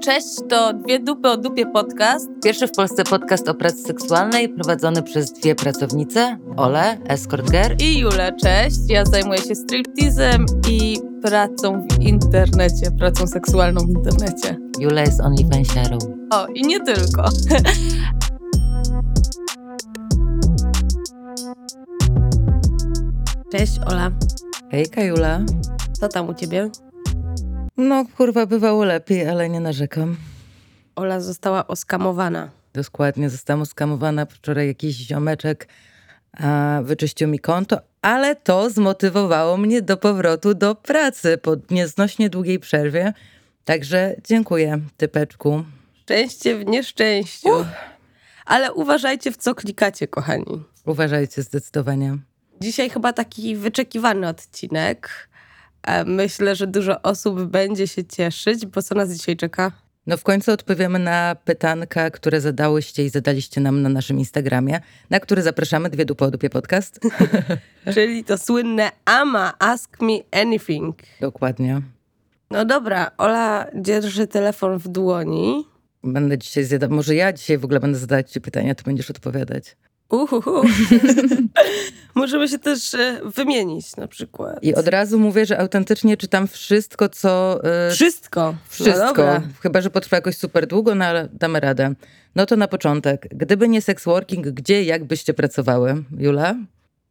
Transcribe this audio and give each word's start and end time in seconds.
Cześć, 0.00 0.26
to 0.48 0.72
Dwie 0.72 0.98
Dupy 0.98 1.28
o 1.28 1.36
Dupie 1.36 1.66
podcast. 1.66 2.28
Pierwszy 2.44 2.66
w 2.66 2.72
Polsce 2.72 3.04
podcast 3.04 3.48
o 3.48 3.54
pracy 3.54 3.82
seksualnej 3.82 4.48
prowadzony 4.48 5.02
przez 5.02 5.32
dwie 5.32 5.54
pracownice, 5.54 6.38
Ole, 6.56 6.98
escort 7.08 7.50
girl 7.50 7.74
I 7.78 7.98
Jule, 7.98 8.32
cześć. 8.42 8.76
Ja 8.88 9.04
zajmuję 9.04 9.40
się 9.40 9.54
striptizem 9.54 10.46
i 10.70 10.98
pracą 11.22 11.86
w 11.90 12.02
internecie, 12.02 12.90
pracą 12.98 13.26
seksualną 13.26 13.80
w 13.80 13.88
internecie. 13.88 14.58
Jule 14.80 15.00
jest 15.00 15.20
OnlyFansiarą. 15.20 15.98
O, 16.30 16.46
i 16.46 16.62
nie 16.62 16.80
tylko. 16.80 17.24
Cześć, 23.52 23.80
Ola. 23.86 24.10
Hejka 24.70 25.02
Jula. 25.02 25.40
Co 25.92 26.08
tam 26.08 26.28
u 26.28 26.34
ciebie? 26.34 26.70
No 27.78 28.04
kurwa, 28.16 28.46
bywało 28.46 28.84
lepiej, 28.84 29.28
ale 29.28 29.48
nie 29.48 29.60
narzekam. 29.60 30.16
Ola 30.96 31.20
została 31.20 31.66
oskamowana. 31.66 32.50
Dokładnie, 32.72 33.30
zostałam 33.30 33.62
oskamowana 33.62 34.26
wczoraj 34.26 34.66
jakiś 34.66 34.96
ziomeczek, 34.96 35.68
a 36.32 36.80
wyczyścił 36.82 37.28
mi 37.28 37.38
konto, 37.38 37.80
ale 38.02 38.36
to 38.36 38.70
zmotywowało 38.70 39.56
mnie 39.56 39.82
do 39.82 39.96
powrotu 39.96 40.54
do 40.54 40.74
pracy 40.74 41.38
po 41.38 41.56
nieznośnie 41.70 42.30
długiej 42.30 42.58
przerwie. 42.58 43.12
Także 43.64 44.16
dziękuję, 44.24 44.80
typeczku. 44.96 45.64
Szczęście 46.02 46.58
w 46.58 46.66
nieszczęściu. 46.66 47.48
Ale 48.46 48.72
uważajcie, 48.72 49.32
w 49.32 49.36
co 49.36 49.54
klikacie, 49.54 50.08
kochani. 50.08 50.64
Uważajcie 50.86 51.42
zdecydowanie. 51.42 52.16
Dzisiaj 52.60 52.90
chyba 52.90 53.12
taki 53.12 53.56
wyczekiwany 53.56 54.28
odcinek. 54.28 55.28
Myślę, 56.06 56.56
że 56.56 56.66
dużo 56.66 57.02
osób 57.02 57.44
będzie 57.44 57.88
się 57.88 58.04
cieszyć, 58.04 58.66
bo 58.66 58.82
co 58.82 58.94
nas 58.94 59.12
dzisiaj 59.12 59.36
czeka? 59.36 59.72
No 60.06 60.16
w 60.16 60.22
końcu 60.22 60.52
odpowiemy 60.52 60.98
na 60.98 61.36
pytanka, 61.44 62.10
które 62.10 62.40
zadałyście 62.40 63.04
i 63.04 63.10
zadaliście 63.10 63.60
nam 63.60 63.82
na 63.82 63.88
naszym 63.88 64.18
Instagramie, 64.18 64.80
na 65.10 65.20
który 65.20 65.42
zapraszamy, 65.42 65.90
dwie 65.90 66.04
dupy 66.04 66.24
o 66.24 66.30
dupie 66.30 66.50
podcast. 66.50 67.00
Czyli 67.94 68.24
to 68.24 68.38
słynne 68.38 68.90
AMA, 69.04 69.54
Ask 69.58 70.00
Me 70.00 70.40
Anything. 70.42 70.98
Dokładnie. 71.20 71.82
No 72.50 72.64
dobra, 72.64 73.10
Ola 73.18 73.66
dzierży 73.74 74.26
telefon 74.26 74.78
w 74.78 74.88
dłoni. 74.88 75.64
Będę 76.04 76.38
dzisiaj 76.38 76.64
zjadać, 76.64 76.90
może 76.90 77.14
ja 77.14 77.32
dzisiaj 77.32 77.58
w 77.58 77.64
ogóle 77.64 77.80
będę 77.80 77.98
zadawać 77.98 78.32
ci 78.32 78.40
pytania, 78.40 78.74
to 78.74 78.82
będziesz 78.82 79.10
odpowiadać. 79.10 79.76
Uhuhu. 80.08 80.62
Możemy 82.14 82.48
się 82.48 82.58
też 82.58 82.94
e, 82.94 83.20
wymienić 83.24 83.96
na 83.96 84.08
przykład. 84.08 84.58
I 84.62 84.74
od 84.74 84.88
razu 84.88 85.18
mówię, 85.18 85.46
że 85.46 85.58
autentycznie 85.58 86.16
czytam 86.16 86.48
wszystko, 86.48 87.08
co... 87.08 87.60
Wszystko. 87.90 88.54
wszystko. 88.68 89.24
No. 89.26 89.40
Chyba, 89.60 89.80
że 89.80 89.90
potrwa 89.90 90.16
jakoś 90.16 90.36
super 90.36 90.66
długo, 90.66 90.94
no 90.94 91.04
ale 91.04 91.28
damy 91.32 91.60
radę. 91.60 91.94
No 92.34 92.46
to 92.46 92.56
na 92.56 92.68
początek. 92.68 93.28
Gdyby 93.30 93.68
nie 93.68 93.82
sex 93.82 94.04
working, 94.04 94.46
gdzie 94.46 94.84
jak 94.84 95.04
byście 95.04 95.34
pracowały? 95.34 96.04
Jula? 96.18 96.54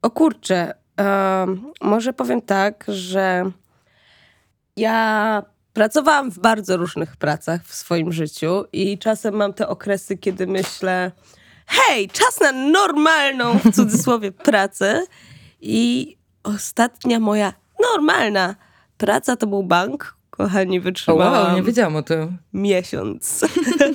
O 0.01 0.09
kurczę, 0.09 0.73
może 1.81 2.13
powiem 2.13 2.41
tak, 2.41 2.85
że 2.87 3.51
ja 4.77 5.43
pracowałam 5.73 6.31
w 6.31 6.39
bardzo 6.39 6.77
różnych 6.77 7.17
pracach 7.17 7.63
w 7.63 7.73
swoim 7.75 8.13
życiu 8.13 8.65
i 8.73 8.97
czasem 8.97 9.35
mam 9.35 9.53
te 9.53 9.67
okresy, 9.67 10.17
kiedy 10.17 10.47
myślę, 10.47 11.11
hej, 11.67 12.09
czas 12.09 12.39
na 12.41 12.51
normalną, 12.51 13.59
w 13.59 13.75
cudzysłowie, 13.75 14.31
pracę. 14.51 15.03
I 15.61 16.17
ostatnia 16.43 17.19
moja 17.19 17.53
normalna 17.81 18.55
praca 18.97 19.35
to 19.35 19.47
był 19.47 19.63
bank. 19.63 20.17
Kochani, 20.29 20.79
O, 20.79 20.81
wytrzymałam 20.81 21.33
wow, 21.47 21.55
nie 21.55 21.63
wiedziałam 21.63 21.95
o 21.95 22.01
tym. 22.03 22.37
miesiąc. 22.53 23.45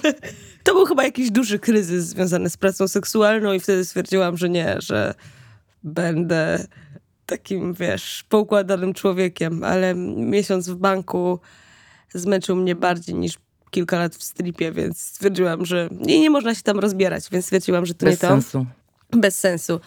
to 0.65 0.75
był 0.75 0.87
chyba 0.87 1.05
jakiś 1.05 1.31
duży 1.31 1.59
kryzys 1.59 2.05
związany 2.06 2.50
z 2.50 2.56
pracą 2.56 2.89
seksualną 2.89 3.53
i 3.53 3.61
wtedy 3.61 3.84
stwierdziłam, 3.84 4.37
że 4.37 4.49
nie, 4.49 4.77
że 4.78 5.15
będę 5.82 6.66
takim, 7.27 7.75
wiesz, 7.75 8.25
poukładanym 8.28 8.94
człowiekiem, 8.94 9.65
ale 9.65 9.94
miesiąc 10.16 10.69
w 10.69 10.75
banku 10.77 11.38
zmęczył 12.15 12.56
mnie 12.56 12.75
bardziej 12.75 13.15
niż 13.15 13.34
kilka 13.72 13.99
lat 13.99 14.15
w 14.16 14.22
stripie, 14.22 14.72
więc 14.72 15.00
stwierdziłam, 15.00 15.65
że 15.65 15.88
i 16.06 16.21
nie 16.21 16.31
można 16.31 16.55
się 16.55 16.62
tam 16.62 16.78
rozbierać, 16.78 17.25
więc 17.33 17.44
stwierdziłam, 17.44 17.87
że 17.87 17.94
to 17.94 18.06
Bez 18.06 18.15
nie 18.22 18.28
to 18.28 18.34
sensu. 18.34 18.66
bez 19.10 19.38
sensu. 19.38 19.81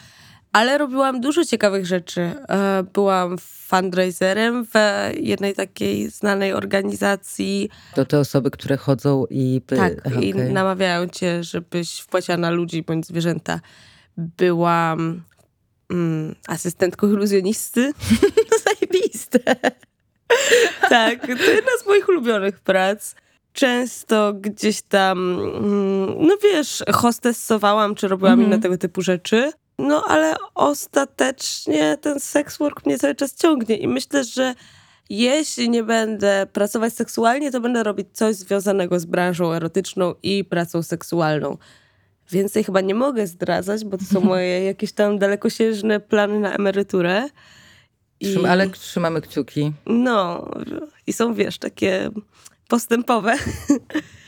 Ale 0.51 0.78
robiłam 0.78 1.22
dużo 1.22 1.46
ciekawych 1.46 1.85
rzeczy. 1.85 2.22
E, 2.50 2.84
Byłam 2.94 3.38
fundraiserem 3.68 4.66
w 4.66 4.74
jednej 5.19 5.53
takiej 5.53 6.09
znanej 6.09 6.53
organizacji. 6.53 7.69
To 7.95 8.06
te 8.06 8.19
osoby, 8.19 8.51
które 8.51 8.78
chodzą 8.78 9.25
i... 9.29 9.62
Tak, 9.68 9.94
Aha, 10.06 10.19
i 10.22 10.34
okej. 10.34 10.53
namawiają 10.53 11.07
cię, 11.07 11.44
żebyś 11.44 12.00
wpłaciła 12.00 12.38
na 12.38 12.50
ludzi 12.50 12.84
bądź 12.84 13.06
zwierzęta. 13.07 13.59
Byłam 14.18 15.22
mm, 15.91 16.35
asystentką 16.47 17.07
iluzjonisty. 17.07 17.91
Zajebiste. 18.66 19.40
tak, 20.90 21.22
to 21.28 21.51
jedna 21.51 21.72
z 21.84 21.88
moich 21.88 22.09
ulubionych 22.09 22.59
prac. 22.59 23.16
Często 23.59 24.33
gdzieś 24.33 24.81
tam, 24.81 25.39
mm, 25.39 26.27
no 26.27 26.38
wiesz, 26.43 26.83
hostessowałam, 26.93 27.95
czy 27.95 28.07
robiłam 28.07 28.33
Mhm. 28.33 28.47
inne 28.49 28.61
tego 28.61 28.77
typu 28.77 29.01
rzeczy. 29.01 29.51
No 29.79 30.03
ale 30.07 30.35
ostatecznie 30.55 31.97
ten 32.01 32.19
sex 32.19 32.57
work 32.57 32.85
mnie 32.85 32.97
cały 32.99 33.15
czas 33.15 33.35
ciągnie 33.35 33.77
i 33.77 33.88
myślę, 33.88 34.23
że 34.23 34.53
jeśli 35.09 35.69
nie 35.69 35.83
będę 35.83 36.47
pracować 36.53 36.94
seksualnie, 36.94 37.51
to 37.51 37.61
będę 37.61 37.83
robić 37.83 38.07
coś 38.13 38.35
związanego 38.35 38.99
z 38.99 39.05
branżą 39.05 39.53
erotyczną 39.53 40.13
i 40.23 40.44
pracą 40.45 40.83
seksualną. 40.83 41.57
Więcej 42.31 42.63
chyba 42.63 42.81
nie 42.81 42.95
mogę 42.95 43.27
zdradzać, 43.27 43.85
bo 43.85 43.97
to 43.97 44.05
są 44.05 44.21
moje 44.31 44.63
jakieś 44.65 44.91
tam 44.91 45.19
dalekosiężne 45.19 45.99
plany 45.99 46.39
na 46.39 46.53
emeryturę. 46.53 47.29
I- 48.19 48.25
Trzym, 48.25 48.45
ale 48.45 48.69
trzymamy 48.69 49.21
kciuki. 49.21 49.73
no, 49.85 50.49
i 51.07 51.13
są, 51.13 51.33
wiesz, 51.33 51.57
takie 51.57 52.09
postępowe. 52.67 53.35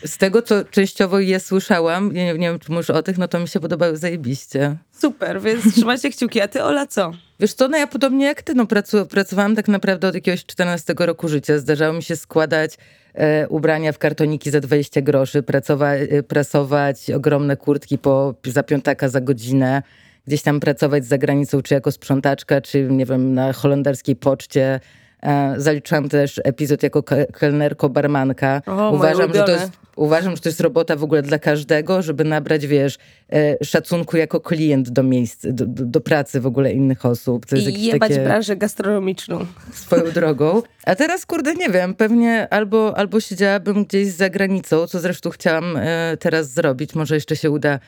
Z 0.05 0.17
tego, 0.17 0.41
co 0.41 0.63
częściowo 0.63 1.19
je 1.19 1.39
słyszałam, 1.39 2.11
nie, 2.11 2.25
nie 2.25 2.33
wiem, 2.33 2.59
czy 2.59 2.71
mówisz 2.71 2.89
o 2.89 3.03
tych, 3.03 3.17
no 3.17 3.27
to 3.27 3.39
mi 3.39 3.47
się 3.47 3.59
podobały 3.59 3.97
zajebiście. 3.97 4.77
Super, 4.91 5.41
więc 5.41 5.63
trzymajcie 5.75 6.09
kciuki. 6.09 6.41
A 6.41 6.47
ty, 6.47 6.63
Ola, 6.63 6.87
co? 6.87 7.11
Wiesz 7.39 7.53
co, 7.53 7.67
no 7.67 7.77
ja 7.77 7.87
podobnie 7.87 8.25
jak 8.25 8.41
ty, 8.41 8.53
no 8.53 8.65
pracu, 8.65 9.05
pracowałam 9.05 9.55
tak 9.55 9.67
naprawdę 9.67 10.07
od 10.07 10.15
jakiegoś 10.15 10.45
14 10.45 10.93
roku 10.99 11.27
życia. 11.27 11.59
Zdarzało 11.59 11.93
mi 11.93 12.03
się 12.03 12.15
składać 12.15 12.77
e, 13.13 13.47
ubrania 13.47 13.91
w 13.91 13.97
kartoniki 13.97 14.51
za 14.51 14.59
20 14.59 15.01
groszy, 15.01 15.43
pracowa, 15.43 15.93
e, 15.93 16.23
prasować 16.23 17.11
ogromne 17.11 17.57
kurtki 17.57 17.97
po, 17.97 18.35
za 18.45 18.63
piątaka 18.63 19.09
za 19.09 19.21
godzinę, 19.21 19.83
gdzieś 20.27 20.41
tam 20.41 20.59
pracować 20.59 21.05
za 21.05 21.17
granicą, 21.17 21.61
czy 21.61 21.73
jako 21.73 21.91
sprzątaczka, 21.91 22.61
czy 22.61 22.83
nie 22.83 23.05
wiem, 23.05 23.33
na 23.33 23.53
holenderskiej 23.53 24.15
poczcie. 24.15 24.79
E, 25.23 25.53
zaliczyłam 25.57 26.09
też 26.09 26.41
epizod 26.43 26.83
jako 26.83 27.03
ke- 27.03 27.25
kelnerko, 27.25 27.89
barmanka. 27.89 28.61
O, 28.65 28.75
moje 28.75 28.91
uważam, 28.91 29.33
że 29.33 29.43
to 29.43 29.51
jest 29.51 29.71
Uważam, 29.97 30.35
że 30.35 30.41
to 30.41 30.49
jest 30.49 30.61
robota 30.61 30.95
w 30.95 31.03
ogóle 31.03 31.21
dla 31.21 31.39
każdego, 31.39 32.01
żeby 32.01 32.23
nabrać, 32.23 32.67
wiesz, 32.67 32.97
e, 33.33 33.65
szacunku 33.65 34.17
jako 34.17 34.39
klient 34.39 34.89
do 34.89 35.03
miejsc, 35.03 35.45
do, 35.49 35.65
do, 35.67 36.01
pracy 36.01 36.41
w 36.41 36.45
ogóle 36.45 36.71
innych 36.73 37.05
osób. 37.05 37.45
To 37.45 37.55
jest 37.55 37.67
I 37.67 37.83
jebać 37.83 38.09
takie 38.09 38.23
branżę 38.23 38.55
gastronomiczną. 38.55 39.45
swoją 39.73 40.11
drogą. 40.11 40.61
A 40.85 40.95
teraz, 40.95 41.25
kurde, 41.25 41.53
nie 41.55 41.69
wiem, 41.69 41.93
pewnie 41.93 42.47
albo, 42.49 42.97
albo 42.97 43.19
siedziałabym 43.19 43.85
gdzieś 43.85 44.07
za 44.07 44.29
granicą, 44.29 44.87
co 44.87 44.99
zresztą 44.99 45.29
chciałam 45.29 45.77
e, 45.77 46.17
teraz 46.19 46.51
zrobić. 46.53 46.95
Może 46.95 47.15
jeszcze 47.15 47.35
się 47.35 47.51
uda 47.51 47.79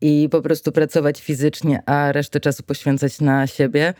i 0.00 0.28
po 0.30 0.42
prostu 0.42 0.72
pracować 0.72 1.20
fizycznie, 1.20 1.82
a 1.86 2.12
resztę 2.12 2.40
czasu 2.40 2.62
poświęcać 2.62 3.20
na 3.20 3.46
siebie. 3.46 3.94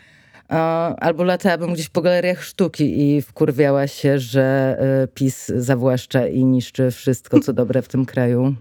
Albo 0.99 1.23
latałabym 1.23 1.73
gdzieś 1.73 1.89
po 1.89 2.01
galeriach 2.01 2.43
sztuki 2.43 3.01
i 3.01 3.21
wkurwiała 3.21 3.87
się, 3.87 4.19
że 4.19 4.77
e, 4.79 5.07
PiS 5.07 5.47
zawłaszcza 5.47 6.27
i 6.27 6.45
niszczy 6.45 6.91
wszystko, 6.91 7.39
co 7.39 7.53
dobre 7.53 7.81
w 7.81 7.87
tym 7.87 8.05
kraju. 8.05 8.55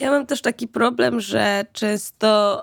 Ja 0.00 0.10
mam 0.10 0.26
też 0.26 0.42
taki 0.42 0.68
problem, 0.68 1.20
że 1.20 1.64
często 1.72 2.62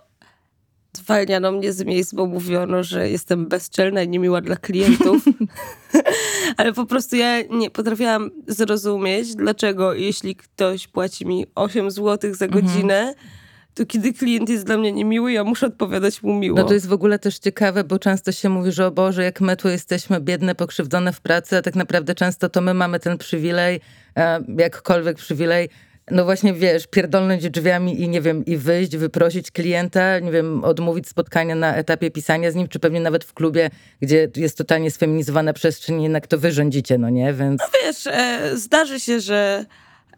zwalniano 0.93 1.51
mnie 1.51 1.73
z 1.73 1.83
miejsc, 1.83 2.13
bo 2.13 2.25
mówiono, 2.25 2.83
że 2.83 3.09
jestem 3.09 3.47
bezczelna 3.47 4.03
i 4.03 4.09
niemiła 4.09 4.41
dla 4.41 4.55
klientów. 4.55 5.25
Ale 6.57 6.73
po 6.73 6.85
prostu 6.85 7.15
ja 7.15 7.41
nie 7.41 7.69
potrafiłam 7.69 8.31
zrozumieć, 8.47 9.35
dlaczego 9.35 9.93
jeśli 9.93 10.35
ktoś 10.35 10.87
płaci 10.87 11.25
mi 11.25 11.45
8 11.55 11.91
zł 11.91 12.33
za 12.33 12.47
godzinę, 12.47 13.13
to 13.13 13.21
kiedy 13.85 14.13
klient 14.13 14.49
jest 14.49 14.65
dla 14.65 14.77
mnie 14.77 14.91
niemiły, 14.91 15.31
ja 15.31 15.43
muszę 15.43 15.67
odpowiadać 15.67 16.23
mu 16.23 16.33
miło. 16.33 16.57
No 16.57 16.63
to 16.63 16.73
jest 16.73 16.87
w 16.87 16.93
ogóle 16.93 17.19
też 17.19 17.39
ciekawe, 17.39 17.83
bo 17.83 17.99
często 17.99 18.31
się 18.31 18.49
mówi, 18.49 18.71
że 18.71 18.85
o 18.85 18.91
Boże, 18.91 19.23
jak 19.23 19.41
my 19.41 19.57
tu 19.57 19.69
jesteśmy 19.69 20.21
biedne, 20.21 20.55
pokrzywdzone 20.55 21.13
w 21.13 21.21
pracy, 21.21 21.57
a 21.57 21.61
tak 21.61 21.75
naprawdę 21.75 22.15
często 22.15 22.49
to 22.49 22.61
my 22.61 22.73
mamy 22.73 22.99
ten 22.99 23.17
przywilej, 23.17 23.81
e, 24.17 24.43
jakkolwiek 24.57 25.17
przywilej, 25.17 25.69
no 26.11 26.25
właśnie 26.25 26.53
wiesz, 26.53 26.87
pierdolnąć 26.87 27.49
drzwiami 27.49 28.01
i 28.01 28.09
nie 28.09 28.21
wiem, 28.21 28.45
i 28.45 28.57
wyjść, 28.57 28.97
wyprosić 28.97 29.51
klienta, 29.51 30.19
nie 30.19 30.31
wiem, 30.31 30.63
odmówić 30.63 31.07
spotkania 31.07 31.55
na 31.55 31.75
etapie 31.75 32.11
pisania 32.11 32.51
z 32.51 32.55
nim, 32.55 32.67
czy 32.67 32.79
pewnie 32.79 32.99
nawet 32.99 33.23
w 33.23 33.33
klubie, 33.33 33.69
gdzie 34.01 34.29
jest 34.35 34.57
totalnie 34.57 34.91
sfeminizowana 34.91 35.53
przestrzeń, 35.53 36.03
jednak 36.03 36.27
to 36.27 36.37
wy 36.37 36.51
rządzicie, 36.51 36.97
no 36.97 37.09
nie? 37.09 37.33
Więc 37.33 37.61
Wiesz, 37.83 38.07
e, 38.07 38.57
zdarzy 38.57 38.99
się, 38.99 39.19
że 39.19 39.65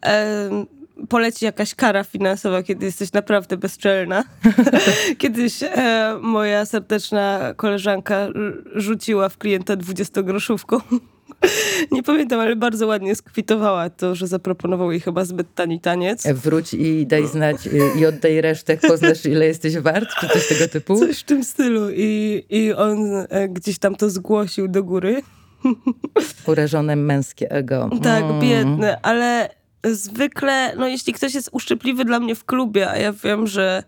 em, 0.02 0.66
poleci 1.08 1.44
jakaś 1.44 1.74
kara 1.74 2.04
finansowa, 2.04 2.62
kiedy 2.62 2.86
jesteś 2.86 3.12
naprawdę 3.12 3.56
bezczelna. 3.56 4.24
Kiedyś 5.18 5.62
e, 5.62 6.16
moja 6.20 6.64
serdeczna 6.66 7.54
koleżanka 7.56 8.28
rzuciła 8.74 9.28
w 9.28 9.38
klienta 9.38 9.76
20-groszówką. 9.76 10.80
Nie 11.92 12.02
pamiętam, 12.02 12.40
ale 12.40 12.56
bardzo 12.56 12.86
ładnie 12.86 13.14
skwitowała 13.16 13.90
to, 13.90 14.14
że 14.14 14.26
zaproponował 14.26 14.90
jej 14.90 15.00
chyba 15.00 15.24
zbyt 15.24 15.54
tani 15.54 15.80
taniec. 15.80 16.26
Wróć 16.26 16.74
i 16.74 17.06
daj 17.06 17.26
znać 17.28 17.66
y, 17.66 17.80
i 17.98 18.06
oddaj 18.06 18.40
resztę, 18.40 18.76
poznasz 18.76 19.26
ile 19.26 19.46
jesteś 19.46 19.78
wart, 19.78 20.08
czy 20.20 20.28
coś 20.28 20.48
tego 20.48 20.68
typu? 20.68 20.96
Coś 20.96 21.18
w 21.18 21.24
tym 21.24 21.44
stylu. 21.44 21.90
I, 21.90 22.42
i 22.50 22.72
on 22.72 22.98
e, 23.28 23.48
gdzieś 23.48 23.78
tam 23.78 23.94
to 23.94 24.10
zgłosił 24.10 24.68
do 24.68 24.84
góry. 24.84 25.22
Urażone 26.46 26.96
męskie 26.96 27.50
ego. 27.50 27.90
Tak, 28.02 28.24
Mm. 28.24 28.40
biedny, 28.40 29.00
ale 29.00 29.48
zwykle, 29.84 30.76
no 30.76 30.86
jeśli 30.88 31.12
ktoś 31.12 31.34
jest 31.34 31.48
uszczypliwy 31.52 32.04
dla 32.04 32.20
mnie 32.20 32.34
w 32.34 32.44
klubie, 32.44 32.90
a 32.90 32.96
ja 32.96 33.12
wiem, 33.12 33.46
że 33.46 33.82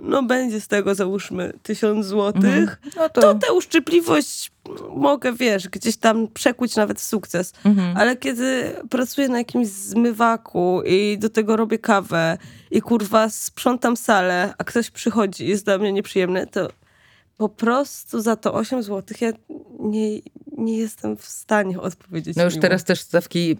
no 0.00 0.22
będzie 0.22 0.60
z 0.60 0.68
tego 0.68 0.94
załóżmy 0.94 1.52
tysiąc 1.62 2.06
złotych, 2.06 2.80
No 2.96 3.08
to 3.08 3.34
tę 3.34 3.52
uszczypliwość 3.52 4.52
mogę, 4.96 5.32
wiesz, 5.32 5.68
gdzieś 5.68 5.96
tam 5.96 6.28
przekuć 6.28 6.76
nawet 6.76 7.00
w 7.00 7.04
sukces. 7.04 7.52
Mhm. 7.64 7.96
Ale 7.96 8.16
kiedy 8.16 8.74
pracuję 8.90 9.28
na 9.28 9.38
jakimś 9.38 9.68
zmywaku 9.68 10.82
i 10.86 11.18
do 11.18 11.28
tego 11.28 11.56
robię 11.56 11.78
kawę 11.78 12.38
i 12.70 12.80
kurwa 12.80 13.28
sprzątam 13.28 13.96
salę, 13.96 14.54
a 14.58 14.64
ktoś 14.64 14.90
przychodzi 14.90 15.44
i 15.44 15.48
jest 15.48 15.64
dla 15.64 15.78
mnie 15.78 15.92
nieprzyjemny, 15.92 16.46
to 16.46 16.68
po 17.36 17.48
prostu 17.48 18.20
za 18.20 18.36
to 18.36 18.54
8 18.54 18.82
złotych 18.82 19.20
ja 19.20 19.32
nie, 19.80 20.20
nie 20.58 20.78
jestem 20.78 21.16
w 21.16 21.24
stanie 21.26 21.80
odpowiedzieć 21.80 22.36
No 22.36 22.44
już 22.44 22.54
miło. 22.54 22.62
teraz 22.62 22.84
też 22.84 23.00
stawki 23.00 23.56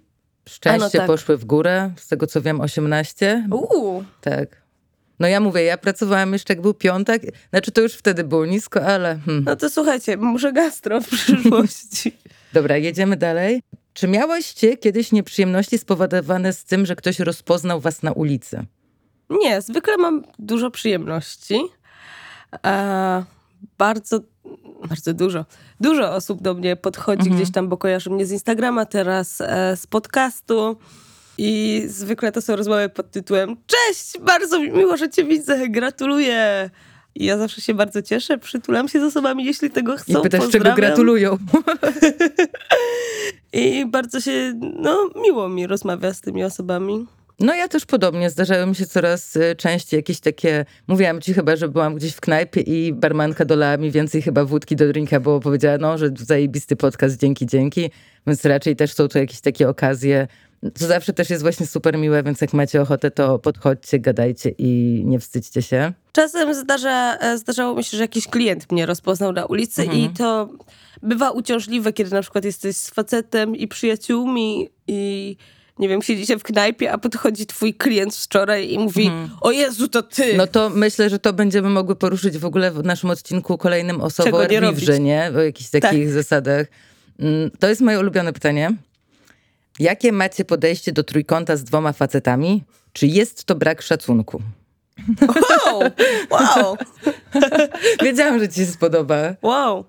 szczęście 0.48 0.80
no 0.80 0.90
tak. 0.90 1.06
poszły 1.06 1.36
w 1.36 1.44
górę, 1.44 1.90
z 1.96 2.08
tego 2.08 2.26
co 2.26 2.42
wiem 2.42 2.60
18. 2.60 3.48
Uuu, 3.50 4.04
Tak. 4.20 4.66
No 5.18 5.28
ja 5.28 5.40
mówię, 5.40 5.62
ja 5.62 5.78
pracowałam 5.78 6.32
jeszcze 6.32 6.54
jak 6.54 6.60
był 6.60 6.74
piątek, 6.74 7.22
znaczy 7.50 7.72
to 7.72 7.80
już 7.80 7.92
wtedy 7.94 8.24
było 8.24 8.46
nisko, 8.46 8.86
ale 8.86 9.18
hmm. 9.24 9.44
no 9.44 9.56
to 9.56 9.70
słuchajcie, 9.70 10.16
może 10.16 10.52
gastro 10.52 11.00
w 11.00 11.08
przyszłości. 11.08 12.16
Dobra, 12.52 12.76
jedziemy 12.76 13.16
dalej. 13.16 13.62
Czy 13.92 14.08
miałyście 14.08 14.76
kiedyś 14.76 15.12
nieprzyjemności 15.12 15.78
spowodowane 15.78 16.52
z 16.52 16.64
tym, 16.64 16.86
że 16.86 16.96
ktoś 16.96 17.18
rozpoznał 17.18 17.80
was 17.80 18.02
na 18.02 18.12
ulicy? 18.12 18.66
Nie, 19.30 19.62
zwykle 19.62 19.96
mam 19.96 20.24
dużo 20.38 20.70
przyjemności. 20.70 21.60
E, 22.66 23.24
bardzo, 23.78 24.20
bardzo 24.88 25.14
dużo. 25.14 25.44
Dużo 25.80 26.14
osób 26.14 26.42
do 26.42 26.54
mnie 26.54 26.76
podchodzi 26.76 27.30
gdzieś 27.30 27.52
tam, 27.52 27.68
bo 27.68 27.76
kojarzy 27.76 28.10
mnie 28.10 28.26
z 28.26 28.32
Instagrama, 28.32 28.86
teraz 28.86 29.40
e, 29.40 29.76
z 29.76 29.86
podcastu. 29.86 30.76
I 31.38 31.82
zwykle 31.86 32.32
to 32.32 32.42
są 32.42 32.56
rozmowy 32.56 32.88
pod 32.88 33.10
tytułem 33.10 33.56
Cześć, 33.66 34.18
bardzo 34.20 34.60
mi 34.60 34.70
miło, 34.70 34.96
że 34.96 35.10
cię 35.10 35.24
widzę, 35.24 35.68
gratuluję. 35.68 36.70
I 37.14 37.24
ja 37.24 37.38
zawsze 37.38 37.60
się 37.60 37.74
bardzo 37.74 38.02
cieszę, 38.02 38.38
przytulam 38.38 38.88
się 38.88 39.00
z 39.00 39.02
osobami, 39.02 39.44
jeśli 39.44 39.70
tego 39.70 39.94
I 39.94 39.98
chcą. 39.98 40.20
pytasz, 40.22 40.48
czego 40.50 40.74
gratulują. 40.74 41.38
I 43.52 43.86
bardzo 43.86 44.20
się, 44.20 44.60
no, 44.78 45.10
miło 45.22 45.48
mi 45.48 45.66
rozmawia 45.66 46.14
z 46.14 46.20
tymi 46.20 46.44
osobami. 46.44 47.06
No 47.40 47.54
ja 47.54 47.68
też 47.68 47.86
podobnie. 47.86 48.30
Zdarzały 48.30 48.66
mi 48.66 48.74
się 48.74 48.86
coraz 48.86 49.36
y, 49.36 49.56
częściej 49.56 49.98
jakieś 49.98 50.20
takie... 50.20 50.64
Mówiłam 50.86 51.20
ci 51.20 51.34
chyba, 51.34 51.56
że 51.56 51.68
byłam 51.68 51.94
gdzieś 51.94 52.14
w 52.14 52.20
knajpie 52.20 52.60
i 52.60 52.92
barmanka 52.92 53.44
dolała 53.44 53.76
mi 53.76 53.90
więcej 53.90 54.22
chyba 54.22 54.44
wódki 54.44 54.76
do 54.76 54.88
drinka, 54.88 55.20
bo 55.20 55.40
powiedziała, 55.40 55.78
no, 55.78 55.98
że 55.98 56.10
zajebisty 56.18 56.76
podcast, 56.76 57.20
dzięki, 57.20 57.46
dzięki. 57.46 57.90
Więc 58.26 58.44
raczej 58.44 58.76
też 58.76 58.92
są 58.92 59.08
to 59.08 59.18
jakieś 59.18 59.40
takie 59.40 59.68
okazje. 59.68 60.26
To 60.78 60.86
zawsze 60.86 61.12
też 61.12 61.30
jest 61.30 61.42
właśnie 61.42 61.66
super 61.66 61.98
miłe, 61.98 62.22
więc 62.22 62.40
jak 62.40 62.52
macie 62.52 62.82
ochotę, 62.82 63.10
to 63.10 63.38
podchodźcie, 63.38 63.98
gadajcie 63.98 64.50
i 64.58 65.02
nie 65.04 65.18
wstydźcie 65.18 65.62
się. 65.62 65.92
Czasem 66.12 66.54
zdarza, 66.54 67.16
e, 67.20 67.38
zdarzało 67.38 67.74
mi 67.74 67.84
się, 67.84 67.96
że 67.96 68.02
jakiś 68.02 68.26
klient 68.26 68.72
mnie 68.72 68.86
rozpoznał 68.86 69.32
na 69.32 69.46
ulicy 69.46 69.82
Mhm. 69.82 70.00
i 70.00 70.08
to 70.08 70.48
bywa 71.02 71.30
uciążliwe, 71.30 71.92
kiedy 71.92 72.10
na 72.10 72.22
przykład 72.22 72.44
jesteś 72.44 72.76
z 72.76 72.90
facetem 72.90 73.56
i 73.56 73.68
przyjaciółmi 73.68 74.68
i 74.88 75.36
nie 75.78 75.88
wiem, 75.88 76.02
siedzicie 76.02 76.38
w 76.38 76.42
knajpie, 76.42 76.92
a 76.92 76.98
podchodzi 76.98 77.46
twój 77.46 77.74
klient 77.74 78.16
wczoraj 78.16 78.70
i 78.72 78.78
mówi 78.78 79.10
o 79.40 79.50
Jezu, 79.50 79.88
to 79.88 80.02
ty! 80.02 80.36
No 80.36 80.46
to 80.46 80.70
myślę, 80.70 81.10
że 81.10 81.18
to 81.18 81.32
będziemy 81.32 81.70
mogły 81.70 81.96
poruszyć 81.96 82.38
w 82.38 82.44
ogóle 82.44 82.70
w 82.70 82.84
naszym 82.84 83.10
odcinku 83.10 83.58
kolejnym 83.58 84.00
o 84.00 84.10
Czego 84.10 84.46
nie? 85.00 85.30
O 85.36 85.40
jakichś 85.40 85.70
takich 85.70 86.12
zasadach. 86.12 86.66
Mm, 87.18 87.50
To 87.58 87.68
jest 87.68 87.80
moje 87.80 88.00
ulubione 88.00 88.32
pytanie. 88.32 88.72
Jakie 89.78 90.12
macie 90.12 90.44
podejście 90.44 90.92
do 90.92 91.04
trójkąta 91.04 91.56
z 91.56 91.64
dwoma 91.64 91.92
facetami? 91.92 92.64
Czy 92.92 93.06
jest 93.06 93.44
to 93.44 93.54
brak 93.54 93.82
szacunku? 93.82 94.42
Wow! 95.20 95.82
Wow! 96.30 96.76
Wiedziałam, 98.04 98.38
że 98.38 98.48
ci 98.48 98.60
się 98.60 98.66
spodoba. 98.66 99.16
wow. 99.42 99.84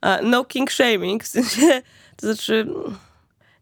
A, 0.00 0.18
no 0.22 0.44
king 0.44 0.72
shaming, 0.72 1.24
w 1.24 1.26
sensie, 1.28 1.82
to 2.16 2.26
znaczy 2.26 2.66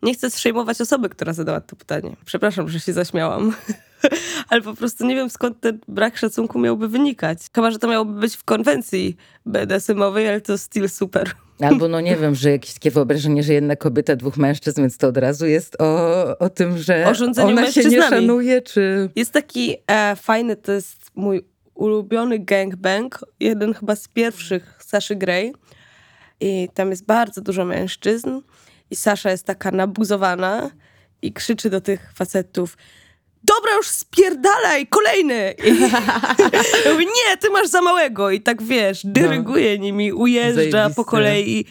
nie 0.03 0.15
chcę 0.15 0.31
zszejmować 0.31 0.81
osoby, 0.81 1.09
która 1.09 1.33
zadała 1.33 1.61
to 1.61 1.77
pytanie. 1.77 2.17
Przepraszam, 2.25 2.69
że 2.69 2.81
się 2.81 2.93
zaśmiałam. 2.93 3.53
Ale 4.49 4.63
po 4.63 4.75
prostu 4.75 5.07
nie 5.07 5.15
wiem, 5.15 5.31
skąd 5.31 5.61
ten 5.61 5.79
brak 5.89 6.17
szacunku 6.17 6.59
miałby 6.59 6.89
wynikać. 6.89 7.39
Chyba, 7.55 7.71
że 7.71 7.79
to 7.79 7.89
miałoby 7.89 8.21
być 8.21 8.37
w 8.37 8.45
konwencji 8.45 9.17
BDSM-owej, 9.47 10.29
ale 10.29 10.41
to 10.41 10.59
still 10.59 10.89
super. 10.89 11.31
Albo 11.61 11.89
no 11.89 12.01
nie 12.01 12.17
wiem, 12.17 12.35
że 12.35 12.51
jakieś 12.51 12.75
takie 12.75 12.91
wyobrażenie, 12.91 13.43
że 13.43 13.55
jedna 13.55 13.77
kobieta, 13.77 14.17
dwóch 14.17 14.37
mężczyzn, 14.37 14.81
więc 14.81 14.99
to 14.99 15.09
od 15.09 15.17
razu 15.17 15.47
jest 15.47 15.77
o, 15.81 16.39
o 16.39 16.51
tym, 16.51 16.79
że 16.79 17.13
O 17.39 17.45
ona 17.45 17.73
się 17.73 17.85
nie 17.85 18.03
szanuje, 18.03 18.63
czy... 18.63 19.11
Jest 19.17 19.33
taki 19.33 19.77
e, 19.87 20.17
fajny, 20.17 20.57
to 20.57 20.73
jest 20.73 21.11
mój 21.15 21.45
ulubiony 21.75 22.39
gangbang, 22.39 23.25
jeden 23.41 23.75
chyba 23.75 23.97
z 23.97 24.09
pierwszych 24.09 24.79
Saszy 24.87 25.17
Grey. 25.17 25.53
I 26.41 26.69
tam 26.75 26.91
jest 26.91 27.07
bardzo 27.07 27.41
dużo 27.41 27.65
mężczyzn 27.65 28.41
i 28.91 28.97
Sasza 28.97 29.31
jest 29.31 29.45
taka 29.47 29.71
nabuzowana 29.71 30.71
i 31.23 31.33
krzyczy 31.33 31.71
do 31.71 31.81
tych 31.81 32.13
facetów 32.15 32.77
Dobra, 33.45 33.75
już 33.77 33.87
spierdalaj, 33.89 34.87
kolejny! 34.87 35.55
I 35.65 35.81
ja 36.85 36.93
mówię, 36.93 37.05
nie, 37.05 37.37
ty 37.41 37.51
masz 37.51 37.69
za 37.69 37.81
małego. 37.83 38.31
I 38.31 38.41
tak 38.41 38.63
wiesz, 38.63 39.01
dyryguje 39.05 39.79
nimi, 39.79 40.13
ujeżdża 40.13 40.63
No. 40.65 40.71
Zajebiste. 40.71 40.95
po 40.97 41.05
kolei, 41.05 41.65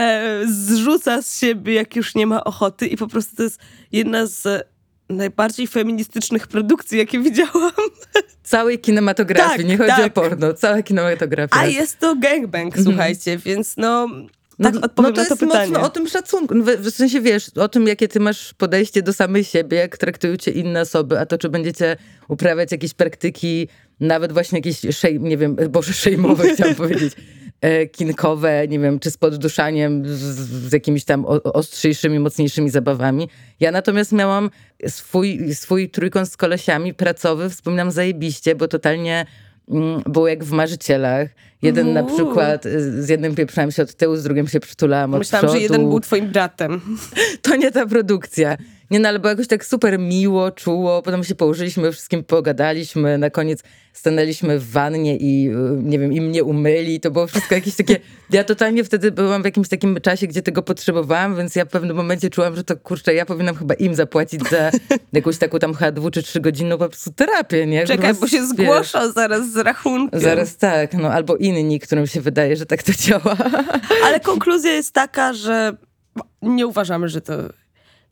e, 0.00 0.40
zrzuca 0.46 1.22
z 1.22 1.38
siebie, 1.38 1.74
jak 1.74 1.96
już 1.96 2.14
nie 2.14 2.26
ma 2.26 2.44
ochoty. 2.44 2.86
I 2.86 2.96
po 2.96 3.08
prostu 3.08 3.36
to 3.36 3.42
jest 3.42 3.60
jedna 3.92 4.26
z 4.26 4.68
najbardziej 5.08 5.66
feministycznych 5.66 6.46
produkcji, 6.46 6.98
jakie 6.98 7.20
widziałam. 7.20 7.72
Całej 8.42 8.78
kinematografii, 8.78 9.56
Tak, 9.56 9.66
nie 9.66 9.78
chodzi 9.78 9.90
tak. 9.90 10.06
o 10.06 10.10
porno, 10.10 10.54
cała 10.54 10.82
kinematografia. 10.82 11.56
A 11.56 11.66
jest 11.66 11.98
to 11.98 12.16
gangbang, 12.16 12.74
słuchajcie, 12.82 13.38
więc 13.38 13.76
no... 13.76 14.08
No, 14.58 14.72
Tak 14.72 14.84
odpowiem 14.84 15.10
no 15.10 15.16
to 15.16 15.22
na 15.22 15.28
to 15.28 15.34
jest 15.34 15.40
pytanie. 15.40 15.72
mocno 15.72 15.86
o 15.86 15.90
tym 15.90 16.08
szacunku. 16.08 16.54
No, 16.54 16.64
W, 16.78 16.90
sensie 16.90 17.20
wiesz, 17.20 17.48
o 17.56 17.68
tym, 17.68 17.86
jakie 17.86 18.08
ty 18.08 18.20
masz 18.20 18.54
podejście 18.54 19.02
do 19.02 19.12
samej 19.12 19.44
siebie, 19.44 19.76
jak 19.76 19.98
traktują 19.98 20.36
cię 20.36 20.50
inne 20.50 20.80
osoby, 20.80 21.18
a 21.20 21.26
to, 21.26 21.38
czy 21.38 21.48
będziecie 21.48 21.96
uprawiać 22.28 22.72
jakieś 22.72 22.94
praktyki, 22.94 23.68
nawet 24.00 24.32
właśnie 24.32 24.58
jakieś, 24.58 24.80
szej, 24.96 25.20
nie 25.20 25.36
wiem, 25.36 25.56
boże, 25.70 25.92
szejmowe 26.02 26.54
chciałam 26.54 26.74
powiedzieć, 26.74 27.12
e, 27.60 27.86
kinkowe, 27.86 28.68
nie 28.68 28.78
wiem, 28.78 28.98
czy 29.00 29.10
z 29.10 29.16
podduszaniem, 29.16 30.02
z, 30.06 30.20
z 30.68 30.72
jakimiś 30.72 31.04
tam 31.04 31.24
ostrzejszymi, 31.44 32.18
mocniejszymi 32.18 32.70
zabawami. 32.70 33.28
Ja 33.60 33.70
natomiast 33.70 34.12
miałam 34.12 34.50
swój, 34.88 35.54
swój 35.54 35.90
trójkąt 35.90 36.28
z 36.32 36.36
kolesiami 36.36 36.94
pracowy, 36.94 37.50
wspominam 37.50 37.90
zajebiście, 37.90 38.54
bo 38.54 38.68
totalnie 38.68 39.26
mm, 39.68 40.02
było 40.06 40.28
jak 40.28 40.44
w 40.44 40.50
marzycielach. 40.52 41.28
Jeden 41.62 41.92
na 41.92 42.02
Uuu. 42.02 42.14
przykład, 42.14 42.66
y, 42.66 43.02
z 43.02 43.08
jednym 43.08 43.34
pieprzałem 43.34 43.70
się 43.70 43.82
od 43.82 43.94
tyłu, 43.94 44.16
z 44.16 44.22
drugim 44.22 44.48
się 44.48 44.60
przytulałam 44.60 45.14
od 45.14 45.18
Myślałam, 45.18 45.46
przodu. 45.46 45.58
że 45.58 45.62
jeden 45.62 45.88
był 45.88 46.00
twoim 46.00 46.26
bratem. 46.28 46.80
To 47.42 47.56
nie 47.56 47.70
ta 47.70 47.86
produkcja. 47.86 48.56
Nie, 48.94 49.00
no 49.00 49.08
ale 49.08 49.18
było 49.18 49.30
jakoś 49.30 49.46
tak 49.46 49.64
super 49.64 49.98
miło, 49.98 50.50
czuło. 50.50 51.02
Potem 51.02 51.24
się 51.24 51.34
położyliśmy, 51.34 51.92
wszystkim 51.92 52.24
pogadaliśmy. 52.24 53.18
Na 53.18 53.30
koniec 53.30 53.62
stanęliśmy 53.92 54.58
w 54.58 54.70
wannie 54.70 55.16
i 55.16 55.50
y, 55.50 55.82
nie 55.82 55.98
wiem, 55.98 56.12
i 56.12 56.20
mnie 56.20 56.44
umyli. 56.44 57.00
To 57.00 57.10
było 57.10 57.26
wszystko 57.26 57.54
jakieś 57.54 57.76
takie... 57.76 57.96
Ja 58.30 58.44
totalnie 58.44 58.84
wtedy 58.84 59.12
byłam 59.12 59.42
w 59.42 59.44
jakimś 59.44 59.68
takim 59.68 60.00
czasie, 60.00 60.26
gdzie 60.26 60.42
tego 60.42 60.62
potrzebowałam, 60.62 61.36
więc 61.36 61.56
ja 61.56 61.64
w 61.64 61.68
pewnym 61.68 61.96
momencie 61.96 62.30
czułam, 62.30 62.56
że 62.56 62.64
to 62.64 62.76
kurczę, 62.76 63.14
ja 63.14 63.26
powinnam 63.26 63.54
chyba 63.54 63.74
im 63.74 63.94
zapłacić 63.94 64.48
za 64.50 64.70
jakąś 65.12 65.38
taką 65.38 65.58
tam 65.58 65.74
chyba 65.74 65.92
dwu 65.92 66.10
czy 66.10 66.22
trzy 66.22 66.40
godzinną 66.40 66.78
po 66.78 66.88
prostu 66.88 67.12
terapię, 67.12 67.66
nie? 67.66 67.86
Czekaj, 67.86 68.14
bo 68.14 68.28
się 68.28 68.36
wiesz, 68.36 68.48
zgłoszą 68.48 69.12
zaraz 69.12 69.52
z 69.52 69.56
rachunkiem. 69.56 70.20
Zaraz 70.20 70.56
tak, 70.56 70.94
no 70.94 71.12
albo 71.12 71.36
inni, 71.36 71.80
którym 71.80 72.06
się 72.06 72.20
wydaje, 72.20 72.56
że 72.56 72.66
tak 72.66 72.82
to 72.82 72.92
działa. 72.92 73.36
Ale 74.04 74.20
konkluzja 74.20 74.72
jest 74.72 74.92
taka, 74.92 75.32
że 75.32 75.76
nie 76.42 76.66
uważamy, 76.66 77.08
że 77.08 77.20
to 77.20 77.34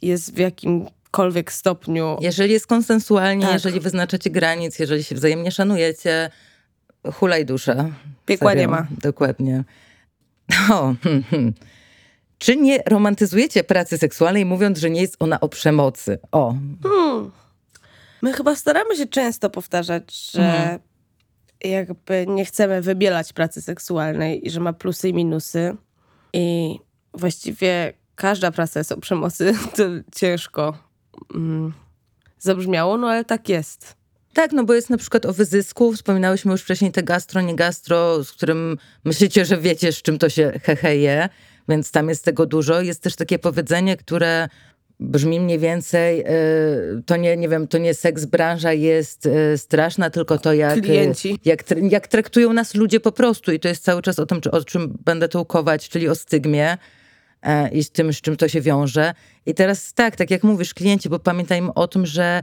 jest 0.03 0.35
w 0.35 0.39
jakimkolwiek 0.39 1.53
stopniu... 1.53 2.17
Jeżeli 2.21 2.53
jest 2.53 2.67
konsensualnie, 2.67 3.45
Tak. 3.45 3.55
jeżeli 3.55 3.81
wyznaczacie 3.81 4.31
granic, 4.31 4.79
jeżeli 4.79 5.05
się 5.05 5.15
wzajemnie 5.15 5.51
szanujecie, 5.51 6.31
hulaj 7.13 7.47
dusza. 7.47 7.91
Piekła 8.27 8.51
Serio, 8.51 8.63
nie 8.63 8.69
ma. 8.69 8.87
Dokładnie. 9.03 9.65
O, 10.71 10.95
hmm, 11.03 11.23
hmm. 11.23 11.55
Czy 12.39 12.57
nie 12.57 12.83
romantyzujecie 12.87 13.65
pracy 13.65 13.99
seksualnej, 13.99 14.45
mówiąc, 14.45 14.79
że 14.79 14.91
nie 14.91 15.01
jest 15.01 15.17
ona 15.19 15.41
o 15.41 15.49
przemocy? 15.49 16.19
O. 16.33 16.55
Hmm. 16.83 17.31
My 18.23 18.33
chyba 18.33 18.57
staramy 18.57 18.97
się 18.97 19.07
często 19.07 19.51
powtarzać, 19.51 20.31
że 20.31 20.43
mhm. 20.43 20.79
jakby 21.65 22.27
nie 22.29 22.45
chcemy 22.45 22.83
wybielać 22.83 23.33
pracy 23.33 23.63
seksualnej 23.63 24.47
i 24.47 24.51
że 24.51 24.61
ma 24.61 24.73
plusy 24.73 25.09
i 25.09 25.15
minusy. 25.15 25.77
I 26.33 26.79
właściwie 27.15 27.93
każda 28.23 28.51
praca 28.51 28.81
jest 28.81 28.93
o 28.93 28.97
przemocy. 28.97 29.55
To 29.77 29.83
ciężko 30.15 30.79
mm, 31.35 31.73
zabrzmiało, 32.39 32.97
no 32.97 33.09
ale 33.09 33.25
tak 33.25 33.49
jest. 33.49 33.95
Tak, 34.33 34.53
no 34.53 34.65
bo 34.65 34.75
jest 34.75 34.91
na 34.91 34.99
przykład 34.99 35.27
o 35.27 35.33
wyzysku. 35.33 35.93
Wspominałyśmy 35.93 36.53
już 36.53 36.63
wcześniej 36.63 36.93
te 36.93 37.03
gastro, 37.03 37.41
nie 37.41 37.57
gastro, 37.57 38.25
z 38.25 38.33
którym 38.33 38.79
myślicie, 39.05 39.45
że 39.45 39.59
wiecie, 39.59 39.93
z 39.93 40.03
czym 40.03 40.19
to 40.19 40.29
się 40.29 40.53
heheje, 40.63 41.29
więc 41.69 41.91
tam 41.91 42.09
jest 42.09 42.25
tego 42.25 42.47
dużo. 42.47 42.81
Jest 42.81 43.03
też 43.03 43.17
takie 43.17 43.39
powiedzenie, 43.39 43.97
które 43.97 44.49
brzmi 45.01 45.41
mniej 45.41 45.59
więcej, 45.59 46.21
e, 46.21 46.35
to 47.07 47.17
nie, 47.17 47.37
nie 47.37 47.49
wiem, 47.49 47.69
to 47.69 47.79
nie 47.79 47.95
seks 47.95 48.25
branża 48.25 48.73
jest 48.73 49.27
e, 49.27 49.59
straszna, 49.59 50.11
tylko 50.11 50.39
to 50.39 50.53
jak, 50.53 50.81
Klienci. 50.81 51.39
jak, 51.45 51.65
jak 51.91 52.09
traktują 52.09 52.53
nas 52.53 52.75
ludzie 52.75 53.01
po 53.01 53.13
prostu. 53.13 53.53
I 53.53 53.61
to 53.61 53.69
jest 53.69 53.85
cały 53.85 54.03
czas 54.03 54.19
o 54.19 54.27
tym, 54.27 54.41
o 54.53 54.65
czym 54.65 54.99
będę 55.05 55.29
tu 55.29 55.41
ukować, 55.41 55.89
czyli 55.89 56.09
o 56.09 56.15
stygmie 56.15 56.79
i 57.73 57.85
z 57.85 57.91
tym, 57.91 58.13
z 58.13 58.21
czym 58.21 58.37
to 58.37 58.49
się 58.49 58.61
wiąże. 58.61 59.15
I 59.47 59.55
teraz 59.55 59.95
tak, 59.95 60.17
tak 60.17 60.31
jak 60.31 60.43
mówisz, 60.43 60.75
klienci, 60.75 61.09
bo 61.09 61.19
pamiętajmy 61.19 61.75
o 61.75 61.89
tym, 61.89 62.07
że 62.07 62.43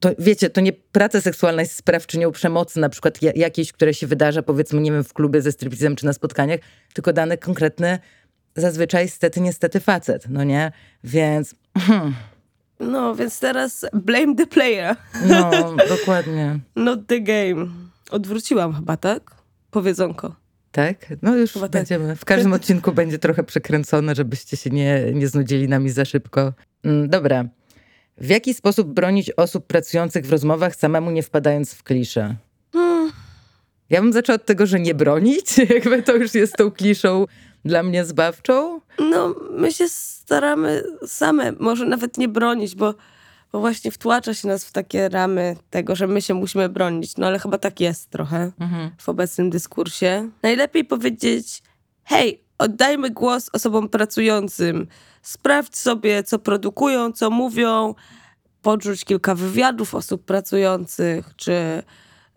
to 0.00 0.10
wiecie, 0.18 0.50
to 0.50 0.60
nie 0.60 0.72
praca 0.72 1.20
seksualna 1.20 1.62
jest 1.62 1.76
sprawczynią 1.76 2.32
przemocy, 2.32 2.80
na 2.80 2.88
przykład 2.88 3.18
jakiejś, 3.36 3.72
która 3.72 3.92
się 3.92 4.06
wydarza, 4.06 4.42
powiedzmy, 4.42 4.80
nie 4.80 4.92
wiem, 4.92 5.04
w 5.04 5.12
klubie 5.12 5.42
ze 5.42 5.52
striptizem 5.52 5.96
czy 5.96 6.06
na 6.06 6.12
spotkaniach, 6.12 6.60
tylko 6.92 7.12
dany 7.12 7.38
konkretny, 7.38 7.98
zazwyczaj 8.56 9.08
stety, 9.08 9.40
niestety 9.40 9.80
facet, 9.80 10.24
no 10.28 10.44
nie? 10.44 10.72
Więc... 11.04 11.54
Hmm. 11.78 12.14
No, 12.80 13.14
więc 13.14 13.40
teraz 13.40 13.86
blame 13.92 14.34
the 14.36 14.46
player. 14.46 14.96
No, 15.26 15.50
dokładnie. 15.98 16.58
Not 16.76 17.06
the 17.06 17.20
game. 17.20 17.66
Odwróciłam 18.10 18.74
chyba, 18.74 18.96
tak? 18.96 19.34
Powiedzonko. 19.70 20.34
Tak? 20.72 20.96
No 21.22 21.36
już 21.36 21.52
chyba 21.52 21.68
tak. 21.68 21.72
będziemy. 21.72 22.08
Tak. 22.08 22.18
W 22.18 22.24
każdym 22.24 22.52
odcinku 22.52 22.92
będzie 23.02 23.18
trochę 23.18 23.42
przekręcone, 23.42 24.14
żebyście 24.14 24.56
się 24.56 24.70
nie, 24.70 25.12
nie 25.14 25.28
znudzili 25.28 25.68
nami 25.68 25.90
za 25.90 26.04
szybko. 26.04 26.52
Mm, 26.84 27.08
dobra. 27.08 27.44
W 28.18 28.28
jaki 28.28 28.54
sposób 28.54 28.88
bronić 28.88 29.30
osób 29.30 29.66
pracujących 29.66 30.26
w 30.26 30.30
rozmowach, 30.30 30.76
samemu 30.76 31.10
nie 31.10 31.22
wpadając 31.22 31.74
w 31.74 31.82
kliszę? 31.82 32.36
Hmm. 32.72 33.12
Ja 33.90 34.00
bym 34.00 34.12
zaczęła 34.12 34.36
od 34.36 34.44
tego, 34.44 34.66
że 34.66 34.80
nie 34.80 34.94
bronić, 34.94 35.58
jakby 35.74 36.02
to 36.02 36.16
już 36.16 36.34
jest 36.34 36.56
tą 36.56 36.70
kliszą 36.70 37.26
dla 37.64 37.82
mnie 37.82 38.04
zbawczą. 38.04 38.80
No, 38.98 39.34
my 39.50 39.72
się 39.72 39.88
staramy 39.88 40.82
same, 41.06 41.52
może 41.58 41.84
nawet 41.84 42.18
nie 42.18 42.28
bronić, 42.28 42.74
bo, 42.74 42.94
bo 43.52 43.60
właśnie 43.60 43.90
wtłacza 43.90 44.34
się 44.34 44.48
nas 44.48 44.64
w 44.64 44.72
takie 44.72 45.08
ramy 45.08 45.56
tego, 45.70 45.96
że 45.96 46.06
my 46.06 46.22
się 46.22 46.34
musimy 46.34 46.68
bronić. 46.68 47.16
No 47.16 47.26
ale 47.26 47.38
chyba 47.38 47.58
tak 47.58 47.80
jest 47.80 48.10
trochę 48.10 48.52
mhm. 48.60 48.90
w 48.98 49.08
obecnym 49.08 49.50
dyskursie. 49.50 50.30
Najlepiej 50.42 50.84
powiedzieć, 50.84 51.62
hej, 52.04 52.44
oddajmy 52.58 53.10
głos 53.10 53.50
osobom 53.52 53.88
pracującym. 53.88 54.86
Sprawdź 55.22 55.76
sobie, 55.76 56.22
co 56.22 56.38
produkują, 56.38 57.12
co 57.12 57.30
mówią, 57.30 57.94
podrzuć 58.62 59.04
kilka 59.04 59.34
wywiadów 59.34 59.94
osób 59.94 60.24
pracujących, 60.24 61.30
czy 61.36 61.82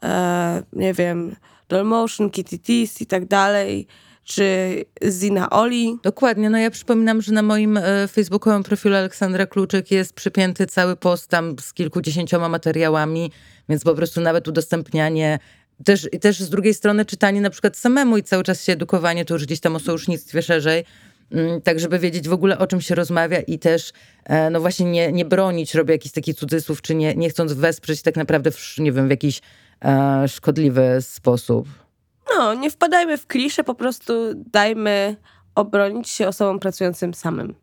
e, 0.03 0.63
nie 0.73 0.93
wiem, 0.93 1.35
Dolmotion, 1.69 2.29
KTTs 2.29 3.01
i 3.01 3.05
tak 3.05 3.25
dalej, 3.25 3.87
czy 4.25 4.85
Zina 5.09 5.49
Oli. 5.49 5.97
Dokładnie, 6.03 6.49
no 6.49 6.57
ja 6.57 6.71
przypominam, 6.71 7.21
że 7.21 7.31
na 7.31 7.41
moim 7.41 7.77
e, 7.77 8.07
facebookowym 8.07 8.63
profilu 8.63 8.95
Aleksandra 8.95 9.45
Kluczyk 9.45 9.91
jest 9.91 10.13
przypięty 10.13 10.67
cały 10.67 10.95
post 10.95 11.27
tam 11.27 11.55
z 11.61 11.73
kilkudziesięcioma 11.73 12.49
materiałami, 12.49 13.31
więc 13.69 13.83
po 13.83 13.95
prostu 13.95 14.21
nawet 14.21 14.47
udostępnianie 14.47 15.39
też, 15.83 16.09
też 16.21 16.39
z 16.39 16.49
drugiej 16.49 16.73
strony 16.73 17.05
czytanie 17.05 17.41
na 17.41 17.49
przykład 17.49 17.77
samemu 17.77 18.17
i 18.17 18.23
cały 18.23 18.43
czas 18.43 18.63
się 18.63 18.73
edukowanie, 18.73 19.25
to 19.25 19.33
już 19.33 19.45
gdzieś 19.45 19.59
tam 19.59 19.75
o 19.75 19.79
sojusznictwie 19.79 20.41
szerzej, 20.41 20.85
mm, 21.31 21.61
tak 21.61 21.79
żeby 21.79 21.99
wiedzieć 21.99 22.27
w 22.27 22.33
ogóle 22.33 22.57
o 22.57 22.67
czym 22.67 22.81
się 22.81 22.95
rozmawia 22.95 23.39
i 23.39 23.59
też 23.59 23.91
e, 24.23 24.49
no 24.49 24.59
właśnie 24.59 24.85
nie, 24.91 25.11
nie 25.11 25.25
bronić, 25.25 25.75
robię 25.75 25.93
jakiś 25.93 26.11
taki 26.11 26.35
cudzysłów, 26.35 26.81
czy 26.81 26.95
nie, 26.95 27.15
nie 27.15 27.29
chcąc 27.29 27.53
wesprzeć 27.53 28.01
tak 28.01 28.15
naprawdę 28.15 28.51
w, 28.51 28.77
nie 28.77 28.91
wiem, 28.91 29.07
w 29.07 29.11
jakiś 29.11 29.41
e, 29.85 30.27
szkodliwy 30.27 30.97
sposób. 31.01 31.84
No, 32.29 32.53
nie 32.53 32.71
wpadajmy 32.71 33.17
w 33.17 33.27
klisze, 33.27 33.63
po 33.63 33.75
prostu 33.75 34.13
dajmy 34.35 35.15
obronić 35.55 36.09
się 36.09 36.27
osobom 36.27 36.59
pracującym 36.59 37.13
samym. 37.13 37.55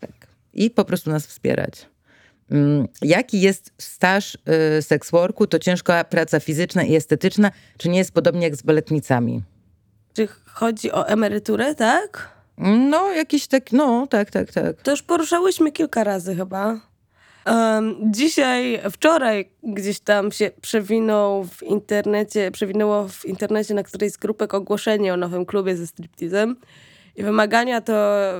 Tak. 0.00 0.12
I 0.52 0.70
po 0.70 0.84
prostu 0.84 1.10
nas 1.10 1.26
wspierać. 1.26 1.86
Mm, 2.50 2.88
jaki 3.02 3.40
jest 3.40 3.72
staż 3.78 4.38
y, 4.78 4.82
seksworku? 4.82 5.46
To 5.46 5.58
ciężka 5.58 6.04
praca 6.04 6.40
fizyczna 6.40 6.82
i 6.82 6.96
estetyczna, 6.96 7.50
czy 7.78 7.88
nie 7.88 7.98
jest 7.98 8.12
podobnie 8.12 8.44
jak 8.44 8.56
z 8.56 8.62
baletnicami? 8.62 9.42
Czy 10.12 10.28
chodzi 10.46 10.92
o 10.92 11.08
emeryturę, 11.08 11.74
tak? 11.74 12.38
No, 12.90 13.12
jakiś 13.12 13.46
tak, 13.46 13.72
no, 13.72 14.06
tak, 14.06 14.30
tak, 14.30 14.52
tak. 14.52 14.82
To 14.82 14.90
już 14.90 15.02
poruszałyśmy 15.02 15.72
kilka 15.72 16.04
razy 16.04 16.36
chyba. 16.36 16.80
Um, 17.50 18.12
dzisiaj, 18.12 18.80
wczoraj 18.90 19.50
gdzieś 19.62 20.00
tam 20.00 20.32
się 20.32 20.50
przewinął 20.60 21.44
w 21.44 21.62
internecie, 21.62 22.50
przewinęło 22.50 23.08
w 23.08 23.24
internecie 23.24 23.74
na 23.74 23.82
którejś 23.82 24.12
z 24.12 24.16
grupek 24.16 24.54
ogłoszenie 24.54 25.14
o 25.14 25.16
nowym 25.16 25.46
klubie 25.46 25.76
ze 25.76 25.86
striptizem. 25.86 26.56
I 27.16 27.22
wymagania 27.22 27.80
to 27.80 27.94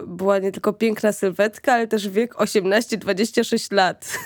była 0.07 0.39
nie 0.39 0.53
tylko 0.53 0.73
piękna 0.73 1.13
sylwetka, 1.13 1.73
ale 1.73 1.87
też 1.87 2.09
wiek 2.09 2.35
18-26 2.35 3.73
lat. 3.73 4.19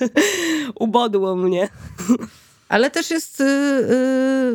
Ubodło 0.80 1.36
mnie. 1.36 1.68
Ale 2.68 2.90
też 2.90 3.10
jest, 3.10 3.40
yy, 3.40 3.46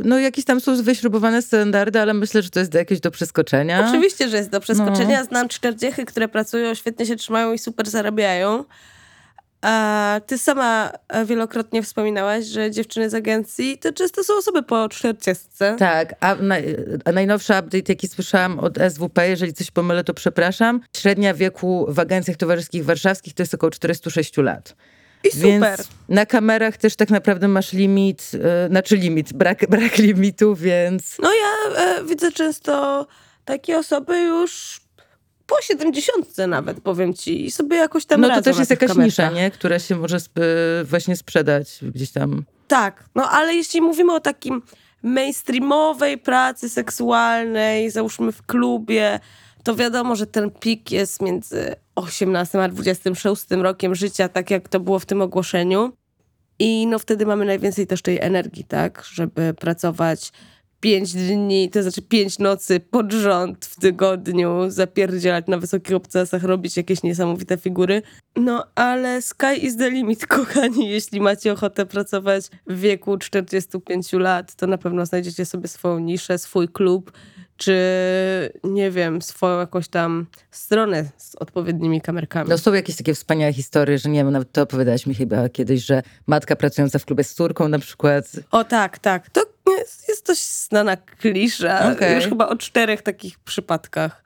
no 0.03 0.19
jakieś 0.19 0.45
tam 0.45 0.61
są 0.61 0.83
wyśrubowane 0.83 1.41
standardy, 1.41 1.99
ale 1.99 2.13
myślę, 2.13 2.41
że 2.41 2.49
to 2.49 2.59
jest 2.59 2.73
jakieś 2.73 2.99
do 2.99 3.11
przeskoczenia. 3.11 3.87
Oczywiście, 3.89 4.29
że 4.29 4.37
jest 4.37 4.49
do 4.49 4.59
przeskoczenia. 4.59 5.19
No. 5.19 5.25
Znam 5.25 5.49
czterdziechy, 5.49 6.05
które 6.05 6.27
pracują, 6.27 6.75
świetnie 6.75 7.05
się 7.05 7.15
trzymają 7.15 7.53
i 7.53 7.57
super 7.57 7.89
zarabiają. 7.89 8.63
A 9.63 10.21
ty 10.27 10.37
sama 10.37 10.91
e, 11.07 11.25
wielokrotnie 11.25 11.83
wspominałaś, 11.83 12.45
że 12.45 12.71
dziewczyny 12.71 13.09
z 13.09 13.13
agencji 13.13 13.77
to 13.77 13.93
często 13.93 14.23
są 14.23 14.33
osoby 14.33 14.63
po 14.63 14.89
40. 14.89 15.45
Tak, 15.77 16.15
a, 16.19 16.35
na, 16.35 16.55
a 17.05 17.11
najnowszy 17.11 17.53
update, 17.53 17.83
jaki 17.89 18.07
słyszałam 18.07 18.59
od 18.59 18.77
SWP, 18.89 19.29
jeżeli 19.29 19.53
coś 19.53 19.71
pomylę, 19.71 20.03
to 20.03 20.13
przepraszam. 20.13 20.81
Średnia 20.97 21.33
wieku 21.33 21.85
w 21.89 21.99
agencjach 21.99 22.37
towarzyskich 22.37 22.85
warszawskich 22.85 23.33
to 23.33 23.43
jest 23.43 23.53
około 23.53 23.71
406 23.71 24.37
lat. 24.37 24.75
I 25.23 25.31
super. 25.31 25.43
Więc 25.49 25.89
na 26.09 26.25
kamerach 26.25 26.77
też 26.77 26.95
tak 26.95 27.09
naprawdę 27.09 27.47
masz 27.47 27.73
limit, 27.73 28.33
yy, 28.33 28.39
znaczy 28.69 28.95
limit, 28.95 29.33
brak, 29.33 29.69
brak 29.69 29.97
limitu, 29.97 30.55
więc... 30.55 31.17
No 31.19 31.31
ja 31.33 31.81
e, 31.81 32.03
widzę 32.03 32.31
często 32.31 33.07
takie 33.45 33.77
osoby 33.77 34.19
już 34.19 34.82
po 35.47 35.61
70 35.61 36.37
nawet, 36.47 36.81
powiem 36.81 37.13
ci, 37.13 37.45
i 37.45 37.51
sobie 37.51 37.77
jakoś 37.77 38.05
tam 38.05 38.21
No 38.21 38.29
to 38.29 38.41
też 38.41 38.57
jest 38.57 38.71
jakaś 38.71 38.87
kamerkach. 38.87 39.05
nisza, 39.05 39.29
nie? 39.31 39.51
Która 39.51 39.79
się 39.79 39.95
może 39.95 40.17
właśnie 40.83 41.15
sprzedać 41.15 41.79
gdzieś 41.81 42.11
tam. 42.11 42.43
Tak, 42.67 43.03
no 43.15 43.29
ale 43.29 43.53
jeśli 43.55 43.81
mówimy 43.81 44.13
o 44.13 44.19
takim 44.19 44.61
mainstreamowej 45.03 46.17
pracy 46.17 46.69
seksualnej, 46.69 47.91
załóżmy 47.91 48.31
w 48.31 48.45
klubie, 48.45 49.19
to 49.63 49.75
wiadomo, 49.75 50.15
że 50.15 50.27
ten 50.27 50.51
pik 50.51 50.91
jest 50.91 51.21
między 51.21 51.75
18 51.95 52.63
a 52.63 52.67
26 52.67 53.45
rokiem 53.51 53.95
życia, 53.95 54.29
tak 54.29 54.51
jak 54.51 54.69
to 54.69 54.79
było 54.79 54.99
w 54.99 55.05
tym 55.05 55.21
ogłoszeniu. 55.21 55.91
I 56.59 56.87
no 56.87 56.99
wtedy 56.99 57.25
mamy 57.25 57.45
najwięcej 57.45 57.87
też 57.87 58.01
tej 58.01 58.19
energii, 58.19 58.63
tak, 58.63 59.03
żeby 59.13 59.53
pracować 59.53 60.31
pięć 60.83 61.13
dni, 61.13 61.69
to 61.69 61.83
znaczy 61.83 62.01
pięć 62.01 62.39
nocy 62.39 62.79
pod 62.79 63.11
rząd 63.11 63.65
w 63.65 63.79
tygodniu, 63.79 64.69
zapierdzielać 64.69 65.47
na 65.47 65.57
wysokich 65.57 65.95
obcasach, 65.95 66.43
robić 66.43 66.77
jakieś 66.77 67.03
niesamowite 67.03 67.57
figury. 67.57 68.01
No 68.35 68.65
ale 68.75 69.21
sky 69.21 69.55
is 69.61 69.77
the 69.77 69.89
limit, 69.89 70.27
kochani. 70.37 70.89
Jeśli 70.89 71.21
macie 71.21 71.53
ochotę 71.53 71.85
pracować 71.85 72.45
w 72.67 72.79
wieku 72.79 73.17
45 73.17 74.13
lat, 74.13 74.55
to 74.55 74.67
na 74.67 74.77
pewno 74.77 75.05
znajdziecie 75.05 75.45
sobie 75.45 75.67
swoją 75.67 75.99
niszę, 75.99 76.37
swój 76.37 76.67
klub, 76.69 77.11
czy 77.57 77.77
nie 78.63 78.91
wiem, 78.91 79.21
swoją 79.21 79.59
jakąś 79.59 79.87
tam 79.87 80.25
stronę 80.51 81.05
z 81.17 81.35
odpowiednimi 81.35 82.01
kamerkami. 82.01 82.49
No 82.49 82.57
są 82.57 82.73
jakieś 82.73 82.95
takie 82.95 83.13
wspaniałe 83.13 83.53
historie, 83.53 83.97
że 83.97 84.09
nie 84.09 84.19
wiem, 84.19 84.31
nawet 84.31 84.51
to 84.51 84.61
opowiadałaś 84.61 85.05
mi 85.05 85.15
chyba 85.15 85.49
kiedyś, 85.49 85.85
że 85.85 86.03
matka 86.27 86.55
pracująca 86.55 86.99
w 86.99 87.05
klubie 87.05 87.23
z 87.23 87.33
córką 87.33 87.67
na 87.67 87.79
przykład. 87.79 88.25
O 88.51 88.63
tak, 88.63 88.99
tak. 88.99 89.29
To 89.29 89.52
jest, 89.83 90.07
jest 90.07 90.27
dość 90.27 90.49
znana 90.49 90.97
klisza. 90.97 91.91
Okay. 91.91 92.15
Już 92.15 92.23
chyba 92.23 92.47
o 92.47 92.55
czterech 92.55 93.01
takich 93.01 93.39
przypadkach 93.39 94.23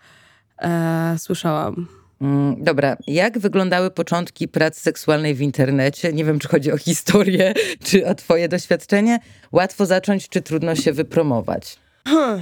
e, 0.62 1.16
słyszałam. 1.20 1.88
Mm, 2.22 2.64
dobra, 2.64 2.98
jak 3.08 3.40
wyglądały 3.40 3.92
początki 3.92 4.48
pracy 4.48 4.82
seksualnej 4.82 5.36
w 5.36 5.42
internecie? 5.42 6.14
Nie 6.14 6.26
wiem, 6.26 6.40
czy 6.40 6.48
chodzi 6.48 6.72
o 6.72 6.78
historię, 6.78 7.54
czy 7.86 8.08
o 8.08 8.16
twoje 8.16 8.50
doświadczenie. 8.50 9.20
Łatwo 9.52 9.86
zacząć, 9.86 10.30
czy 10.30 10.42
trudno 10.42 10.76
się 10.76 10.94
wypromować? 10.94 11.78
Hmm. 12.08 12.42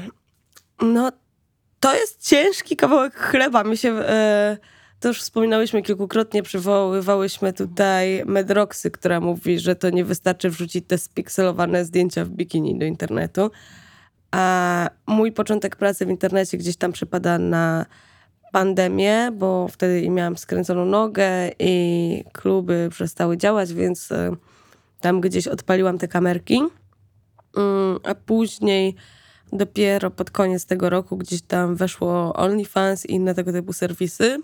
No, 0.81 1.11
to 1.79 1.95
jest 1.95 2.27
ciężki 2.27 2.75
kawałek 2.75 3.15
chleba. 3.15 3.63
My 3.63 3.77
się, 3.77 3.89
e, 3.89 4.57
to 5.05 5.09
już 5.09 5.21
wspominałyśmy 5.21 5.81
kilkukrotnie, 5.81 6.43
przywoływałyśmy 6.43 7.53
tutaj 7.53 8.23
Medroxy, 8.25 8.91
która 8.91 9.19
mówi, 9.19 9.59
że 9.59 9.75
to 9.75 9.89
nie 9.89 10.05
wystarczy 10.05 10.49
wrzucić 10.49 10.85
te 10.87 10.97
spikselowane 10.97 11.85
zdjęcia 11.85 12.25
w 12.25 12.29
bikini 12.29 12.79
do 12.79 12.85
internetu. 12.85 13.51
A 14.31 14.89
mój 15.07 15.31
początek 15.31 15.75
pracy 15.75 16.05
w 16.05 16.09
internecie 16.09 16.57
gdzieś 16.57 16.77
tam 16.77 16.91
przypada 16.91 17.37
na 17.37 17.85
pandemię, 18.51 19.31
bo 19.33 19.67
wtedy 19.67 20.09
miałam 20.09 20.37
skręconą 20.37 20.85
nogę 20.85 21.51
i 21.59 22.23
kluby 22.33 22.87
przestały 22.91 23.37
działać, 23.37 23.73
więc 23.73 24.11
e, 24.11 24.35
tam 25.01 25.21
gdzieś 25.21 25.47
odpaliłam 25.47 25.97
te 25.97 26.07
kamerki. 26.07 26.61
Mm, 27.57 27.99
a 28.03 28.15
później 28.15 28.95
dopiero 29.53 30.11
pod 30.11 30.31
koniec 30.31 30.65
tego 30.65 30.89
roku 30.89 31.17
gdzieś 31.17 31.41
tam 31.41 31.75
weszło 31.75 32.33
OnlyFans 32.33 33.05
i 33.05 33.11
inne 33.11 33.35
tego 33.35 33.51
typu 33.51 33.73
serwisy. 33.73 34.37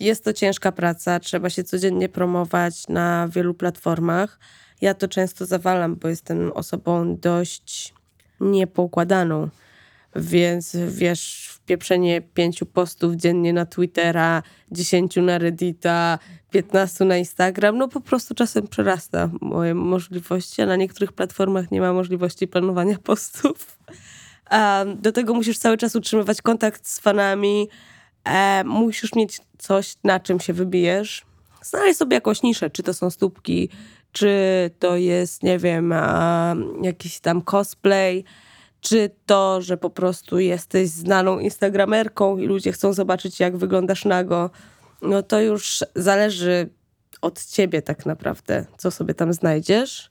Jest 0.00 0.24
to 0.24 0.32
ciężka 0.32 0.72
praca, 0.72 1.20
trzeba 1.20 1.50
się 1.50 1.64
codziennie 1.64 2.08
promować 2.08 2.88
na 2.88 3.28
wielu 3.28 3.54
platformach. 3.54 4.38
Ja 4.80 4.94
to 4.94 5.08
często 5.08 5.46
zawalam, 5.46 5.96
bo 5.96 6.08
jestem 6.08 6.52
osobą 6.52 7.16
dość 7.16 7.94
niepoukładaną. 8.40 9.48
Więc 10.16 10.76
wiesz, 10.88 11.48
wpieprzenie 11.52 12.22
pięciu 12.22 12.66
postów 12.66 13.14
dziennie 13.14 13.52
na 13.52 13.66
Twittera, 13.66 14.42
dziesięciu 14.70 15.22
na 15.22 15.38
Reddita, 15.38 16.18
piętnastu 16.50 17.04
na 17.04 17.16
Instagram, 17.16 17.78
no 17.78 17.88
po 17.88 18.00
prostu 18.00 18.34
czasem 18.34 18.68
przerasta 18.68 19.30
moje 19.40 19.74
możliwości, 19.74 20.62
a 20.62 20.66
na 20.66 20.76
niektórych 20.76 21.12
platformach 21.12 21.70
nie 21.70 21.80
ma 21.80 21.92
możliwości 21.92 22.48
planowania 22.48 22.98
postów. 23.10 23.78
do 24.96 25.12
tego 25.12 25.34
musisz 25.34 25.58
cały 25.58 25.76
czas 25.76 25.96
utrzymywać 25.96 26.42
kontakt 26.42 26.88
z 26.88 27.00
fanami, 27.00 27.68
e, 28.24 28.64
musisz 28.64 29.14
mieć 29.14 29.40
coś, 29.58 29.94
na 30.04 30.20
czym 30.20 30.40
się 30.40 30.52
wybijesz. 30.52 31.24
Znaleźć 31.62 31.98
sobie 31.98 32.14
jakąś 32.14 32.42
niszę, 32.42 32.70
czy 32.70 32.82
to 32.82 32.94
są 32.94 33.10
stópki, 33.10 33.68
czy 34.12 34.30
to 34.78 34.96
jest, 34.96 35.42
nie 35.42 35.58
wiem, 35.58 35.94
jakiś 36.82 37.20
tam 37.20 37.42
cosplay, 37.42 38.24
czy 38.80 39.10
to, 39.26 39.62
że 39.62 39.76
po 39.76 39.90
prostu 39.90 40.38
jesteś 40.38 40.88
znaną 40.88 41.38
instagramerką 41.38 42.38
i 42.38 42.46
ludzie 42.46 42.72
chcą 42.72 42.92
zobaczyć, 42.92 43.40
jak 43.40 43.56
wyglądasz 43.56 44.04
nago, 44.04 44.50
no 45.02 45.22
to 45.22 45.40
już 45.40 45.84
zależy 45.94 46.68
od 47.22 47.44
ciebie 47.44 47.82
tak 47.82 48.06
naprawdę, 48.06 48.66
co 48.78 48.90
sobie 48.90 49.14
tam 49.14 49.32
znajdziesz. 49.32 50.10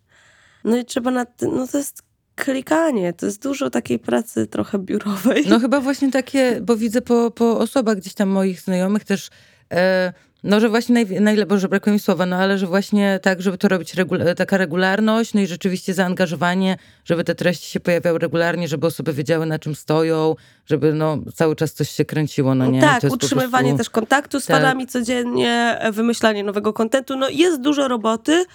No 0.63 0.77
i 0.77 0.86
trzeba 0.86 1.12
na 1.12 1.25
tym, 1.25 1.55
no 1.55 1.67
to 1.67 1.77
jest 1.77 2.03
klikanie, 2.35 3.13
to 3.13 3.25
jest 3.25 3.43
dużo 3.43 3.69
takiej 3.69 3.99
pracy 3.99 4.47
trochę 4.47 4.79
biurowej. 4.79 5.45
No 5.49 5.59
chyba 5.59 5.79
właśnie 5.79 6.11
takie, 6.11 6.61
bo 6.61 6.75
widzę 6.77 7.01
po, 7.01 7.31
po 7.31 7.59
osobach 7.59 7.97
gdzieś 7.97 8.13
tam 8.13 8.29
moich 8.29 8.61
znajomych 8.61 9.03
też... 9.03 9.29
E, 9.71 10.13
no, 10.43 10.59
że 10.59 10.69
właśnie 10.69 10.93
naj, 10.93 11.21
najlepiej, 11.21 11.59
że 11.59 11.69
brakuje 11.69 11.93
mi 11.93 12.00
słowa, 12.00 12.25
no 12.25 12.35
ale 12.35 12.57
że 12.57 12.67
właśnie 12.67 13.19
tak, 13.21 13.41
żeby 13.41 13.57
to 13.57 13.67
robić 13.67 13.93
regula 13.93 14.35
taka 14.35 14.57
regularność, 14.57 15.33
no 15.33 15.41
i 15.41 15.47
rzeczywiście 15.47 15.93
zaangażowanie, 15.93 16.77
żeby 17.05 17.23
te 17.23 17.35
treści 17.35 17.71
się 17.71 17.79
pojawiały 17.79 18.19
regularnie, 18.19 18.67
żeby 18.67 18.88
osoby 18.88 19.13
wiedziały 19.13 19.45
na 19.45 19.59
czym 19.59 19.75
stoją, 19.75 20.35
żeby 20.65 20.93
no 20.93 21.17
cały 21.35 21.55
czas 21.55 21.73
coś 21.73 21.89
się 21.89 22.05
kręciło, 22.05 22.55
no 22.55 22.67
nie? 22.67 22.81
Tak, 22.81 23.03
utrzymywanie 23.03 23.69
prostu... 23.69 23.77
też 23.77 23.89
kontaktu 23.89 24.39
z 24.39 24.45
tak. 24.45 24.57
fanami 24.57 24.88
codziennie, 24.88 25.79
wymyślanie 25.91 26.43
nowego 26.43 26.73
kontentu, 26.73 27.15
no 27.15 27.29
jest 27.29 27.62
dużo 27.62 27.88
roboty, 27.88 28.45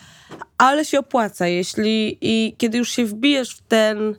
ale 0.58 0.84
się 0.84 0.98
opłaca, 0.98 1.46
jeśli 1.46 2.18
i 2.20 2.54
kiedy 2.58 2.78
już 2.78 2.90
się 2.90 3.04
wbijesz 3.04 3.56
w 3.56 3.62
ten 3.62 4.14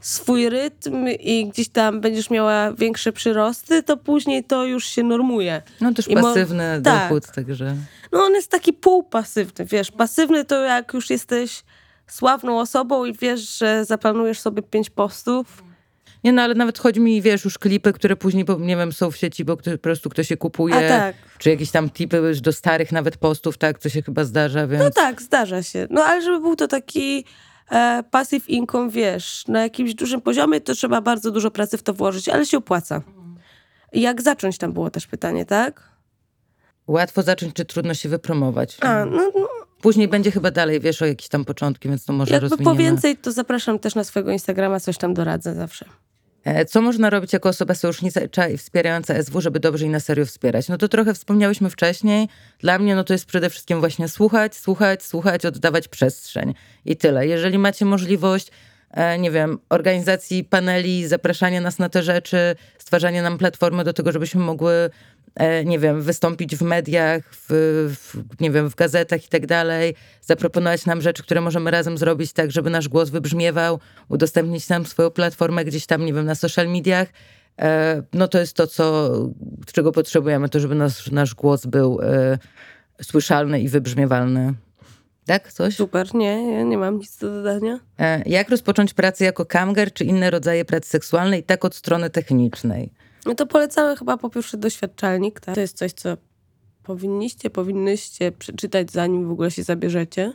swój 0.00 0.48
rytm 0.48 1.08
i 1.20 1.48
gdzieś 1.48 1.68
tam 1.68 2.00
będziesz 2.00 2.30
miała 2.30 2.72
większe 2.72 3.12
przyrosty, 3.12 3.82
to 3.82 3.96
później 3.96 4.44
to 4.44 4.64
już 4.64 4.84
się 4.84 5.02
normuje. 5.02 5.62
No 5.80 5.94
też 5.94 6.08
I 6.08 6.14
pasywny 6.14 6.80
dochód, 6.80 7.26
tak. 7.26 7.34
także... 7.34 7.76
No 8.12 8.24
on 8.24 8.32
jest 8.32 8.50
taki 8.50 8.72
półpasywny, 8.72 9.64
wiesz. 9.64 9.90
Pasywny 9.90 10.44
to 10.44 10.62
jak 10.62 10.94
już 10.94 11.10
jesteś 11.10 11.62
sławną 12.06 12.60
osobą 12.60 13.04
i 13.04 13.14
wiesz, 13.14 13.58
że 13.58 13.84
zaplanujesz 13.84 14.40
sobie 14.40 14.62
pięć 14.62 14.90
postów, 14.90 15.62
nie 16.24 16.32
no, 16.32 16.42
ale 16.42 16.54
nawet 16.54 16.78
chodzi 16.78 17.00
mi, 17.00 17.22
wiesz, 17.22 17.44
już 17.44 17.58
klipy, 17.58 17.92
które 17.92 18.16
później, 18.16 18.44
nie 18.58 18.76
wiem, 18.76 18.92
są 18.92 19.10
w 19.10 19.16
sieci, 19.16 19.44
bo 19.44 19.56
po 19.56 19.78
prostu 19.82 20.10
ktoś 20.10 20.30
je 20.30 20.36
kupuje. 20.36 20.86
A, 20.86 20.88
tak. 20.88 21.16
Czy 21.38 21.50
jakieś 21.50 21.70
tam 21.70 21.90
tipy 21.90 22.32
do 22.42 22.52
starych 22.52 22.92
nawet 22.92 23.16
postów, 23.16 23.58
tak, 23.58 23.78
co 23.78 23.88
się 23.88 24.02
chyba 24.02 24.24
zdarza, 24.24 24.66
więc... 24.66 24.84
No 24.84 24.90
tak, 24.90 25.22
zdarza 25.22 25.62
się. 25.62 25.86
No 25.90 26.04
ale 26.04 26.22
żeby 26.22 26.40
był 26.40 26.56
to 26.56 26.68
taki 26.68 27.24
e, 27.70 28.02
passive 28.10 28.48
income, 28.48 28.90
wiesz, 28.90 29.44
na 29.48 29.62
jakimś 29.62 29.94
dużym 29.94 30.20
poziomie, 30.20 30.60
to 30.60 30.74
trzeba 30.74 31.00
bardzo 31.00 31.30
dużo 31.30 31.50
pracy 31.50 31.78
w 31.78 31.82
to 31.82 31.94
włożyć, 31.94 32.28
ale 32.28 32.46
się 32.46 32.58
opłaca. 32.58 33.02
Jak 33.92 34.22
zacząć, 34.22 34.58
tam 34.58 34.72
było 34.72 34.90
też 34.90 35.06
pytanie, 35.06 35.44
tak? 35.46 35.90
Łatwo 36.86 37.22
zacząć, 37.22 37.54
czy 37.54 37.64
trudno 37.64 37.94
się 37.94 38.08
wypromować? 38.08 38.76
A, 38.80 39.04
no, 39.04 39.30
no. 39.34 39.48
Później 39.80 40.08
będzie 40.08 40.30
chyba 40.30 40.50
dalej, 40.50 40.80
wiesz, 40.80 41.02
o 41.02 41.06
jakieś 41.06 41.28
tam 41.28 41.44
początki, 41.44 41.88
więc 41.88 42.04
to 42.04 42.12
może 42.12 42.32
Jakby 42.32 42.48
rozwiniemy. 42.48 42.76
po 42.76 42.82
więcej, 42.82 43.16
to 43.16 43.32
zapraszam 43.32 43.78
też 43.78 43.94
na 43.94 44.04
swojego 44.04 44.30
Instagrama, 44.30 44.80
coś 44.80 44.98
tam 44.98 45.14
doradzę 45.14 45.54
zawsze. 45.54 45.84
E, 46.44 46.64
co 46.64 46.82
można 46.82 47.10
robić 47.10 47.32
jako 47.32 47.48
osoba 47.48 47.74
sojusznicza 47.74 48.48
i 48.48 48.56
wspierająca 48.56 49.22
SW, 49.22 49.40
żeby 49.40 49.60
dobrze 49.60 49.86
i 49.86 49.88
na 49.88 50.00
serio 50.00 50.26
wspierać? 50.26 50.68
No 50.68 50.78
to 50.78 50.88
trochę 50.88 51.14
wspomniałyśmy 51.14 51.70
wcześniej. 51.70 52.28
Dla 52.58 52.78
mnie 52.78 52.94
no 52.94 53.04
to 53.04 53.12
jest 53.12 53.26
przede 53.26 53.50
wszystkim 53.50 53.80
właśnie 53.80 54.08
słuchać, 54.08 54.56
słuchać, 54.56 55.02
słuchać, 55.02 55.46
oddawać 55.46 55.88
przestrzeń. 55.88 56.54
I 56.84 56.96
tyle. 56.96 57.26
Jeżeli 57.26 57.58
macie 57.58 57.84
możliwość 57.84 58.50
e, 58.90 59.18
nie 59.18 59.30
wiem, 59.30 59.58
organizacji 59.68 60.44
paneli, 60.44 61.06
zapraszania 61.06 61.60
nas 61.60 61.78
na 61.78 61.88
te 61.88 62.02
rzeczy, 62.02 62.56
stwarzania 62.78 63.22
nam 63.22 63.38
platformy 63.38 63.84
do 63.84 63.92
tego, 63.92 64.12
żebyśmy 64.12 64.40
mogły 64.40 64.90
nie 65.64 65.78
wiem, 65.78 66.02
wystąpić 66.02 66.56
w 66.56 66.62
mediach, 66.62 67.22
w, 67.32 67.46
w, 67.96 68.40
nie 68.40 68.50
wiem, 68.50 68.70
w 68.70 68.74
gazetach 68.74 69.24
i 69.24 69.28
tak 69.28 69.46
dalej, 69.46 69.94
zaproponować 70.22 70.86
nam 70.86 71.00
rzeczy, 71.00 71.22
które 71.22 71.40
możemy 71.40 71.70
razem 71.70 71.98
zrobić 71.98 72.32
tak, 72.32 72.50
żeby 72.50 72.70
nasz 72.70 72.88
głos 72.88 73.10
wybrzmiewał, 73.10 73.80
udostępnić 74.08 74.68
nam 74.68 74.86
swoją 74.86 75.10
platformę 75.10 75.64
gdzieś 75.64 75.86
tam, 75.86 76.04
nie 76.04 76.14
wiem, 76.14 76.26
na 76.26 76.34
social 76.34 76.68
mediach, 76.68 77.08
e, 77.58 78.02
no 78.12 78.28
to 78.28 78.38
jest 78.38 78.54
to, 78.56 78.66
co, 78.66 79.12
czego 79.72 79.92
potrzebujemy, 79.92 80.48
to 80.48 80.60
żeby 80.60 80.74
nasz, 80.74 81.10
nasz 81.10 81.34
głos 81.34 81.66
był 81.66 82.00
e, 82.02 82.38
słyszalny 83.02 83.60
i 83.60 83.68
wybrzmiewalny. 83.68 84.54
Tak? 85.26 85.52
Coś? 85.52 85.76
Super, 85.76 86.14
nie, 86.14 86.52
ja 86.52 86.62
nie 86.62 86.78
mam 86.78 86.98
nic 86.98 87.16
do 87.16 87.30
dodania. 87.30 87.80
Jak 88.26 88.48
rozpocząć 88.48 88.94
pracę 88.94 89.24
jako 89.24 89.46
kamger 89.46 89.92
czy 89.92 90.04
inne 90.04 90.30
rodzaje 90.30 90.64
pracy 90.64 90.90
seksualnej, 90.90 91.42
tak 91.42 91.64
od 91.64 91.74
strony 91.74 92.10
technicznej? 92.10 92.92
No 93.26 93.34
to 93.34 93.46
polecamy 93.46 93.96
chyba 93.96 94.16
po 94.16 94.30
pierwsze 94.30 94.56
doświadczalnik. 94.56 95.40
Tak? 95.40 95.54
To 95.54 95.60
jest 95.60 95.76
coś, 95.76 95.92
co 95.92 96.16
powinniście, 96.82 97.50
powinnyście 97.50 98.32
przeczytać, 98.32 98.90
zanim 98.92 99.28
w 99.28 99.30
ogóle 99.30 99.50
się 99.50 99.62
zabierzecie. 99.62 100.32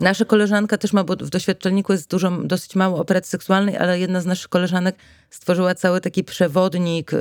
Nasza 0.00 0.24
koleżanka 0.24 0.78
też 0.78 0.92
ma, 0.92 1.04
bo 1.04 1.16
w 1.16 1.30
doświadczalniku 1.30 1.92
jest 1.92 2.10
dużo, 2.10 2.30
dosyć 2.30 2.76
mało 2.76 2.98
operacji 2.98 3.30
seksualnej, 3.30 3.76
ale 3.76 3.98
jedna 3.98 4.20
z 4.20 4.26
naszych 4.26 4.48
koleżanek 4.48 4.96
stworzyła 5.30 5.74
cały 5.74 6.00
taki 6.00 6.24
przewodnik, 6.24 7.12
yy, 7.12 7.18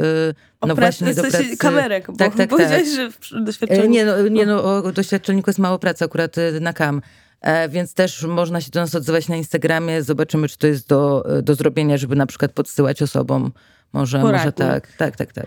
no 0.68 0.76
właśnie 0.76 1.14
do 1.14 1.22
pracy. 1.22 1.58
kamerek, 1.58 2.08
bo 2.08 2.18
tak, 2.18 2.36
tak, 2.36 2.50
powiedziałeś, 2.50 2.84
tak. 2.84 3.24
że 3.24 3.40
w 3.42 3.44
doświadczalniku... 3.44 3.90
Nie, 3.90 4.06
no, 4.06 4.28
nie 4.28 4.46
no, 4.46 4.64
o 4.64 4.92
doświadczalniku 4.92 5.50
jest 5.50 5.60
mało 5.60 5.80
pracy 5.80 6.06
akurat 6.06 6.38
y, 6.38 6.60
na 6.62 6.74
kam. 6.74 7.02
E, 7.42 7.70
więc 7.70 7.94
też 7.94 8.24
można 8.24 8.62
się 8.62 8.72
do 8.72 8.80
nas 8.80 8.96
odzywać 8.96 9.28
na 9.28 9.36
Instagramie, 9.36 10.04
zobaczymy, 10.04 10.50
czy 10.50 10.58
to 10.58 10.68
jest 10.68 10.88
do, 10.88 11.26
do 11.44 11.56
zrobienia, 11.56 11.98
żeby 11.98 12.16
na 12.16 12.26
przykład 12.26 12.52
podsyłać 12.52 13.02
osobom 13.02 13.52
może, 13.94 14.20
może 14.20 14.52
tak, 14.52 14.88
tak, 14.98 15.16
tak, 15.16 15.34
tak. 15.34 15.46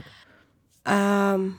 Um, 0.86 1.56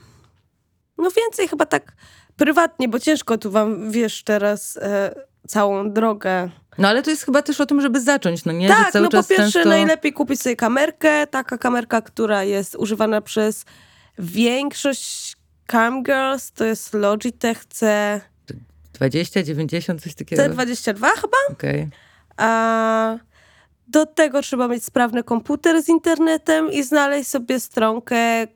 no 0.98 1.10
więcej 1.10 1.48
chyba 1.48 1.66
tak 1.66 1.92
prywatnie, 2.36 2.88
bo 2.88 2.98
ciężko 2.98 3.38
tu 3.38 3.50
wam, 3.50 3.90
wiesz, 3.90 4.22
teraz 4.22 4.76
e, 4.76 5.14
całą 5.48 5.92
drogę. 5.92 6.50
No 6.78 6.88
ale 6.88 7.02
to 7.02 7.10
jest 7.10 7.24
chyba 7.24 7.42
też 7.42 7.60
o 7.60 7.66
tym, 7.66 7.80
żeby 7.80 8.00
zacząć, 8.00 8.44
no 8.44 8.52
nie? 8.52 8.68
Tak, 8.68 8.94
no 8.94 9.02
po 9.08 9.10
pierwsze 9.10 9.36
często... 9.36 9.68
najlepiej 9.68 10.12
kupić 10.12 10.40
sobie 10.40 10.56
kamerkę, 10.56 11.26
taka 11.26 11.58
kamerka, 11.58 12.02
która 12.02 12.44
jest 12.44 12.76
używana 12.76 13.20
przez 13.20 13.64
większość 14.18 15.36
camgirls, 15.66 16.52
to 16.52 16.64
jest 16.64 16.94
Logitech 16.94 17.64
C... 17.64 18.20
20, 18.92 19.42
90, 19.42 20.02
coś 20.02 20.14
takiego? 20.14 20.42
C22 20.42 20.94
chyba? 20.94 21.36
Okej. 21.50 21.88
Okay. 22.36 23.27
Do 23.88 24.06
tego 24.06 24.42
trzeba 24.42 24.68
mieć 24.68 24.84
sprawny 24.84 25.24
komputer 25.24 25.82
z 25.82 25.88
internetem 25.88 26.72
i 26.72 26.82
znaleźć 26.82 27.30
sobie 27.30 27.60
stronkę, 27.60 28.46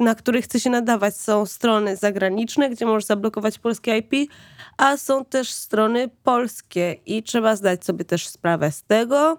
na 0.00 0.14
której 0.14 0.42
chce 0.42 0.60
się 0.60 0.70
nadawać. 0.70 1.16
Są 1.16 1.46
strony 1.46 1.96
zagraniczne, 1.96 2.70
gdzie 2.70 2.86
możesz 2.86 3.04
zablokować 3.04 3.58
polskie 3.58 3.98
IP, 3.98 4.30
a 4.76 4.96
są 4.96 5.24
też 5.24 5.52
strony 5.52 6.10
polskie 6.22 6.96
i 7.06 7.22
trzeba 7.22 7.56
zdać 7.56 7.84
sobie 7.84 8.04
też 8.04 8.28
sprawę 8.28 8.72
z 8.72 8.82
tego, 8.82 9.38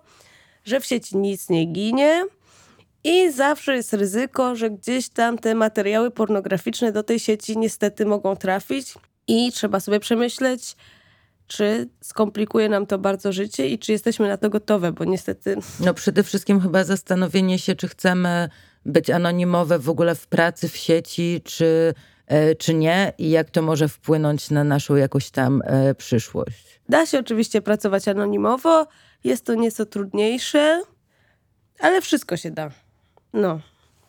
że 0.66 0.80
w 0.80 0.86
sieci 0.86 1.18
nic 1.18 1.50
nie 1.50 1.66
ginie. 1.66 2.26
I 3.04 3.32
zawsze 3.32 3.76
jest 3.76 3.94
ryzyko, 3.94 4.56
że 4.56 4.70
gdzieś 4.70 5.10
tam 5.10 5.38
te 5.38 5.56
materiały 5.56 6.12
pornograficzne 6.12 6.92
do 6.92 7.04
tej 7.04 7.20
sieci 7.20 7.58
niestety 7.58 8.06
mogą 8.06 8.36
trafić 8.36 8.94
i 9.28 9.52
trzeba 9.52 9.80
sobie 9.80 10.00
przemyśleć, 10.00 10.76
czy 11.48 11.90
skomplikuje 12.02 12.70
nam 12.70 12.86
to 12.86 12.98
bardzo 12.98 13.34
życie 13.34 13.68
i 13.68 13.80
czy 13.80 13.92
jesteśmy 13.92 14.28
na 14.28 14.38
to 14.38 14.50
gotowe, 14.50 14.92
bo 14.92 15.06
niestety. 15.06 15.58
No 15.80 15.94
przede 15.94 16.24
wszystkim 16.24 16.62
chyba 16.62 16.84
zastanowienie 16.84 17.60
się, 17.60 17.76
czy 17.76 17.88
chcemy 17.88 18.50
być 18.86 19.10
anonimowe 19.10 19.80
w 19.80 19.90
ogóle 19.90 20.16
w 20.16 20.28
pracy, 20.28 20.70
w 20.70 20.78
sieci, 20.78 21.42
czy, 21.44 21.94
e, 22.28 22.56
czy 22.56 22.74
nie? 22.74 23.14
I 23.18 23.30
jak 23.30 23.50
to 23.50 23.62
może 23.62 23.88
wpłynąć 23.88 24.50
na 24.50 24.64
naszą 24.64 24.96
jakoś 24.96 25.30
tam 25.30 25.62
e, 25.66 25.96
przyszłość? 25.96 26.80
Da 26.90 27.06
się 27.06 27.20
oczywiście 27.20 27.62
pracować 27.62 28.08
anonimowo, 28.08 28.88
jest 29.24 29.46
to 29.46 29.56
nieco 29.56 29.86
trudniejsze, 29.86 30.82
ale 31.80 32.02
wszystko 32.02 32.38
się 32.38 32.52
da. 32.52 32.72
No. 33.34 33.60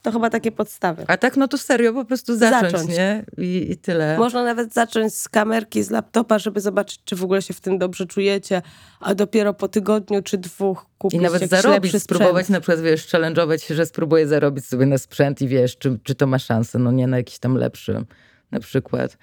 To 0.08 0.12
chyba 0.12 0.30
takie 0.30 0.52
podstawy. 0.52 1.04
A 1.06 1.16
tak, 1.16 1.36
no 1.36 1.48
to 1.48 1.58
serio, 1.58 1.92
po 1.92 2.04
prostu 2.04 2.36
zacząć, 2.36 2.72
Zacząć. 2.72 2.90
nie? 2.90 3.24
I, 3.38 3.70
I 3.70 3.76
tyle. 3.76 4.18
Można 4.18 4.44
nawet 4.44 4.74
zacząć 4.74 5.14
z 5.14 5.28
kamerki, 5.28 5.82
z 5.82 5.90
laptopa, 5.90 6.38
żeby 6.38 6.60
zobaczyć, 6.60 7.00
czy 7.04 7.16
w 7.16 7.24
ogóle 7.24 7.42
się 7.42 7.54
w 7.54 7.60
tym 7.60 7.78
dobrze 7.78 8.06
czujecie, 8.06 8.62
a 9.00 9.14
dopiero 9.14 9.54
po 9.54 9.68
tygodniu 9.68 10.22
czy 10.22 10.38
dwóch 10.38 10.86
kupić 10.98 11.20
I 11.20 11.22
nawet 11.22 11.50
zarobić, 11.50 12.02
spróbować 12.02 12.48
na 12.48 12.60
przykład, 12.60 12.80
wiesz, 12.80 13.06
challenge'ować 13.06 13.58
się, 13.58 13.74
że 13.74 13.86
spróbuję 13.86 14.28
zarobić 14.28 14.66
sobie 14.66 14.86
na 14.86 14.98
sprzęt 14.98 15.42
i 15.42 15.48
wiesz, 15.48 15.76
czy, 15.78 15.98
czy 16.02 16.14
to 16.14 16.26
ma 16.26 16.38
szansę, 16.38 16.78
no 16.78 16.92
nie 16.92 17.06
na 17.06 17.16
jakiś 17.16 17.38
tam 17.38 17.54
lepszy 17.54 18.04
na 18.50 18.60
przykład. 18.60 19.18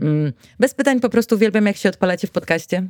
Mm, 0.00 0.32
Bez 0.60 0.74
pytań 0.74 1.00
po 1.00 1.08
prostu 1.08 1.34
uwielbiam, 1.34 1.66
jak 1.66 1.76
się 1.76 1.88
odpalacie 1.88 2.26
w 2.26 2.30
podcaście. 2.30 2.88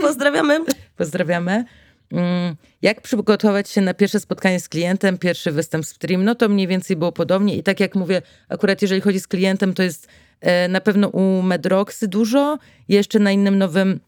Pozdrawiamy. 0.00 0.60
Pozdrawiamy. 0.98 1.64
Mm, 2.12 2.56
Jak 2.82 3.00
przygotować 3.00 3.70
się 3.70 3.80
na 3.80 3.94
pierwsze 3.94 4.20
spotkanie 4.20 4.60
z 4.60 4.68
klientem, 4.68 5.18
pierwszy 5.18 5.52
występ 5.52 5.86
stream? 5.86 6.24
No 6.24 6.34
to 6.34 6.48
mniej 6.48 6.66
więcej 6.66 6.96
było 6.96 7.12
podobnie. 7.12 7.56
I 7.56 7.62
tak 7.62 7.80
jak 7.80 7.94
mówię, 7.94 8.22
akurat 8.48 8.82
jeżeli 8.82 9.00
chodzi 9.00 9.20
z 9.20 9.26
klientem, 9.26 9.74
to 9.74 9.82
jest 9.82 10.08
e, 10.40 10.68
na 10.68 10.80
pewno 10.80 11.08
u 11.08 11.42
Medroxy 11.42 12.08
dużo. 12.08 12.58
Jeszcze 12.88 13.18
na 13.18 13.32
innym 13.32 13.58
nowym 13.58 14.00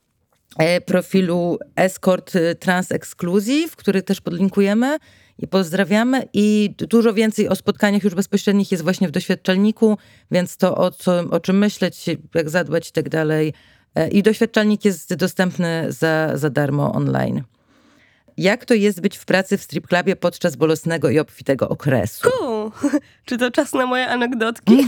e, 0.59 0.81
profilu 0.81 1.59
Escort 1.77 2.37
e, 2.37 2.55
Trans 2.55 2.93
Exclusive, 2.93 3.77
który 3.77 4.03
też 4.03 4.21
podlinkujemy 4.21 4.99
i 5.39 5.47
pozdrawiamy. 5.49 6.29
I 6.33 6.75
dużo 6.77 7.15
więcej 7.15 7.49
o 7.49 7.57
spotkaniach 7.57 8.05
już 8.05 8.15
bezpośrednich 8.15 8.73
jest 8.73 8.85
właśnie 8.85 9.09
w 9.09 9.11
doświadczalniku, 9.11 9.99
więc 10.31 10.57
to 10.57 10.77
o, 10.77 10.91
co, 10.91 11.21
o 11.31 11.41
czym 11.41 11.59
myśleć, 11.59 12.07
jak 12.35 12.51
zadbać 12.51 12.89
i 12.89 12.93
tak 12.93 13.09
dalej. 13.09 13.53
I 14.13 14.23
doświadczalnik 14.23 14.85
jest 14.85 15.15
dostępny 15.15 15.87
za, 15.93 16.37
za 16.39 16.51
darmo 16.51 16.93
online. 16.93 17.43
Jak 18.37 18.65
to 18.65 18.75
jest 18.75 19.01
być 19.01 19.17
w 19.17 19.25
pracy 19.25 19.59
w 19.59 19.63
strip 19.63 19.87
clubie 19.87 20.17
podczas 20.17 20.57
bolesnego 20.57 21.11
i 21.11 21.19
obfitego 21.19 21.69
okresu? 21.69 22.29
U, 22.43 22.71
czy 23.27 23.39
to 23.39 23.51
czas 23.51 23.73
na 23.73 23.87
moje 23.87 24.09
anegdotki? 24.09 24.87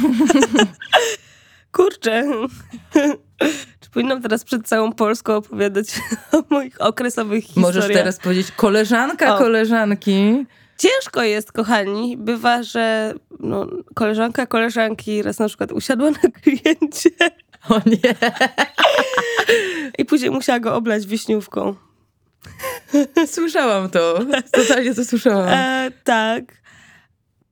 Kurczę. 1.72 2.24
Czy 3.80 3.90
powinnam 3.90 4.22
teraz 4.22 4.44
przed 4.44 4.68
całą 4.68 4.92
Polską 4.92 5.36
opowiadać 5.36 5.86
o 6.32 6.42
moich 6.50 6.80
okresowych 6.80 7.44
historiach? 7.44 7.74
Możesz 7.74 7.92
teraz 7.92 8.18
powiedzieć 8.18 8.50
koleżanka 8.52 9.34
O. 9.34 9.38
koleżanki. 9.38 10.46
Ciężko 10.78 11.22
jest, 11.22 11.52
kochani. 11.52 12.16
Bywa, 12.16 12.62
że 12.62 13.14
no, 13.40 13.66
koleżanka 13.94 14.46
koleżanki 14.46 15.22
raz 15.22 15.38
na 15.38 15.48
przykład 15.48 15.72
usiadła 15.72 16.10
na 16.10 16.30
kliencie 16.42 17.10
O 17.68 17.80
nie. 17.86 18.14
i 19.98 20.04
później 20.04 20.30
musiała 20.30 20.60
go 20.60 20.74
oblać 20.74 21.06
wiśniówką. 21.06 21.74
Słyszałam 23.26 23.90
to. 23.90 24.18
Totalnie 24.52 24.94
to 24.94 25.04
słyszałam. 25.04 25.48
E, 25.48 25.90
tak. 26.04 26.44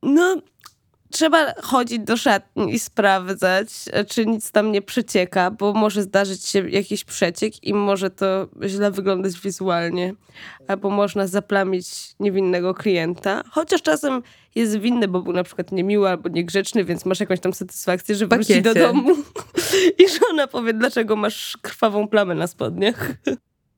No, 0.03 0.37
trzeba 1.15 1.55
chodzić 1.63 1.99
do 1.99 2.17
szatni 2.17 2.75
i 2.75 2.79
sprawdzać, 2.79 3.69
czy 4.09 4.27
nic 4.27 4.53
tam 4.53 4.73
nie 4.73 4.83
przecieka, 4.83 5.51
bo 5.51 5.73
może 5.73 6.03
zdarzyć 6.03 6.45
się 6.45 6.71
jakiś 6.71 7.05
przeciek 7.05 7.65
i 7.65 7.75
może 7.75 8.11
to 8.11 8.49
źle 8.67 8.91
wyglądać 8.91 9.41
wizualnie. 9.41 10.15
Albo 10.69 10.91
można 10.91 11.27
zaplamić 11.27 11.87
niewinnego 12.21 12.75
klienta. 12.75 13.43
Chociaż 13.51 13.83
czasem 13.83 14.23
jest 14.55 14.79
winny, 14.79 15.09
bo 15.09 15.23
był 15.23 15.33
na 15.33 15.45
przykład 15.45 15.73
niemiły 15.73 16.09
albo 16.09 16.29
niegrzeczny, 16.29 16.85
więc 16.85 17.05
masz 17.05 17.21
jakąś 17.21 17.41
tam 17.41 17.53
satysfakcję, 17.53 18.15
że 18.15 18.27
wróci 18.27 18.63
do 18.63 18.75
domu 18.75 19.11
i 20.05 20.09
żona 20.09 20.47
powie, 20.47 20.73
dlaczego 20.73 21.17
masz 21.17 21.59
krwawą 21.63 22.09
plamę 22.09 22.35
na 22.35 22.47
spodniach. 22.47 23.11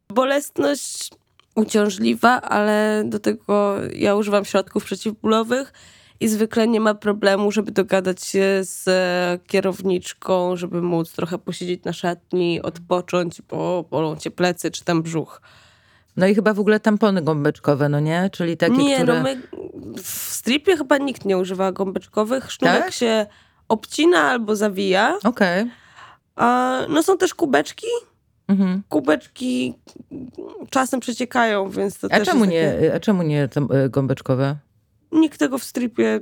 Bolesność 0.08 1.10
uciążliwa, 1.54 2.40
ale 2.40 3.02
do 3.06 3.18
tego 3.18 3.76
ja 3.94 4.14
używam 4.14 4.44
środków 4.44 4.84
przeciwbólowych 4.84 5.72
i 6.20 6.28
zwykle 6.28 6.68
nie 6.68 6.80
ma 6.80 6.94
problemu, 6.94 7.52
żeby 7.52 7.72
dogadać 7.72 8.24
się 8.24 8.60
z 8.62 8.88
e, 8.88 9.38
kierowniczką, 9.46 10.56
żeby 10.56 10.82
móc 10.82 11.12
trochę 11.12 11.38
posiedzieć 11.38 11.84
na 11.84 11.92
szatni, 11.92 12.62
odpocząć, 12.62 13.42
bo 13.42 13.84
bolą 13.90 14.16
cię 14.16 14.30
plecy 14.30 14.70
czy 14.70 14.84
tam 14.84 15.02
brzuch. 15.02 15.40
No 16.16 16.26
i 16.26 16.34
chyba 16.34 16.54
w 16.54 16.60
ogóle 16.60 16.80
tampony 16.80 17.22
gąbeczkowe, 17.22 17.88
no 17.88 18.00
nie? 18.00 18.30
Czyli 18.32 18.56
takie, 18.56 18.76
nie, 18.76 18.96
które... 18.96 19.14
no 19.14 19.22
my 19.22 19.42
w 20.02 20.08
stripie 20.08 20.76
chyba 20.76 20.98
nikt 20.98 21.24
nie 21.24 21.38
używa 21.38 21.72
gąbeczkowych. 21.72 22.52
Sznurek 22.52 22.82
Tak? 22.82 22.92
się 22.92 23.26
obcina 23.68 24.22
albo 24.22 24.56
zawija. 24.56 25.18
Okej. 25.24 25.70
A, 26.36 26.78
no 26.88 27.02
są 27.02 27.18
też 27.18 27.34
kubeczki. 27.34 27.86
Mhm. 28.48 28.82
Kubeczki 28.88 29.74
czasem 30.70 31.00
przeciekają, 31.00 31.70
więc 31.70 31.98
to 31.98 32.08
A 32.10 32.18
też 32.18 32.28
czemu 32.28 32.44
jest 32.44 32.72
takie... 32.72 32.82
nie, 32.82 32.94
a 32.94 33.00
czemu 33.00 33.22
nie 33.22 33.48
tam, 33.48 33.68
y, 33.72 33.88
gąbeczkowe? 33.90 34.56
Nikt 35.12 35.38
tego 35.38 35.58
w 35.58 35.64
stripie 35.64 36.20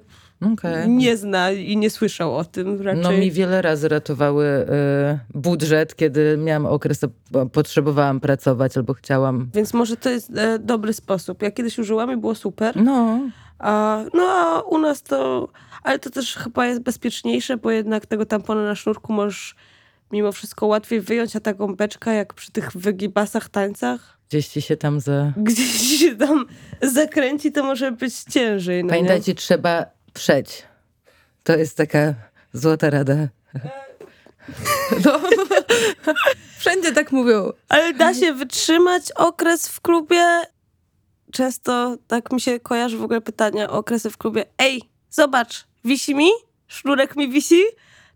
Okej. 0.53 0.89
nie 0.89 1.17
zna 1.17 1.51
i 1.51 1.77
nie 1.77 1.91
słyszał 1.91 2.37
o 2.37 2.45
tym 2.45 2.83
raczej. 2.83 3.03
No 3.03 3.13
mi 3.13 3.31
wiele 3.31 3.63
razy 3.63 3.89
ratowały 3.89 4.47
y, 4.47 5.39
budżet, 5.39 5.95
kiedy 5.97 6.37
miałam 6.37 6.67
okres, 6.67 7.01
bo 7.31 7.47
potrzebowałam 7.47 8.21
pracować 8.21 8.77
albo 8.77 8.95
chciałam. 8.95 9.51
Więc 9.55 9.75
może 9.75 9.97
to 9.97 10.11
jest 10.11 10.31
e, 10.37 10.59
dobry 10.59 10.93
sposób. 10.93 11.43
Ja 11.43 11.51
kiedyś 11.51 11.79
użyłam 11.79 12.13
i 12.13 12.17
było 12.17 12.35
super. 12.35 12.77
No, 12.77 13.21
A, 13.59 14.05
no 14.15 14.23
a 14.23 14.61
u 14.61 14.79
nas 14.79 15.03
to... 15.03 15.49
Ale 15.83 15.99
to 15.99 16.11
też 16.11 16.35
chyba 16.35 16.67
jest 16.67 16.81
bezpieczniejsze, 16.81 17.57
bo 17.57 17.71
jednak 17.71 18.07
tego 18.07 18.27
tampona 18.27 18.65
na 18.65 18.75
sznurku 18.75 19.13
możesz 19.13 19.55
mimo 20.13 20.33
wszystko 20.33 20.67
łatwiej 20.67 21.01
wyjąć, 21.01 21.37
a 21.37 21.41
ta 21.41 21.55
gąbeczka 21.55 22.13
jak 22.13 22.35
przy 22.35 22.53
tych 22.53 22.73
wygibasach, 22.73 23.49
tańcach, 23.49 24.19
gdzieś 24.29 24.49
ci 24.49 24.63
się 24.63 24.77
tam 24.77 25.01
za... 25.01 25.33
gdzieś 25.37 25.99
się 25.99 26.17
tam 26.17 26.47
zakręci, 26.83 27.53
to 27.53 27.65
może 27.65 27.93
być 27.93 28.15
ciężej. 28.23 28.85
No 28.85 28.87
nie? 28.87 28.91
Pamiętajcie, 28.91 29.35
trzeba 29.35 29.87
przeć. 30.15 30.63
To 31.45 31.57
jest 31.57 31.77
taka 31.77 32.15
złota 32.53 32.91
rada. 32.91 33.29
No. 35.05 35.21
Wszędzie 36.59 36.93
tak 36.93 37.13
mówią. 37.13 37.51
Ale 37.69 37.95
da 37.95 38.15
się 38.15 38.33
wytrzymać 38.33 39.13
okres 39.13 39.69
w 39.69 39.81
klubie. 39.81 40.25
Często 41.33 41.97
tak 42.07 42.33
mi 42.33 42.41
się 42.41 42.61
kojarzy 42.61 42.99
w 42.99 43.03
ogóle 43.03 43.21
pytania 43.21 43.71
o 43.71 43.73
okresy 43.73 44.11
w 44.11 44.19
klubie. 44.19 44.45
Ej, 44.59 44.83
zobacz, 45.11 45.65
wisi 45.85 46.15
mi? 46.15 46.31
Sznurek 46.69 47.17
mi 47.17 47.29
wisi? 47.29 47.63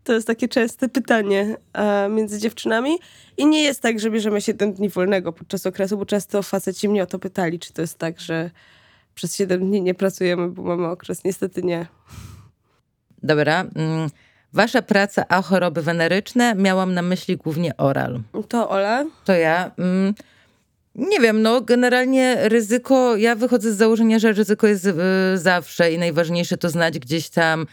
To 0.03 0.13
jest 0.13 0.27
takie 0.27 0.47
częste 0.47 0.89
pytanie 0.89 1.57
e, 1.73 2.09
między 2.09 2.39
dziewczynami. 2.39 2.97
I 3.37 3.45
nie 3.45 3.63
jest 3.63 3.81
tak, 3.81 3.99
że 3.99 4.11
bierzemy 4.11 4.41
7 4.41 4.73
dni 4.73 4.89
wolnego 4.89 5.33
podczas 5.33 5.65
okresu, 5.65 5.97
bo 5.97 6.05
często 6.05 6.43
faceci 6.43 6.89
mnie 6.89 7.03
o 7.03 7.05
to 7.05 7.19
pytali, 7.19 7.59
czy 7.59 7.73
to 7.73 7.81
jest 7.81 7.97
tak, 7.97 8.19
że 8.19 8.49
przez 9.15 9.35
7 9.35 9.59
dni 9.67 9.81
nie 9.81 9.93
pracujemy, 9.93 10.47
bo 10.49 10.63
mamy 10.63 10.87
okres. 10.87 11.23
Niestety 11.23 11.63
nie. 11.63 11.85
Dobra. 13.23 13.65
mm, 13.75 14.09
Wasza 14.53 14.81
praca 14.81 15.25
a 15.27 15.41
choroby 15.41 15.81
weneryczne 15.81 16.55
miałam 16.55 16.93
na 16.93 17.01
myśli 17.01 17.37
głównie 17.37 17.77
oral. 17.77 18.19
To 18.47 18.69
Ola? 18.69 19.05
To 19.25 19.33
ja. 19.33 19.71
mm, 19.77 20.13
Nie 20.95 21.19
wiem, 21.19 21.41
no 21.41 21.61
generalnie 21.61 22.37
ryzyko, 22.49 23.15
ja 23.15 23.35
wychodzę 23.35 23.73
z 23.73 23.77
założenia, 23.77 24.19
że 24.19 24.31
ryzyko 24.31 24.67
jest 24.67 24.85
y, 24.85 24.93
zawsze 25.35 25.91
i 25.91 25.97
najważniejsze 25.97 26.57
to 26.57 26.69
znać 26.69 26.99
gdzieś 26.99 27.29
tam 27.29 27.65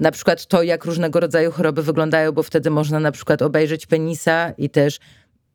na 0.00 0.10
przykład 0.10 0.46
to, 0.46 0.62
jak 0.62 0.84
różnego 0.84 1.20
rodzaju 1.20 1.50
choroby 1.50 1.82
wyglądają, 1.82 2.32
bo 2.32 2.42
wtedy 2.42 2.70
można 2.70 3.00
na 3.00 3.12
przykład 3.12 3.42
obejrzeć 3.42 3.86
penisa 3.86 4.52
i 4.58 4.70
też 4.70 4.98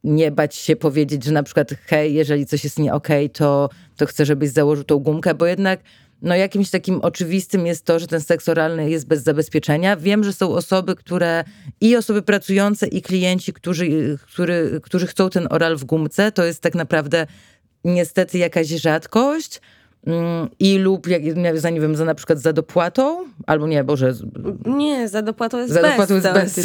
nie 0.04 0.32
bać 0.32 0.56
się 0.56 0.76
powiedzieć, 0.76 1.24
że 1.24 1.32
na 1.32 1.44
przykład 1.44 1.70
hej, 1.86 2.14
jeżeli 2.14 2.46
coś 2.46 2.64
jest 2.64 2.80
nie 2.80 2.94
okej, 2.94 3.30
to, 3.30 3.70
to 3.98 4.06
chcę, 4.06 4.26
żebyś 4.26 4.50
założył 4.50 4.84
tą 4.84 4.98
gumkę, 4.98 5.34
bo 5.34 5.46
jednak 5.46 5.80
no 6.22 6.36
jakimś 6.36 6.70
takim 6.70 7.02
oczywistym 7.02 7.66
jest 7.66 7.86
to, 7.86 8.00
że 8.00 8.08
ten 8.08 8.22
seks 8.22 8.50
oralny 8.50 8.90
jest 8.90 9.08
bez 9.08 9.24
zabezpieczenia. 9.24 9.98
Wiem, 9.98 10.24
że 10.24 10.34
są 10.34 10.54
osoby, 10.54 10.96
które 10.96 11.44
i 11.82 11.96
osoby 11.96 12.22
pracujące, 12.22 12.88
i 12.88 13.02
klienci, 13.02 13.54
którzy, 13.54 14.18
który, 14.22 14.80
którzy 14.84 15.08
chcą 15.08 15.30
ten 15.30 15.48
oral 15.50 15.78
w 15.78 15.84
gumce. 15.84 16.32
To 16.32 16.46
jest 16.46 16.62
tak 16.62 16.76
naprawdę 16.76 17.28
niestety 17.84 18.38
jakaś 18.38 18.68
rzadkość. 18.68 19.62
Mm, 20.06 20.50
I 20.60 20.78
lub 20.78 21.08
jak, 21.08 21.22
za, 21.60 21.70
nie 21.70 21.82
wiem, 21.82 21.96
za 21.96 22.06
na 22.06 22.16
przykład 22.16 22.40
za 22.40 22.54
dopłatą, 22.54 23.26
albo 23.48 23.68
nie, 23.68 23.84
Boże, 23.84 24.14
Nie, 24.66 25.10
za 25.10 25.22
dopłatą 25.22 25.58
jest 25.58 25.74
za 25.74 25.82
bez. 25.82 25.92
dopłatą 25.92 26.14
jest 26.16 26.34
bez, 26.34 26.60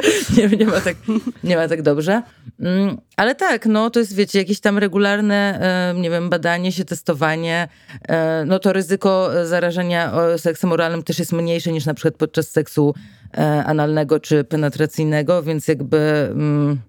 nie, 0.36 0.48
nie, 0.48 0.66
ma 0.66 0.80
tak, 0.80 0.96
nie 1.44 1.56
ma 1.56 1.68
tak 1.68 1.82
dobrze. 1.82 2.22
Mm, 2.60 2.98
Ale 3.16 3.34
tak, 3.34 3.66
no 3.66 3.90
to 3.90 4.00
jest, 4.00 4.14
wiecie, 4.14 4.38
jakieś 4.38 4.60
tam 4.60 4.78
regularne, 4.78 5.60
nie 5.96 6.10
wiem, 6.10 6.30
badanie 6.30 6.72
się, 6.72 6.84
testowanie, 6.84 7.68
e, 8.08 8.44
no 8.46 8.58
to 8.58 8.72
ryzyko 8.72 9.40
e, 9.40 9.46
zarażenia 9.46 10.12
seksem 10.36 10.72
oralnym 10.72 11.02
też 11.02 11.18
jest 11.18 11.32
mniejsze 11.32 11.72
niż 11.72 11.86
na 11.86 11.94
przykład 11.94 12.14
podczas 12.14 12.50
seksu 12.50 12.94
e, 13.34 13.64
analnego 13.64 14.20
czy 14.20 14.44
penetracyjnego, 14.44 15.42
więc 15.42 15.68
jakby 15.68 16.28
mm, 16.32 16.80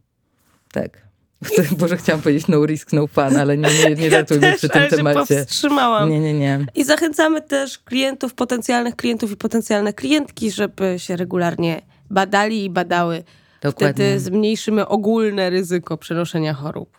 tak. 0.71 1.03
Boże, 1.79 1.97
chciałam 1.97 2.21
powiedzieć 2.21 2.47
no 2.47 2.65
risk, 2.65 2.93
no 2.93 3.07
fun, 3.07 3.37
ale 3.37 3.57
nie, 3.57 3.69
nie, 3.83 3.95
nie 3.95 4.09
ratujmy 4.09 4.47
ja 4.47 4.55
przy 4.55 4.69
tym 4.69 4.87
temacie. 4.89 5.35
Powstrzymałam. 5.35 6.09
Nie, 6.09 6.19
nie, 6.19 6.33
nie. 6.33 6.65
I 6.75 6.83
zachęcamy 6.83 7.41
też 7.41 7.79
klientów, 7.79 8.33
potencjalnych 8.33 8.95
klientów 8.95 9.31
i 9.31 9.37
potencjalne 9.37 9.93
klientki, 9.93 10.51
żeby 10.51 10.95
się 10.97 11.15
regularnie 11.15 11.81
badali 12.09 12.65
i 12.65 12.69
badały. 12.69 13.23
Dokładnie. 13.61 13.93
Wtedy 13.93 14.19
zmniejszymy 14.19 14.87
ogólne 14.87 15.49
ryzyko 15.49 15.97
przenoszenia 15.97 16.53
chorób. 16.53 16.97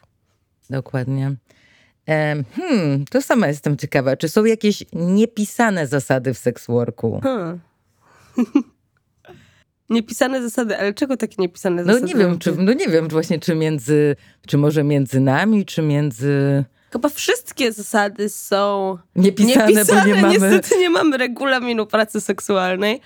Dokładnie. 0.71 1.37
Hmm, 2.57 3.05
to 3.11 3.23
sama 3.23 3.49
jestem 3.49 3.77
ciekawa. 3.77 4.17
Czy 4.17 4.29
są 4.29 4.45
jakieś 4.45 4.85
niepisane 4.93 5.87
zasady 5.87 6.35
w 6.35 6.39
seksworku? 6.39 7.21
Hmm. 7.23 7.61
niepisane 9.91 10.43
zasady, 10.43 10.79
ale 10.79 10.95
czego 10.95 11.17
takie 11.17 11.35
niepisane 11.39 11.83
No 11.85 11.93
zasady? 11.93 12.07
nie 12.13 12.15
wiem, 12.21 12.39
czy, 12.39 12.53
no 12.59 12.73
nie 12.73 12.89
wiem 12.89 13.09
właśnie, 13.09 13.39
czy 13.41 13.55
między, 13.55 14.17
czy 14.47 14.59
może 14.59 14.85
między 14.85 15.21
nami, 15.21 15.65
czy 15.65 15.83
między 15.83 16.65
Chyba 16.93 17.09
wszystkie 17.09 17.73
zasady 17.73 18.29
są 18.29 18.99
niepisane, 19.17 19.73
niepisane. 19.73 20.01
bo 20.03 20.07
nie 20.07 20.23
mamy... 20.23 20.33
Niestety 20.51 20.79
nie 20.81 20.91
mamy 20.91 21.17
regulaminu 21.17 21.87
pracy 21.87 22.21
seksualnej. 22.21 23.01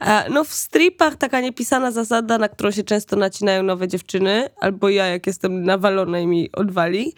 E, 0.00 0.30
No 0.30 0.44
w 0.44 0.52
stripach 0.52 1.16
taka 1.16 1.40
niepisana 1.40 1.90
zasada, 1.90 2.38
na 2.38 2.48
którą 2.48 2.70
się 2.70 2.82
często 2.82 3.16
nacinają 3.16 3.62
nowe 3.62 3.88
dziewczyny, 3.88 4.48
albo 4.60 4.88
ja 4.88 5.06
jak 5.06 5.26
jestem 5.26 5.62
nawalona 5.64 6.20
i 6.20 6.26
mi 6.26 6.52
odwali, 6.52 7.12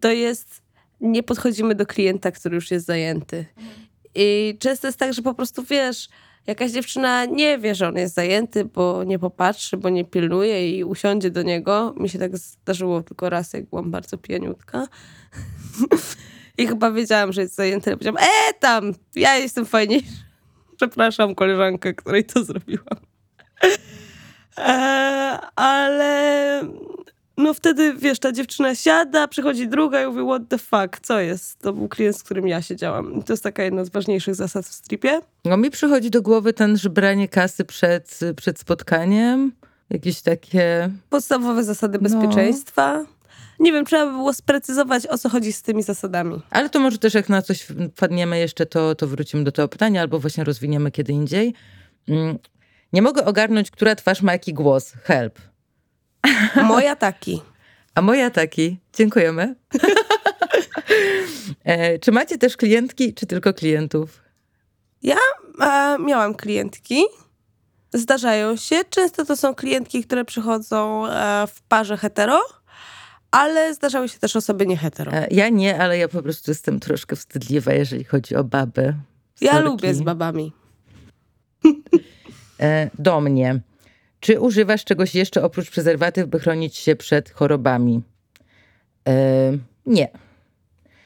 to 0.00 0.10
jest 0.10 0.62
nie 1.00 1.22
podchodzimy 1.22 1.74
do 1.74 1.86
klienta, 1.86 2.30
który 2.30 2.54
już 2.54 2.70
jest 2.70 2.86
zajęty. 2.86 3.46
I 4.14 4.56
często 4.60 4.88
jest 4.88 4.98
tak, 4.98 5.12
że 5.14 5.22
po 5.22 5.34
prostu 5.34 5.62
wiesz, 5.62 6.08
jakaś 6.46 6.70
dziewczyna 6.70 7.24
nie 7.24 7.58
wie, 7.58 7.74
że 7.74 7.88
on 7.88 7.96
jest 7.96 8.14
zajęty, 8.14 8.64
bo 8.64 9.04
nie 9.04 9.18
popatrzy, 9.18 9.76
bo 9.76 9.88
nie 9.88 10.04
pilnuje 10.04 10.78
i 10.78 10.84
usiądzie 10.84 11.30
do 11.30 11.42
niego. 11.42 11.94
Mi 11.96 12.08
się 12.08 12.18
tak 12.18 12.36
zdarzyło 12.36 13.02
tylko 13.02 13.30
raz, 13.30 13.52
jak 13.52 13.64
byłam 13.66 13.90
bardzo 13.90 14.18
pieniutka. 14.18 14.86
I 16.58 16.66
chyba 16.66 16.90
wiedziałam, 16.90 17.32
że 17.32 17.40
jest 17.40 17.54
zajęty. 17.54 17.90
ale 17.90 17.96
Powiedziałam, 17.96 18.24
e 18.24 18.54
tam, 18.60 18.92
ja 19.14 19.36
jestem 19.36 19.66
fajniejsza. 19.66 20.26
Przepraszam 20.76 21.34
koleżankę, 21.34 21.94
której 21.94 22.24
to 22.24 22.44
zrobiłam. 22.44 22.98
E, 24.58 25.38
ale 25.56 26.62
no 27.36 27.54
wtedy, 27.54 27.94
wiesz, 27.94 28.18
ta 28.18 28.32
dziewczyna 28.32 28.74
siada, 28.74 29.28
przychodzi 29.28 29.68
druga 29.68 30.02
i 30.02 30.06
mówi, 30.06 30.20
what 30.28 30.42
the 30.48 30.58
fuck, 30.58 31.00
co 31.06 31.20
jest? 31.20 31.58
To 31.58 31.72
był 31.72 31.88
klient, 31.88 32.16
z 32.16 32.22
którym 32.22 32.48
ja 32.48 32.62
siedziałam. 32.62 33.22
To 33.22 33.32
jest 33.32 33.42
taka 33.42 33.62
jedna 33.62 33.84
z 33.84 33.88
ważniejszych 33.88 34.34
zasad 34.34 34.66
w 34.66 34.72
stripie. 34.72 35.20
No 35.44 35.56
mi 35.56 35.70
przychodzi 35.70 36.10
do 36.10 36.22
głowy 36.22 36.52
ten 36.52 36.76
żebranie 36.76 37.28
kasy 37.28 37.64
przed, 37.64 38.20
przed 38.36 38.58
spotkaniem. 38.60 39.52
Jakieś 39.90 40.22
takie... 40.22 40.90
Podstawowe 41.10 41.64
zasady 41.64 41.98
No. 42.02 42.08
bezpieczeństwa. 42.08 43.04
Nie 43.60 43.72
wiem, 43.72 43.84
trzeba 43.84 44.06
by 44.06 44.12
było 44.12 44.32
sprecyzować, 44.32 45.06
o 45.06 45.18
co 45.18 45.28
chodzi 45.28 45.52
z 45.52 45.62
tymi 45.62 45.82
zasadami. 45.82 46.42
Ale 46.50 46.70
to 46.70 46.80
może 46.80 46.98
też 46.98 47.14
jak 47.14 47.28
na 47.28 47.42
coś 47.42 47.66
wpadniemy 47.96 48.38
jeszcze, 48.38 48.66
to, 48.66 48.94
to 48.94 49.06
wrócimy 49.06 49.44
do 49.44 49.52
tego 49.52 49.68
pytania, 49.68 50.00
albo 50.00 50.18
właśnie 50.18 50.44
rozwiniemy 50.44 50.90
kiedy 50.90 51.12
indziej. 51.12 51.54
Mm, 52.08 52.38
Nie 52.92 53.02
mogę 53.02 53.24
ogarnąć, 53.24 53.70
która 53.70 53.94
twarz 53.94 54.22
ma 54.22 54.32
jaki 54.32 54.54
głos. 54.54 54.92
Help. 55.02 55.38
Moja 56.62 56.96
taki. 56.96 57.42
A 57.94 58.02
moja 58.02 58.30
taki. 58.30 58.78
Dziękujemy. 58.92 59.54
e, 61.64 61.98
czy 61.98 62.12
macie 62.12 62.38
też 62.38 62.56
klientki, 62.56 63.14
czy 63.14 63.26
tylko 63.26 63.54
klientów? 63.54 64.22
E, 65.60 65.98
miałam 65.98 66.34
klientki. 66.34 67.02
Zdarzają 67.94 68.56
się. 68.56 68.76
Często 68.90 69.24
to 69.24 69.36
są 69.36 69.54
klientki, 69.54 70.04
które 70.04 70.24
przychodzą 70.24 71.06
e, 71.06 71.46
w 71.46 71.62
parze 71.62 71.96
hetero, 71.96 72.40
ale 73.30 73.74
zdarzały 73.74 74.08
się 74.08 74.18
też 74.18 74.36
osoby 74.36 74.66
nie 74.66 74.76
hetero. 74.76 75.12
E, 75.12 75.26
ja 75.30 75.48
nie, 75.48 75.78
ale 75.82 75.98
ja 75.98 76.08
po 76.08 76.22
prostu 76.22 76.50
jestem 76.50 76.80
troszkę 76.80 77.16
wstydliwa, 77.16 77.72
jeżeli 77.72 78.04
chodzi 78.04 78.36
o 78.36 78.44
baby. 78.44 78.94
Ja 79.40 79.58
lubię 79.60 79.94
z 79.94 80.02
babami. 80.02 80.52
E, 82.60 82.90
do 82.98 83.20
mnie. 83.20 83.60
Czy 84.20 84.40
używasz 84.40 84.84
czegoś 84.84 85.14
jeszcze 85.14 85.42
oprócz 85.42 85.70
prezerwatyw, 85.70 86.26
by 86.28 86.38
chronić 86.40 86.76
się 86.76 86.96
przed 86.96 87.30
chorobami? 87.30 88.02
E, 89.08 89.12
nie. 89.86 90.08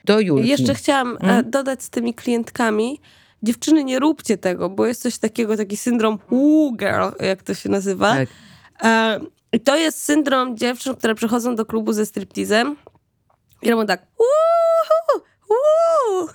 Do 0.04 0.20
Julki. 0.20 0.48
Jeszcze 0.48 0.74
chciałam 0.74 1.08
e, 1.08 1.20
Mhm. 1.20 1.50
dodać 1.50 1.82
z 1.82 1.90
tymi 1.90 2.14
klientkami. 2.14 3.00
Dziewczyny, 3.42 3.84
nie 3.84 3.98
róbcie 3.98 4.38
tego, 4.38 4.68
bo 4.70 4.86
jest 4.86 5.02
coś 5.02 5.18
takiego, 5.18 5.56
taki 5.56 5.76
syndrom 5.76 6.18
woo 6.30 6.72
girl, 6.76 7.24
jak 7.26 7.42
to 7.42 7.54
się 7.54 7.68
nazywa. 7.68 8.14
Tak. 8.14 8.28
E, 8.84 9.20
to 9.64 9.76
jest 9.76 10.04
syndrom 10.04 10.56
dziewczyn, 10.56 10.94
które 10.96 11.14
przychodzą 11.14 11.54
do 11.54 11.66
klubu 11.66 11.92
ze 11.92 12.06
striptizem 12.06 12.76
i 13.62 13.70
robią 13.70 13.86
tak 13.86 14.06
uhu, 14.18 15.24
uhu. 15.48 16.28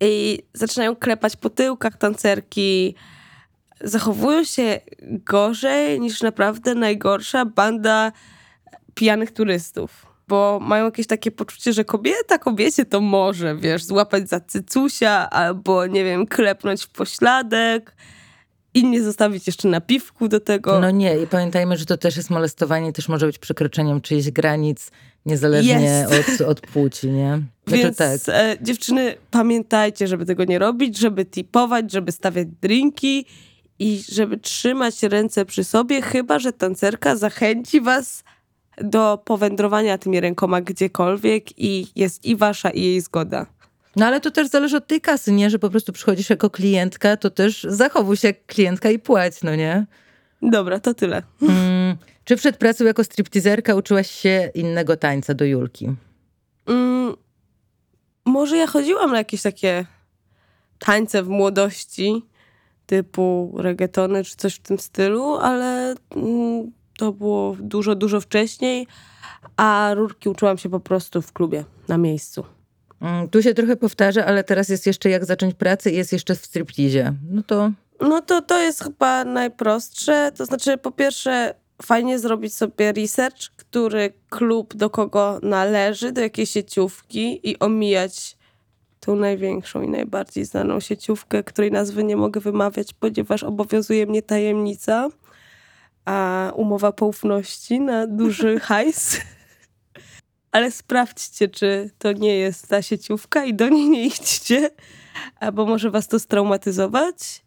i 0.00 0.38
zaczynają 0.52 0.96
klepać 0.96 1.36
po 1.36 1.50
tyłkach 1.50 1.96
tancerki. 1.96 2.94
Zachowują 3.80 4.44
się 4.44 4.80
gorzej 5.02 6.00
niż 6.00 6.22
naprawdę 6.22 6.74
najgorsza 6.74 7.44
banda 7.44 8.12
pijanych 8.94 9.30
turystów. 9.30 10.06
Bo 10.28 10.58
mają 10.62 10.84
jakieś 10.84 11.06
takie 11.06 11.30
poczucie, 11.30 11.72
że 11.72 11.84
kobieta 11.84 12.38
kobiecie 12.38 12.84
to 12.84 13.00
może, 13.00 13.56
wiesz, 13.56 13.84
złapać 13.84 14.28
za 14.28 14.40
cycusia 14.40 15.30
albo, 15.30 15.86
nie 15.86 16.04
wiem, 16.04 16.26
klepnąć 16.26 16.84
w 16.84 16.88
pośladek 16.88 17.96
i 18.74 18.84
nie 18.84 19.02
zostawić 19.02 19.46
jeszcze 19.46 19.68
napiwku 19.68 20.28
do 20.28 20.40
tego. 20.40 20.80
No 20.80 20.90
nie, 20.90 21.18
i 21.18 21.26
pamiętajmy, 21.26 21.76
że 21.76 21.86
to 21.86 21.96
też 21.96 22.16
jest 22.16 22.30
molestowanie, 22.30 22.92
też 22.92 23.08
może 23.08 23.26
być 23.26 23.38
przekroczeniem 23.38 24.00
czyichś 24.00 24.30
granic, 24.30 24.90
niezależnie 25.26 26.06
od, 26.20 26.40
od 26.40 26.60
płci, 26.60 27.08
nie? 27.10 27.40
Znaczy, 27.66 27.82
Więc 27.82 27.96
tak. 27.96 28.20
e, 28.28 28.56
dziewczyny, 28.60 29.14
pamiętajcie, 29.30 30.08
żeby 30.08 30.26
tego 30.26 30.44
nie 30.44 30.58
robić, 30.58 30.98
żeby 30.98 31.24
tipować, 31.24 31.92
żeby 31.92 32.12
stawiać 32.12 32.48
drinki 32.62 33.26
i 33.78 34.02
żeby 34.12 34.38
trzymać 34.38 35.02
ręce 35.02 35.44
przy 35.44 35.64
sobie, 35.64 36.02
chyba 36.02 36.38
że 36.38 36.52
tancerka 36.52 37.16
zachęci 37.16 37.80
was 37.80 38.24
do 38.80 39.22
powędrowania 39.24 39.98
tymi 39.98 40.20
rękoma 40.20 40.60
gdziekolwiek 40.60 41.58
i 41.58 41.86
jest 41.96 42.24
i 42.24 42.36
wasza, 42.36 42.70
i 42.70 42.82
jej 42.82 43.00
zgoda. 43.00 43.46
No 43.96 44.06
ale 44.06 44.20
to 44.20 44.30
też 44.30 44.48
zależy 44.48 44.76
od 44.76 44.86
tej 44.86 45.00
kasy, 45.00 45.32
nie? 45.32 45.50
Że 45.50 45.58
po 45.58 45.70
prostu 45.70 45.92
przychodzisz 45.92 46.30
jako 46.30 46.50
klientka, 46.50 47.16
to 47.16 47.30
też 47.30 47.66
zachowuj 47.68 48.16
się 48.16 48.28
jak 48.28 48.46
klientka 48.46 48.90
i 48.90 48.98
płać, 48.98 49.42
no 49.42 49.54
nie? 49.54 49.86
Dobra, 50.42 50.80
to 50.80 50.94
tyle. 50.94 51.22
Mm, 51.42 51.96
czy 52.24 52.36
przed 52.36 52.56
pracą 52.56 52.84
jako 52.84 53.04
striptizerka 53.04 53.74
uczyłaś 53.74 54.10
się 54.10 54.50
innego 54.54 54.96
tańca 54.96 55.34
do 55.34 55.44
Julki? 55.44 55.88
Mm, 56.66 57.14
może 58.24 58.56
ja 58.56 58.66
chodziłam 58.66 59.10
na 59.10 59.18
jakieś 59.18 59.42
takie 59.42 59.86
tańce 60.78 61.22
w 61.22 61.28
młodości, 61.28 62.22
typu 62.88 63.54
reggaetony 63.56 64.24
czy 64.24 64.36
coś 64.36 64.54
w 64.54 64.58
tym 64.58 64.78
stylu, 64.78 65.36
ale 65.36 65.94
mm, 66.16 66.72
to 66.98 67.12
było 67.12 67.56
dużo, 67.60 67.94
dużo 67.94 68.20
wcześniej, 68.20 68.86
a 69.56 69.90
rurki 69.94 70.28
uczyłam 70.28 70.58
się 70.58 70.68
po 70.68 70.80
prostu 70.80 71.22
w 71.22 71.32
klubie, 71.32 71.64
na 71.88 71.98
miejscu. 71.98 72.44
Mm, 73.00 73.28
Tu 73.28 73.42
się 73.42 73.54
trochę 73.54 73.76
powtarza, 73.76 74.26
ale 74.26 74.44
teraz 74.44 74.68
jest 74.68 74.86
jeszcze 74.86 75.10
jak 75.10 75.24
zacząć 75.24 75.54
pracę 75.54 75.90
i 75.90 75.96
jest 75.96 76.12
jeszcze 76.12 76.34
w 76.34 76.44
striptizie. 76.46 77.14
No 77.30 77.42
to 77.42 77.70
No 78.00 78.22
to 78.22 78.42
to 78.42 78.60
jest 78.60 78.84
chyba 78.84 79.24
najprostsze. 79.24 80.32
To 80.36 80.46
znaczy, 80.46 80.78
po 80.78 80.90
pierwsze, 80.90 81.54
fajnie 81.82 82.18
zrobić 82.18 82.54
sobie 82.54 82.92
research, 82.92 83.50
który 83.56 84.12
klub 84.28 84.74
do 84.74 84.90
kogo 84.90 85.40
należy, 85.42 86.12
do 86.12 86.20
jakiej 86.20 86.46
sieciówki 86.46 87.50
i 87.50 87.58
omijać 87.58 88.37
tą 89.00 89.16
największą 89.16 89.82
i 89.82 89.88
najbardziej 89.88 90.44
znaną 90.44 90.80
sieciówkę, 90.80 91.42
której 91.42 91.70
nazwy 91.72 92.04
nie 92.04 92.16
mogę 92.16 92.40
wymawiać, 92.40 92.94
ponieważ 92.94 93.42
obowiązuje 93.42 94.06
mnie 94.06 94.22
tajemnica, 94.22 95.08
a 96.04 96.52
umowa 96.54 96.92
poufności 96.92 97.80
na 97.80 98.06
duży 98.06 98.60
hajs. 98.68 99.20
Ale 100.52 100.70
sprawdźcie, 100.70 101.48
czy 101.48 101.90
to 101.98 102.12
nie 102.12 102.36
jest 102.36 102.68
ta 102.68 102.82
sieciówka 102.82 103.44
i 103.44 103.54
do 103.54 103.68
niej 103.68 103.88
nie 103.88 104.06
idźcie, 104.06 104.70
bo 105.52 105.66
może 105.66 105.90
was 105.90 106.08
to 106.08 106.18
straumatyzować. 106.18 107.44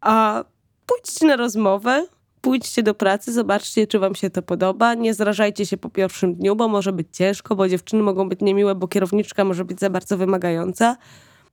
A 0.00 0.44
pójdźcie 0.86 1.26
na 1.26 1.36
rozmowę, 1.36 2.06
pójdźcie 2.42 2.82
do 2.82 2.94
pracy, 2.94 3.32
zobaczcie, 3.32 3.86
czy 3.86 3.98
wam 3.98 4.14
się 4.14 4.30
to 4.30 4.42
podoba. 4.42 4.94
Nie 4.94 5.14
zrażajcie 5.14 5.66
się 5.66 5.76
po 5.76 5.90
pierwszym 5.90 6.34
dniu, 6.34 6.56
bo 6.56 6.68
może 6.68 6.92
być 6.92 7.06
ciężko, 7.12 7.56
bo 7.56 7.68
dziewczyny 7.68 8.02
mogą 8.02 8.28
być 8.28 8.40
niemiłe, 8.40 8.74
bo 8.74 8.88
kierowniczka 8.88 9.44
może 9.44 9.64
być 9.64 9.80
za 9.80 9.90
bardzo 9.90 10.18
wymagająca. 10.18 10.96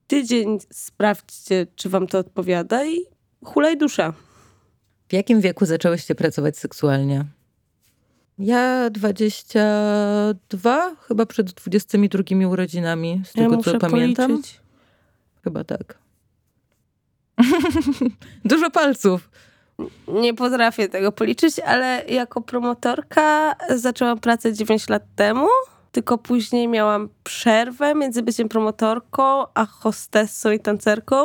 Tydzień 0.06 0.58
sprawdźcie, 0.72 1.66
czy 1.76 1.88
wam 1.88 2.06
to 2.06 2.18
odpowiada 2.18 2.86
i 2.86 2.98
hulaj 3.44 3.78
dusza. 3.78 4.12
w 5.08 5.12
jakim 5.12 5.40
wieku 5.40 5.66
zaczęłyście 5.66 6.14
pracować 6.14 6.58
seksualnie? 6.58 7.24
Ja 8.38 8.90
22, 8.90 10.96
chyba 11.08 11.26
przed 11.26 11.52
22 11.52 12.48
urodzinami, 12.48 13.22
z 13.24 13.32
tego 13.32 13.56
co 13.56 13.78
pamiętam. 13.78 14.30
policzyć. 14.30 14.60
Chyba 15.44 15.64
tak. 15.64 15.98
Dużo 18.44 18.70
palców. 18.70 19.30
Nie 20.08 20.34
potrafię 20.34 20.88
tego 20.88 21.12
policzyć, 21.12 21.58
ale 21.58 22.04
jako 22.08 22.40
promotorka 22.40 23.54
zaczęłam 23.76 24.18
pracę 24.18 24.52
9 24.52 24.88
lat 24.88 25.02
temu, 25.16 25.46
tylko 25.92 26.18
później 26.18 26.68
miałam 26.68 27.08
przerwę 27.24 27.94
między 27.94 28.22
byciem 28.22 28.48
promotorką, 28.48 29.44
a 29.54 29.66
hostessą 29.66 30.50
i 30.50 30.60
tancerką. 30.60 31.16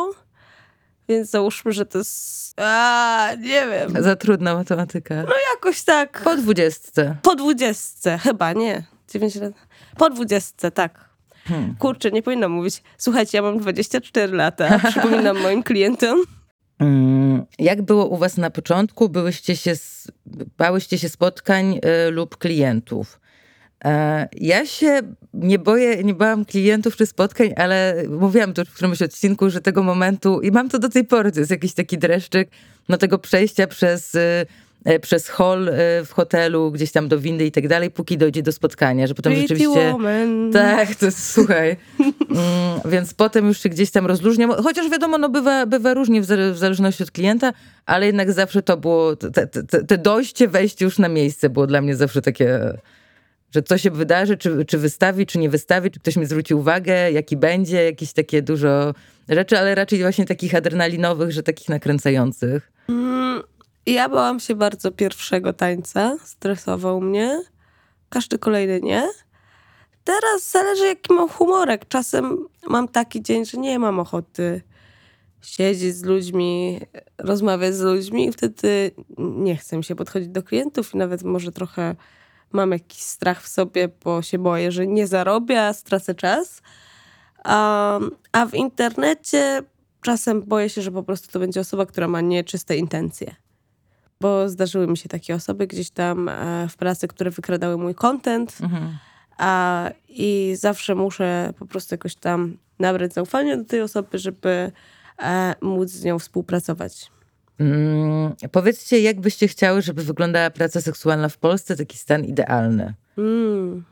Więc 1.10 1.30
załóżmy, 1.30 1.72
że 1.72 1.86
to 1.86 1.98
jest. 1.98 2.62
A, 2.62 3.30
nie 3.40 3.68
wiem. 3.68 4.04
Za 4.04 4.16
trudna 4.16 4.56
matematyka. 4.56 5.16
No 5.16 5.34
jakoś 5.54 5.84
tak. 5.84 6.22
Po 6.24 6.36
dwudziestce. 6.36 7.16
Po 7.22 7.36
dwudziestce, 7.36 8.18
chyba, 8.18 8.54
nie. 8.54 8.84
9 9.14 9.36
lat. 9.36 9.54
Po 9.98 10.10
dwudziestce, 10.10 10.72
tak. 10.72 11.06
Hmm. 11.48 11.76
Kurczę, 11.80 12.12
nie 12.12 12.24
powinno 12.24 12.50
mówić. 12.50 12.84
Słuchajcie, 12.98 13.38
ja 13.38 13.42
mam 13.42 13.60
24 13.60 14.34
lata. 14.34 14.80
Przypominam 14.90 15.40
moim 15.40 15.64
klientom. 15.64 16.24
Mm, 16.80 17.46
jak 17.60 17.82
było 17.82 18.08
u 18.08 18.18
was 18.18 18.38
na 18.38 18.50
początku? 18.50 19.10
Byłyście 19.10 19.56
się, 19.56 19.74
bałyście 20.58 21.00
się 21.00 21.10
spotkań 21.10 21.80
y, 22.08 22.12
lub 22.12 22.38
klientów? 22.38 23.20
E, 23.86 24.28
ja 24.34 24.66
się 24.66 25.00
nie 25.34 25.60
boję, 25.60 26.04
nie 26.04 26.14
bałam 26.14 26.46
klientów 26.46 26.96
czy 26.96 27.06
spotkań, 27.06 27.54
ale 27.58 28.04
mówiłam 28.10 28.54
to 28.54 28.66
w 28.66 28.74
którymś 28.74 29.02
odcinku, 29.02 29.50
że 29.50 29.62
tego 29.62 29.84
momentu, 29.84 30.42
i 30.42 30.52
mam 30.52 30.70
to 30.70 30.80
do 30.80 30.90
tej 30.90 31.04
pory, 31.04 31.32
to 31.32 31.40
jest 31.40 31.52
jakiś 31.52 31.74
taki 31.74 31.98
dreszczyk, 31.98 32.50
no 32.90 32.98
tego 32.98 33.20
przejścia 33.20 33.68
przez 33.68 34.16
y, 34.16 34.20
E, 34.20 34.46
przez 35.02 35.28
hall 35.28 35.70
e, 35.70 35.74
w 36.06 36.12
hotelu, 36.12 36.72
gdzieś 36.72 36.92
tam 36.92 37.08
do 37.08 37.20
windy 37.20 37.46
i 37.46 37.52
tak 37.52 37.68
dalej, 37.68 37.92
póki 37.92 38.18
dojdzie 38.18 38.44
do 38.44 38.52
spotkania, 38.52 39.08
że 39.08 39.16
potem 39.16 39.34
Pretty 39.34 39.48
rzeczywiście... 39.48 39.92
Woman. 39.92 40.52
Tak, 40.54 40.96
to 40.96 41.06
jest, 41.06 41.32
słuchaj. 41.32 41.78
Mm, 42.00 42.80
więc 42.86 43.14
potem 43.14 43.48
już 43.48 43.60
się 43.60 43.70
gdzieś 43.70 43.92
tam 43.92 44.06
rozluźniam, 44.06 44.52
chociaż 44.52 44.90
wiadomo, 44.90 45.18
no 45.18 45.30
bywa, 45.30 45.66
bywa 45.66 45.94
różnie 45.94 46.22
w, 46.22 46.26
w 46.26 46.58
zależności 46.58 47.04
od 47.04 47.12
klienta, 47.12 47.54
ale 47.86 48.06
jednak 48.06 48.32
zawsze 48.32 48.62
to 48.62 48.78
było, 48.78 49.16
te, 49.16 49.48
te, 49.48 49.64
te 49.64 49.98
dojście, 49.98 50.48
wejście 50.48 50.86
już 50.86 51.00
na 51.00 51.10
miejsce 51.10 51.50
było 51.50 51.68
dla 51.68 51.82
mnie 51.82 51.96
zawsze 51.96 52.22
takie 52.22 52.78
że 53.56 53.64
co 53.64 53.78
się 53.78 53.92
wydarzy, 53.92 54.38
czy, 54.38 54.66
czy 54.66 54.78
wystawi, 54.78 55.26
czy 55.26 55.38
nie 55.38 55.50
wystawi, 55.50 55.92
czy 55.92 56.00
ktoś 56.00 56.16
mi 56.16 56.26
zwróci 56.26 56.54
uwagę, 56.54 57.12
jaki 57.12 57.38
będzie, 57.38 57.84
jakieś 57.84 58.14
takie 58.14 58.42
dużo 58.42 58.94
rzeczy, 59.30 59.60
ale 59.60 59.76
raczej 59.76 60.00
właśnie 60.00 60.26
takich 60.26 60.56
adrenalinowych, 60.56 61.32
że 61.32 61.44
takich 61.44 61.70
nakręcających. 61.70 62.72
Mm, 62.90 63.42
ja 63.94 64.10
bałam 64.10 64.40
się 64.40 64.56
bardzo 64.56 64.92
pierwszego 64.92 65.54
tańca, 65.54 66.18
stresował 66.24 67.02
mnie. 67.02 67.42
Każdy 68.10 68.40
kolejny 68.40 68.82
nie. 68.82 69.10
Teraz 70.04 70.52
zależy 70.52 70.86
jaki 70.86 71.14
mam 71.14 71.30
humorek. 71.30 71.88
Czasem 71.88 72.48
mam 72.68 72.88
taki 72.88 73.22
dzień, 73.22 73.46
że 73.46 73.58
nie 73.58 73.80
mam 73.80 74.00
ochoty 74.00 74.62
siedzieć 75.42 75.96
z 75.96 76.04
ludźmi, 76.04 76.80
rozmawiać 77.18 77.76
z 77.76 77.82
ludźmi 77.82 78.28
i 78.28 78.32
wtedy 78.32 78.92
nie 79.18 79.56
chcę 79.56 79.84
się 79.84 79.96
podchodzić 79.96 80.30
do 80.30 80.44
klientów 80.44 80.94
i 80.94 80.98
nawet 80.98 81.24
może 81.24 81.52
trochę 81.52 81.96
mam 82.52 82.72
jakiś 82.72 83.02
strach 83.02 83.42
w 83.42 83.48
sobie, 83.48 83.90
bo 84.04 84.22
się 84.22 84.38
boję, 84.38 84.72
że 84.72 84.88
nie 84.88 85.08
zarobię, 85.08 85.62
a 85.62 85.74
stracę 85.74 86.16
czas. 86.16 86.62
Um, 87.46 88.12
a 88.32 88.46
w 88.46 88.54
internecie 88.54 89.64
czasem 90.02 90.42
boję 90.42 90.70
się, 90.70 90.82
że 90.82 90.92
po 90.92 91.04
prostu 91.04 91.32
to 91.32 91.40
będzie 91.40 91.60
osoba, 91.60 91.86
która 91.86 92.08
ma 92.08 92.22
nieczyste 92.22 92.78
intencje 92.78 93.45
bo 94.22 94.50
zdarzyły 94.50 94.88
mi 94.88 94.98
się 94.98 95.10
takie 95.10 95.36
osoby 95.36 95.68
gdzieś 95.68 95.90
tam 95.90 96.30
e, 96.30 96.68
w 96.70 96.78
pracy, 96.78 97.08
które 97.08 97.32
wykradały 97.32 97.78
mój 97.78 97.96
content. 97.96 98.58
Mhm. 98.62 98.98
A, 99.38 99.90
I 100.10 100.56
zawsze 100.60 100.96
muszę 100.96 101.54
po 101.60 101.66
prostu 101.66 101.94
jakoś 101.94 102.16
tam 102.16 102.58
nabrać 102.80 103.14
zaufanie 103.14 103.58
do 103.58 103.66
tej 103.66 103.82
osoby, 103.82 104.20
żeby 104.20 104.72
e, 105.20 105.56
móc 105.62 105.90
z 105.90 106.04
nią 106.04 106.20
współpracować. 106.20 107.12
Mm, 107.60 108.36
powiedzcie, 108.52 109.02
jak 109.02 109.20
byście 109.20 109.48
chciały, 109.48 109.82
żeby 109.82 110.04
wyglądała 110.04 110.50
praca 110.50 110.82
seksualna 110.82 111.30
w 111.30 111.38
Polsce, 111.38 111.76
taki 111.76 111.98
stan 111.98 112.26
idealny? 112.26 112.94
Mm. 113.18 113.84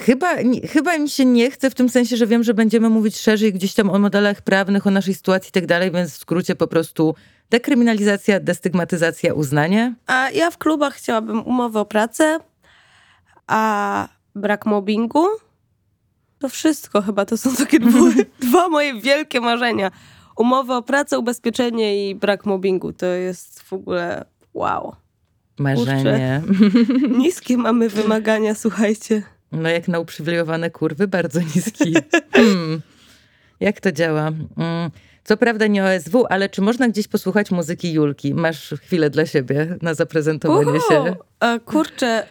Chyba, 0.00 0.42
nie, 0.42 0.60
chyba 0.68 0.98
mi 0.98 1.08
się 1.08 1.24
nie 1.24 1.50
chce 1.50 1.70
w 1.70 1.74
tym 1.74 1.88
sensie, 1.88 2.16
że 2.16 2.26
wiem, 2.26 2.42
że 2.42 2.54
będziemy 2.54 2.88
mówić 2.88 3.18
szerzej 3.18 3.52
gdzieś 3.52 3.74
tam 3.74 3.90
o 3.90 3.98
modelach 3.98 4.42
prawnych, 4.42 4.86
o 4.86 4.90
naszej 4.90 5.14
sytuacji 5.14 5.48
i 5.48 5.52
tak 5.52 5.66
dalej, 5.66 5.90
więc 5.90 6.12
w 6.12 6.16
skrócie 6.16 6.56
po 6.56 6.66
prostu 6.66 7.14
dekryminalizacja, 7.50 8.40
destygmatyzacja, 8.40 9.34
uznanie. 9.34 9.94
A 10.06 10.30
ja 10.30 10.50
w 10.50 10.58
klubach 10.58 10.94
chciałabym 10.94 11.46
umowę 11.46 11.80
o 11.80 11.84
pracę, 11.84 12.38
a 13.46 14.08
brak 14.34 14.66
mobbingu. 14.66 15.26
To 16.38 16.48
wszystko 16.48 17.02
chyba, 17.02 17.24
to 17.24 17.36
są 17.36 17.56
takie 17.56 17.80
dwa, 17.80 17.98
dwa 18.48 18.68
moje 18.68 19.00
wielkie 19.00 19.40
marzenia. 19.40 19.90
Umowa 20.36 20.76
o 20.76 20.82
pracę, 20.82 21.18
ubezpieczenie 21.18 22.10
i 22.10 22.14
brak 22.14 22.46
mobbingu. 22.46 22.92
To 22.92 23.06
jest 23.06 23.62
w 23.62 23.72
ogóle 23.72 24.24
wow. 24.54 24.96
Marzenie. 25.60 26.42
Kurczę, 26.46 27.08
niskie 27.22 27.56
mamy 27.56 27.88
wymagania, 27.88 28.54
słuchajcie. 28.54 29.22
No 29.52 29.68
jak 29.68 29.88
na 29.88 29.98
uprzywilejowane 29.98 30.70
kurwy, 30.70 31.08
bardzo 31.08 31.40
niski. 31.40 31.94
Hmm. 32.32 32.80
Jak 33.60 33.80
to 33.80 33.92
działa? 33.92 34.30
Hmm. 34.56 34.90
Co 35.24 35.36
prawda 35.36 35.66
nie 35.66 35.84
OSW, 35.84 36.26
ale 36.28 36.48
czy 36.48 36.62
można 36.62 36.88
gdzieś 36.88 37.08
posłuchać 37.08 37.50
muzyki 37.50 37.92
Julki? 37.92 38.34
Masz 38.34 38.74
chwilę 38.82 39.10
dla 39.10 39.26
siebie 39.26 39.76
na 39.82 39.94
zaprezentowanie 39.94 40.70
Uhu, 40.70 40.88
się. 40.90 41.16
E, 41.40 41.60
kurczę, 41.60 42.26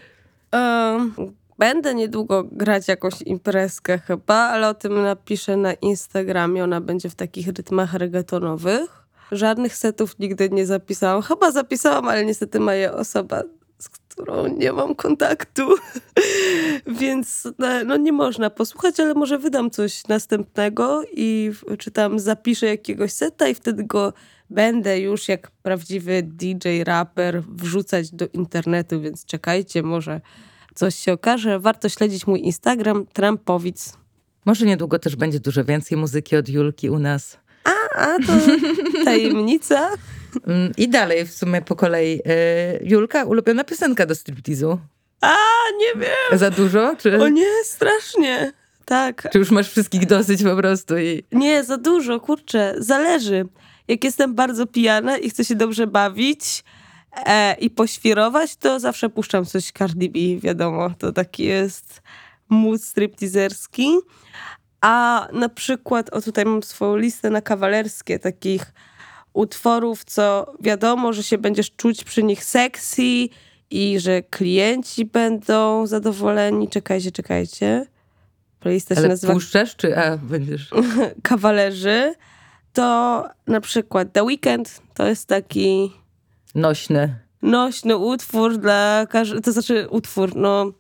e, 0.56 1.10
będę 1.60 1.96
niedługo 1.96 2.44
grać 2.44 2.88
jakąś 2.88 3.22
imprezkę 3.22 4.00
chyba, 4.00 4.36
ale 4.36 4.70
o 4.70 4.74
tym 4.74 5.02
napiszę 5.02 5.58
na 5.58 5.74
Instagramie. 5.74 6.64
Ona 6.64 6.82
będzie 6.82 7.10
w 7.10 7.16
takich 7.16 7.48
rytmach 7.48 7.94
reggaetonowych. 7.94 8.99
Żadnych 9.32 9.76
setów 9.76 10.20
nigdy 10.20 10.50
nie 10.50 10.66
zapisałam. 10.66 11.22
Chyba 11.22 11.52
zapisałam, 11.52 12.08
ale 12.08 12.26
niestety 12.26 12.60
moja 12.60 12.94
osoba 12.94 13.44
z 13.80 13.90
którą 13.90 14.48
nie 14.48 14.72
mam 14.72 14.96
kontaktu, 14.96 15.76
więc 17.02 17.48
no, 17.60 17.68
no, 17.86 17.98
nie 17.98 18.12
można 18.12 18.50
posłuchać, 18.50 19.00
ale 19.00 19.14
może 19.14 19.38
wydam 19.38 19.72
coś 19.72 20.08
następnego 20.08 21.02
i 21.14 21.52
czy 21.78 21.92
tam 21.92 22.20
zapiszę 22.20 22.66
jakiegoś 22.66 23.12
seta 23.12 23.48
i 23.48 23.56
wtedy 23.56 23.84
go 23.84 24.14
będę 24.50 25.00
już 25.00 25.28
jak 25.28 25.52
prawdziwy 25.52 26.24
DJ, 26.24 26.84
raper 26.84 27.44
wrzucać 27.44 28.12
do 28.12 28.28
internetu, 28.34 29.02
więc 29.02 29.26
czekajcie, 29.26 29.84
może 29.84 30.22
coś 30.76 30.96
się 30.96 31.14
okaże. 31.14 31.60
Warto 31.60 31.90
śledzić 31.90 32.28
mój 32.28 32.42
Instagram, 32.42 33.06
Trampowic. 33.06 33.98
Może 34.46 34.66
niedługo 34.66 35.00
też 35.00 35.16
będzie 35.16 35.40
dużo 35.40 35.64
więcej 35.64 35.98
muzyki 35.98 36.36
od 36.36 36.50
Julki 36.50 36.90
u 36.90 37.00
nas. 37.00 37.38
A, 37.64 38.00
a 38.00 38.18
to 38.20 38.34
tajemnica. 39.06 39.90
Mm, 40.48 40.72
I 40.78 40.90
dalej 40.90 41.26
w 41.26 41.34
sumie 41.34 41.62
po 41.62 41.76
kolei. 41.76 42.22
E, 42.26 42.80
Julka, 42.82 43.24
ulubiona 43.24 43.64
piosenka 43.64 44.06
do 44.06 44.16
striptizu? 44.16 44.80
A, 45.22 45.36
nie 45.80 46.02
wiem. 46.02 46.40
Za 46.40 46.52
dużo? 46.52 46.96
Czy... 46.96 47.22
O 47.22 47.28
nie, 47.28 47.64
strasznie. 47.64 48.54
Tak. 48.86 49.28
Czy 49.32 49.40
już 49.40 49.52
masz 49.52 49.70
wszystkich 49.70 50.06
dosyć 50.06 50.44
po 50.44 50.56
prostu? 50.56 50.98
I... 50.98 51.24
Nie, 51.32 51.64
za 51.64 51.78
dużo, 51.78 52.20
kurczę. 52.20 52.76
Zależy. 52.78 53.46
Jak 53.88 54.04
jestem 54.04 54.36
bardzo 54.36 54.68
pijana 54.68 55.18
i 55.18 55.30
chcę 55.30 55.46
się 55.46 55.56
dobrze 55.56 55.88
bawić 55.88 56.64
e, 57.26 57.56
i 57.60 57.70
poświrować, 57.70 58.56
to 58.56 58.80
zawsze 58.80 59.10
puszczam 59.10 59.46
coś 59.46 59.72
Cardi 59.72 60.10
B, 60.10 60.20
wiadomo. 60.42 60.92
To 60.98 61.12
taki 61.12 61.44
jest 61.44 62.02
mood 62.50 62.84
stripteaserski. 62.84 63.98
A 64.82 65.28
na 65.34 65.50
przykład, 65.50 66.10
o 66.10 66.22
tutaj 66.22 66.46
mam 66.46 66.64
swoją 66.64 66.96
listę 66.96 67.30
na 67.30 67.42
kawalerskie 67.42 68.20
takich 68.20 68.74
utworów, 69.34 70.06
co 70.06 70.54
wiadomo, 70.60 71.14
że 71.14 71.24
się 71.24 71.38
będziesz 71.38 71.72
czuć 71.72 72.04
przy 72.04 72.24
nich 72.24 72.44
sexy 72.44 73.28
i 73.70 74.00
że 74.00 74.22
klienci 74.22 75.06
będą 75.06 75.88
zadowoleni. 75.88 76.68
Czekajcie, 76.68 77.12
czekajcie. 77.12 77.86
Playlista 78.60 78.96
się 78.96 79.00
Ale 79.00 79.10
nazywa... 79.10 79.34
puszczasz, 79.34 79.76
czy 79.76 79.98
a, 79.98 80.18
będziesz? 80.18 80.70
Kawalerzy. 81.24 82.14
To 82.74 83.26
na 83.48 83.62
przykład 83.62 84.14
The 84.14 84.24
Weekend 84.24 84.82
to 84.94 85.08
jest 85.08 85.28
taki... 85.28 85.92
Nośny. 86.56 87.16
Nośny 87.42 87.98
utwór 87.98 88.58
dla 88.58 89.06
każdego... 89.10 89.42
To 89.42 89.52
znaczy 89.52 89.88
utwór, 89.90 90.36
no 90.36 90.72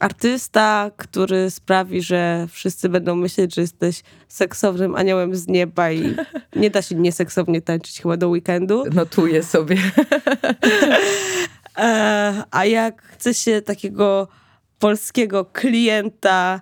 artysta, 0.00 0.90
który 0.96 1.50
sprawi, 1.50 2.02
że 2.02 2.46
wszyscy 2.50 2.88
będą 2.88 3.16
myśleć, 3.16 3.54
że 3.54 3.60
jesteś 3.60 4.02
seksownym 4.28 4.94
aniołem 4.94 5.36
z 5.36 5.46
nieba 5.46 5.90
i 5.92 6.14
nie 6.56 6.70
da 6.70 6.82
się 6.82 6.94
nieseksownie 6.94 7.62
tańczyć 7.62 8.02
chyba 8.02 8.16
do 8.16 8.28
weekendu. 8.28 8.84
Notuję 8.92 9.42
sobie. 9.42 9.76
E, 11.76 12.44
a 12.50 12.64
jak 12.64 13.02
chce 13.02 13.34
się 13.34 13.62
takiego 13.62 14.28
polskiego 14.78 15.44
klienta 15.44 16.60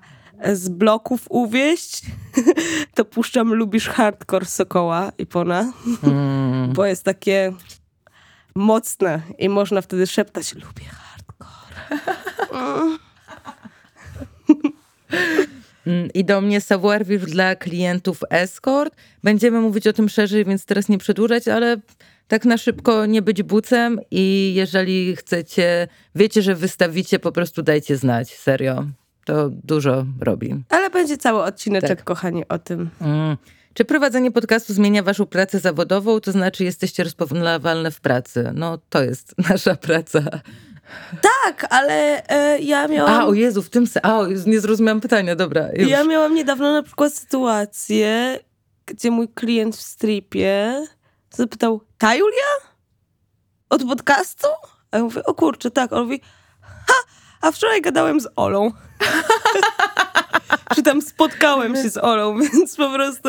z 0.53 0.69
bloków 0.69 1.27
uwieść, 1.29 2.03
to 2.95 3.05
puszczam 3.05 3.55
Lubisz 3.55 3.89
Hardcore 3.89 4.47
Sokoła 4.47 5.13
i 5.19 5.27
Pona, 5.27 5.73
mm. 6.03 6.73
bo 6.73 6.87
jest 6.87 7.05
takie 7.05 7.53
mocne 8.55 9.23
i 9.39 9.49
można 9.49 9.83
wtedy 9.83 10.07
szeptać 10.07 10.55
Lubię 10.55 10.85
hardcore. 10.85 11.59
Mm. 12.53 12.99
I 16.15 16.25
do 16.25 16.41
mnie 16.41 16.61
savoir 16.61 17.07
vivre 17.07 17.31
dla 17.31 17.57
klientów 17.57 18.21
escort. 18.31 18.97
Będziemy 19.25 19.61
mówić 19.61 19.87
o 19.87 19.93
tym 19.93 20.09
szerzej, 20.09 20.45
więc 20.45 20.65
teraz 20.65 20.89
nie 20.89 20.99
przedłużać, 20.99 21.49
ale 21.49 21.77
tak 22.29 22.45
na 22.45 22.59
szybko 22.59 23.07
nie 23.07 23.23
być 23.23 23.43
bucem 23.43 24.01
i 24.11 24.53
jeżeli 24.57 25.17
chcecie, 25.17 25.89
wiecie, 26.15 26.43
że 26.43 26.55
wystawicie, 26.55 27.19
po 27.19 27.33
prostu 27.33 27.63
dajcie 27.63 27.97
znać, 27.97 28.35
serio. 28.35 28.87
To 29.25 29.51
dużo 29.51 30.07
robi. 30.21 30.65
Ale 30.69 30.91
będzie 30.91 31.19
cały 31.19 31.43
odcineczek, 31.43 31.99
tak. 31.99 32.05
kochani, 32.05 32.49
o 32.49 32.59
tym. 32.59 32.91
Mm. 33.01 33.37
Czy 33.75 33.85
prowadzenie 33.85 34.31
podcastu 34.31 34.75
zmienia 34.75 35.03
waszą 35.03 35.27
pracę 35.27 35.59
zawodową, 35.59 36.21
to 36.21 36.33
znaczy 36.33 36.65
jesteście 36.65 37.05
rozpoznawalne 37.05 37.91
w 37.91 38.01
pracy? 38.01 38.51
No 38.55 38.79
to 38.89 39.03
jest 39.03 39.35
nasza 39.51 39.75
praca. 39.75 40.21
Tak, 41.21 41.67
ale 41.71 42.29
e, 42.29 42.59
ja 42.59 42.89
miałam... 42.89 43.15
A, 43.15 43.27
o 43.27 43.35
Jezu, 43.35 43.63
w 43.63 43.71
tym... 43.71 43.87
Se... 43.87 44.07
A, 44.07 44.21
nie 44.47 44.61
zrozumiałam 44.61 45.01
pytania, 45.01 45.37
dobra. 45.37 45.69
Już. 45.75 45.89
Ja 45.89 46.05
miałam 46.05 46.35
niedawno 46.35 46.73
na 46.73 46.83
przykład 46.83 47.15
sytuację, 47.15 48.39
gdzie 48.87 49.11
mój 49.11 49.29
klient 49.29 49.77
w 49.77 49.83
stripie 49.83 50.83
zapytał, 51.31 51.81
ta 51.99 52.15
Julia? 52.15 52.73
Od 53.71 53.85
podcastu? 53.85 54.47
A 54.91 54.97
ja 54.97 55.03
mówię, 55.03 55.25
o 55.25 55.35
kurczę, 55.35 55.71
tak. 55.71 55.93
On 55.93 56.03
mówi, 56.03 56.21
ha, 56.61 56.95
a 57.41 57.51
wczoraj 57.53 57.83
gadałem 57.83 58.21
z 58.21 58.29
Olą. 58.37 58.73
Czy 60.75 60.83
tam 60.83 61.03
spotkałem 61.03 61.77
się 61.77 61.91
z 61.91 61.97
Olą, 61.97 62.39
więc 62.41 62.77
po 62.77 62.91
prostu... 62.91 63.29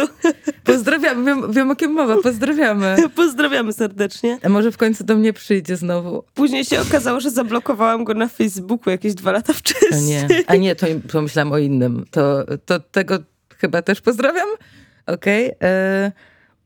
Pozdrawiamy, 0.64 1.26
wiem, 1.26 1.52
wiem 1.52 1.72
o 1.72 1.76
kim 1.76 1.92
mowa, 1.92 2.18
pozdrawiamy. 2.24 2.96
Pozdrawiamy 3.16 3.74
serdecznie. 3.74 4.38
A 4.44 4.50
może 4.50 4.72
w 4.72 4.78
końcu 4.78 5.04
do 5.04 5.16
mnie 5.16 5.34
przyjdzie 5.34 5.76
znowu. 5.78 6.24
Później 6.34 6.66
się 6.66 6.82
okazało, 6.82 7.20
że 7.20 7.32
zablokowałam 7.32 8.04
go 8.04 8.14
na 8.14 8.28
Facebooku 8.28 8.92
jakieś 8.92 9.14
dwa 9.14 9.32
lata 9.32 9.54
wcześniej. 9.54 10.20
A 10.20 10.28
nie, 10.28 10.44
a 10.48 10.56
nie 10.56 10.76
to 10.76 10.88
pomyślałam 11.12 11.52
o 11.52 11.58
innym. 11.58 12.06
To, 12.12 12.46
to 12.66 12.80
tego 12.80 13.18
chyba 13.58 13.82
też 13.82 14.02
pozdrawiam. 14.02 14.48
Okej. 15.08 15.46
Okay. 15.46 15.70
E, 15.70 16.12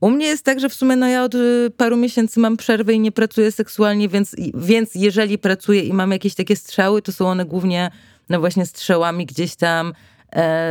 u 0.00 0.10
mnie 0.10 0.26
jest 0.26 0.44
tak, 0.44 0.60
że 0.60 0.68
w 0.68 0.74
sumie 0.74 0.96
no 0.96 1.08
ja 1.08 1.24
od 1.24 1.34
y, 1.34 1.72
paru 1.76 1.96
miesięcy 1.96 2.40
mam 2.40 2.56
przerwę 2.56 2.92
i 2.92 3.00
nie 3.00 3.12
pracuję 3.12 3.52
seksualnie, 3.52 4.08
więc, 4.08 4.36
więc 4.54 4.94
jeżeli 4.94 5.38
pracuję 5.38 5.80
i 5.82 5.92
mam 5.92 6.10
jakieś 6.10 6.34
takie 6.34 6.56
strzały, 6.56 7.02
to 7.02 7.12
są 7.12 7.26
one 7.26 7.44
głównie 7.44 7.90
no 8.28 8.40
właśnie 8.40 8.66
strzałami 8.66 9.26
gdzieś 9.26 9.56
tam 9.56 9.88
e, 9.88 9.92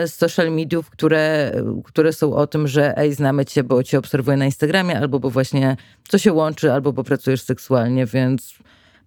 z 0.05 0.13
social 0.13 0.51
mediów, 0.51 0.89
które, 0.89 1.51
które 1.83 2.13
są 2.13 2.35
o 2.35 2.47
tym, 2.47 2.67
że 2.67 2.97
ej, 2.97 3.13
znamy 3.13 3.45
cię, 3.45 3.63
bo 3.63 3.83
cię 3.83 3.99
obserwuję 3.99 4.37
na 4.37 4.45
Instagramie, 4.45 4.97
albo 4.97 5.19
bo 5.19 5.29
właśnie 5.29 5.77
co 6.07 6.17
się 6.17 6.33
łączy, 6.33 6.73
albo 6.73 6.93
bo 6.93 7.03
pracujesz 7.03 7.41
seksualnie, 7.41 8.05
więc, 8.05 8.53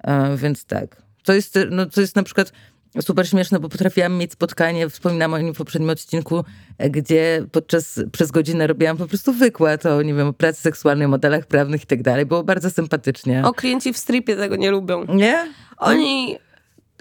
e, 0.04 0.36
więc 0.36 0.64
tak. 0.64 1.02
To 1.24 1.32
jest, 1.32 1.58
no, 1.70 1.86
to 1.86 2.00
jest 2.00 2.16
na 2.16 2.22
przykład 2.22 2.52
super 3.02 3.28
śmieszne, 3.28 3.60
bo 3.60 3.68
potrafiłam 3.68 4.16
mieć 4.16 4.32
spotkanie, 4.32 4.88
wspominam 4.88 5.34
o 5.34 5.38
nim 5.38 5.54
w 5.54 5.56
poprzednim 5.56 5.90
odcinku, 5.90 6.44
gdzie 6.90 7.46
podczas, 7.52 8.00
przez 8.12 8.30
godzinę 8.30 8.66
robiłam 8.66 8.96
po 8.96 9.06
prostu 9.06 9.32
wykład 9.32 9.86
o, 9.86 10.02
nie 10.02 10.14
wiem, 10.14 10.28
o 10.28 10.32
pracy 10.32 10.60
seksualnej, 10.60 11.08
modelach 11.08 11.46
prawnych 11.46 11.82
i 11.82 11.86
tak 11.86 12.02
dalej. 12.02 12.26
Było 12.26 12.44
bardzo 12.44 12.70
sympatycznie. 12.70 13.44
O, 13.44 13.54
klienci 13.54 13.92
w 13.92 13.98
stripie 13.98 14.36
tego 14.36 14.56
nie 14.56 14.70
lubią. 14.70 15.04
Nie? 15.04 15.52
Oni 15.76 16.38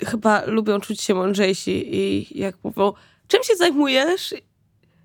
chyba 0.06 0.46
lubią 0.46 0.80
czuć 0.80 1.02
się 1.02 1.14
mądrzejsi 1.14 1.96
i 1.96 2.40
jak 2.40 2.56
mówią, 2.64 2.94
czym 3.28 3.44
się 3.44 3.56
zajmujesz? 3.56 4.34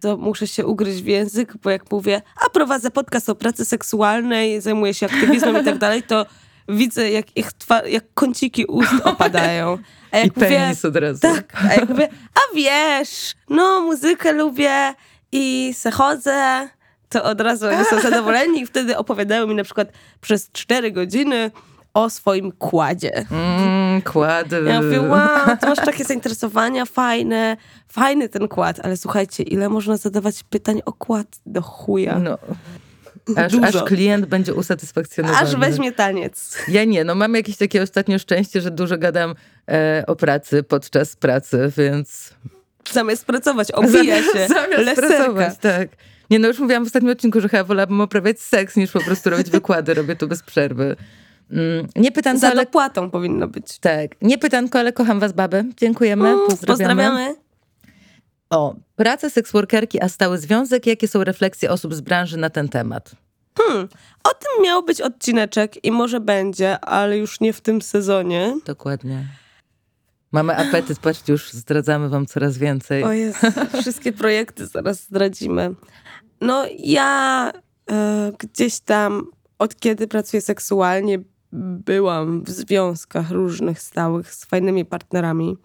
To 0.01 0.17
muszę 0.17 0.47
się 0.47 0.67
ugryźć 0.67 1.03
w 1.03 1.07
język, 1.07 1.55
bo 1.63 1.71
jak 1.71 1.93
mówię, 1.93 2.23
a 2.47 2.51
prowadzę 2.51 2.91
podcast 2.91 3.29
o 3.29 3.35
pracy 3.35 3.65
seksualnej, 3.65 4.61
zajmuję 4.61 4.95
się 4.95 5.07
aktywizmem 5.07 5.63
i 5.63 5.65
tak 5.65 5.79
dalej, 5.87 6.03
to 6.03 6.27
widzę, 6.69 7.11
jak 7.11 7.37
ich 7.37 7.53
twa- 7.53 7.87
jak 7.87 8.05
kąciki 8.15 8.65
ust 8.65 8.93
opadają. 9.05 9.79
A 10.11 10.19
jak 10.19 10.27
I 10.27 10.33
mówię, 10.37 10.49
penis 10.49 10.85
od 10.85 10.97
razu. 10.97 11.21
Tak, 11.21 11.63
a 11.71 11.75
jak 11.75 11.89
mówię, 11.89 12.09
a 12.35 12.55
wiesz, 12.55 13.35
no 13.49 13.81
muzykę 13.81 14.33
lubię 14.33 14.95
i 15.33 15.75
se 15.75 15.91
chodzę, 15.91 16.69
to 17.09 17.25
od 17.25 17.41
razu 17.41 17.67
oni 17.67 17.85
są 17.85 18.01
zadowoleni 18.01 18.61
i 18.61 18.67
wtedy 18.67 18.97
opowiadają 18.97 19.47
mi 19.47 19.55
na 19.55 19.65
przykład 19.65 19.89
przez 20.21 20.51
cztery 20.53 20.93
godziny 20.93 21.51
o 21.95 22.11
swoim 22.11 22.53
kładzie. 22.53 23.27
Mm, 23.31 24.03
kład. 24.03 24.47
Ja 24.67 24.83
mówię, 24.83 25.01
wow, 25.01 25.57
to 25.61 25.69
masz 25.69 25.79
takie 25.79 26.05
zainteresowania, 26.05 26.85
fajne, 26.85 27.57
fajny 27.89 28.29
ten 28.29 28.49
kład, 28.49 28.81
ale 28.83 28.97
słuchajcie, 28.97 29.43
ile 29.43 29.69
można 29.69 29.97
zadawać 29.97 30.43
pytań 30.43 30.81
o 30.85 30.93
kład 30.93 31.27
do 31.47 31.63
chuja. 31.63 32.19
No. 32.19 32.39
Aż, 33.37 33.55
aż, 33.55 33.85
klient 33.85 34.27
będzie 34.27 34.55
usatysfakcjonowany. 34.55 35.49
Aż 35.49 35.57
weźmie 35.57 35.93
taniec. 35.93 36.59
Ja 36.69 36.85
nie, 36.85 37.05
no 37.05 37.15
mam 37.15 37.35
jakieś 37.35 37.57
takie 37.57 37.83
ostatnio 37.83 38.19
szczęście, 38.19 38.61
że 38.61 38.71
dużo 38.71 38.99
gadam 38.99 39.35
e, 39.69 40.05
o 40.07 40.17
pracy 40.17 40.63
podczas 40.63 41.17
pracy, 41.17 41.73
więc... 41.77 42.35
Zamiast 42.93 43.25
pracować, 43.25 43.73
obija 43.73 44.23
się. 44.23 44.49
Zamiast 44.49 44.85
Leserka. 44.85 45.17
pracować, 45.17 45.59
tak. 45.61 45.89
Nie, 46.31 46.39
no 46.39 46.49
już 46.49 46.59
mówiłam 46.59 46.85
w 46.85 46.87
ostatnim 46.87 47.13
odcinku, 47.13 47.41
że 47.41 47.49
chyba 47.49 47.65
wolałabym 47.65 48.01
uprawiać 48.01 48.41
seks, 48.41 48.77
niż 48.77 48.91
po 48.91 49.01
prostu 49.01 49.31
robić 49.31 49.51
wykłady. 49.51 49.95
Robię 49.95 50.17
to 50.17 50.27
bez 50.27 50.43
przerwy. 50.43 50.97
Mm, 51.51 51.87
nie 51.97 52.13
pytanko, 52.13 52.41
Za 52.41 52.51
ale... 52.51 52.67
powinno 53.13 53.49
być. 53.49 53.79
Tak. 53.79 54.11
Nie 54.23 54.39
pytanko, 54.39 54.79
ale 54.79 54.93
kocham 54.93 55.21
was, 55.21 55.33
baby. 55.33 55.65
Dziękujemy. 55.77 56.29
Mm, 56.29 56.47
pozdrawiamy. 56.47 56.95
pozdrawiamy. 56.95 57.35
O, 58.51 58.75
praca 58.97 59.31
seksworkerki, 59.31 60.03
a 60.03 60.09
stały 60.09 60.39
związek. 60.39 60.87
Jakie 60.87 61.09
są 61.09 61.25
refleksje 61.25 61.71
osób 61.71 61.95
z 61.95 62.01
branży 62.01 62.37
na 62.37 62.51
ten 62.51 62.69
temat? 62.69 63.11
Hmm, 63.59 63.89
o 64.25 64.29
tym 64.29 64.65
miał 64.65 64.83
być 64.83 65.01
odcineczek 65.01 65.85
i 65.85 65.93
może 65.93 66.21
będzie, 66.21 66.81
ale 66.81 67.19
już 67.19 67.41
nie 67.41 67.53
w 67.53 67.61
tym 67.61 67.83
sezonie. 67.83 68.57
Dokładnie. 68.67 69.27
Mamy 70.33 70.57
apetyt, 70.57 70.99
patrzcie, 70.99 71.33
już 71.33 71.53
zdradzamy 71.53 72.09
wam 72.09 72.27
coraz 72.27 72.59
więcej. 72.59 73.05
O 73.05 73.13
jest, 73.13 73.39
wszystkie 73.81 74.13
projekty 74.13 74.67
zaraz 74.67 75.03
zdradzimy. 75.03 75.75
No 76.41 76.65
ja 76.79 77.53
e, 77.91 78.33
gdzieś 78.39 78.81
tam, 78.81 79.27
od 79.59 79.77
kiedy 79.77 80.09
pracuję 80.09 80.41
seksualnie, 80.41 81.19
byłam 81.53 82.45
w 82.45 82.51
związkach 82.51 83.31
różnych 83.31 83.83
stałych 83.83 84.35
z 84.35 84.45
fajnymi 84.45 84.85
partnerami. 84.85 85.57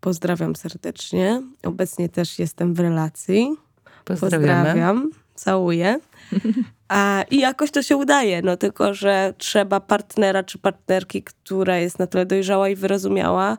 Pozdrawiam 0.00 0.56
serdecznie. 0.56 1.42
Obecnie 1.64 2.08
też 2.08 2.38
jestem 2.38 2.74
w 2.74 2.80
relacji. 2.80 3.56
Pozdrawiam. 4.04 5.10
Całuję. 5.34 6.00
A, 6.88 7.24
I 7.30 7.38
jakoś 7.38 7.70
to 7.70 7.82
się 7.82 7.96
udaje, 7.96 8.42
no 8.42 8.56
tylko, 8.56 8.94
że 8.94 9.34
trzeba 9.38 9.80
partnera 9.80 10.42
czy 10.42 10.58
partnerki, 10.58 11.22
która 11.22 11.78
jest 11.78 11.98
na 11.98 12.06
tyle 12.06 12.26
dojrzała 12.26 12.68
i 12.68 12.76
wyrozumiała, 12.76 13.58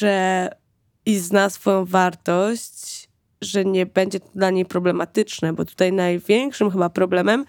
że 0.00 0.48
i 1.06 1.18
zna 1.18 1.50
swoją 1.50 1.84
wartość, 1.84 3.08
że 3.40 3.64
nie 3.64 3.86
będzie 3.86 4.20
to 4.20 4.28
dla 4.34 4.50
niej 4.50 4.66
problematyczne, 4.66 5.52
bo 5.52 5.64
tutaj 5.64 5.92
największym 5.92 6.70
chyba 6.70 6.90
problemem 6.90 7.44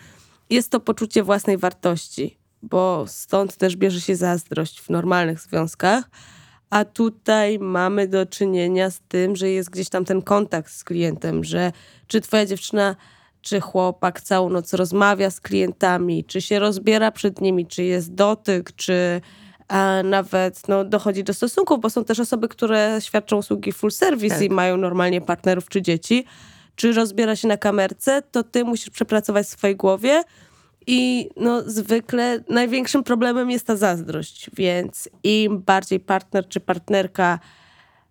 jest 0.49 0.71
to 0.71 0.79
poczucie 0.79 1.23
własnej 1.23 1.57
wartości, 1.57 2.38
bo 2.63 3.05
stąd 3.07 3.57
też 3.57 3.75
bierze 3.75 4.01
się 4.01 4.15
zazdrość 4.15 4.81
w 4.81 4.89
normalnych 4.89 5.39
związkach, 5.39 6.09
a 6.69 6.85
tutaj 6.85 7.59
mamy 7.59 8.07
do 8.07 8.25
czynienia 8.25 8.89
z 8.89 8.99
tym, 9.07 9.35
że 9.35 9.49
jest 9.49 9.69
gdzieś 9.69 9.89
tam 9.89 10.05
ten 10.05 10.21
kontakt 10.21 10.71
z 10.71 10.83
klientem, 10.83 11.43
że 11.43 11.71
czy 12.07 12.21
twoja 12.21 12.45
dziewczyna, 12.45 12.95
czy 13.41 13.59
chłopak 13.59 14.21
całą 14.21 14.49
noc 14.49 14.73
rozmawia 14.73 15.29
z 15.29 15.41
klientami, 15.41 16.23
czy 16.23 16.41
się 16.41 16.59
rozbiera 16.59 17.11
przed 17.11 17.41
nimi, 17.41 17.67
czy 17.67 17.83
jest 17.83 18.13
dotyk, 18.13 18.75
czy 18.75 19.21
a 19.67 20.03
nawet 20.03 20.67
no, 20.67 20.85
dochodzi 20.85 21.23
do 21.23 21.33
stosunków, 21.33 21.79
bo 21.79 21.89
są 21.89 22.05
też 22.05 22.19
osoby, 22.19 22.47
które 22.47 22.97
świadczą 22.99 23.37
usługi 23.37 23.71
full 23.71 23.91
service 23.91 24.35
tak. 24.35 24.43
i 24.43 24.49
mają 24.49 24.77
normalnie 24.77 25.21
partnerów 25.21 25.69
czy 25.69 25.81
dzieci. 25.81 26.25
Czy 26.75 26.93
rozbiera 26.93 27.35
się 27.35 27.47
na 27.47 27.57
kamerce, 27.57 28.21
to 28.31 28.43
ty 28.43 28.63
musisz 28.63 28.89
przepracować 28.89 29.47
w 29.47 29.49
swojej 29.49 29.75
głowie, 29.75 30.23
i 30.91 31.29
no, 31.35 31.61
zwykle 31.65 32.43
największym 32.49 33.03
problemem 33.03 33.51
jest 33.51 33.67
ta 33.67 33.75
zazdrość, 33.75 34.49
więc 34.53 35.09
im 35.23 35.61
bardziej 35.61 35.99
partner 35.99 36.47
czy 36.47 36.59
partnerka 36.59 37.39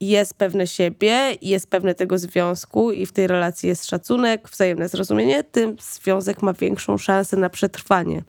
jest 0.01 0.35
pewne 0.35 0.66
siebie, 0.66 1.37
jest 1.43 1.70
pewne 1.70 1.95
tego 1.95 2.18
związku 2.18 2.93
i 2.93 3.07
w 3.07 3.12
tej 3.12 3.26
relacji 3.26 3.68
jest 3.68 3.87
szacunek, 3.87 4.49
wzajemne 4.49 4.89
zrozumienie, 4.89 5.45
tym 5.45 5.76
związek 5.81 6.43
ma 6.43 6.53
większą 6.53 6.99
szansę 6.99 7.37
na 7.37 7.51
przetrwanie. 7.51 8.22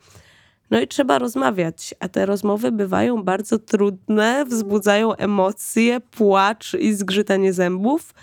No 0.72 0.80
i 0.80 0.88
trzeba 0.88 1.20
rozmawiać, 1.20 1.96
a 2.00 2.08
te 2.08 2.26
rozmowy 2.26 2.72
bywają 2.72 3.24
bardzo 3.24 3.60
trudne, 3.60 4.46
wzbudzają 4.46 5.16
emocje, 5.16 6.00
płacz 6.00 6.74
i 6.74 6.94
zgrzytanie 6.94 7.54
zębów, 7.54 8.14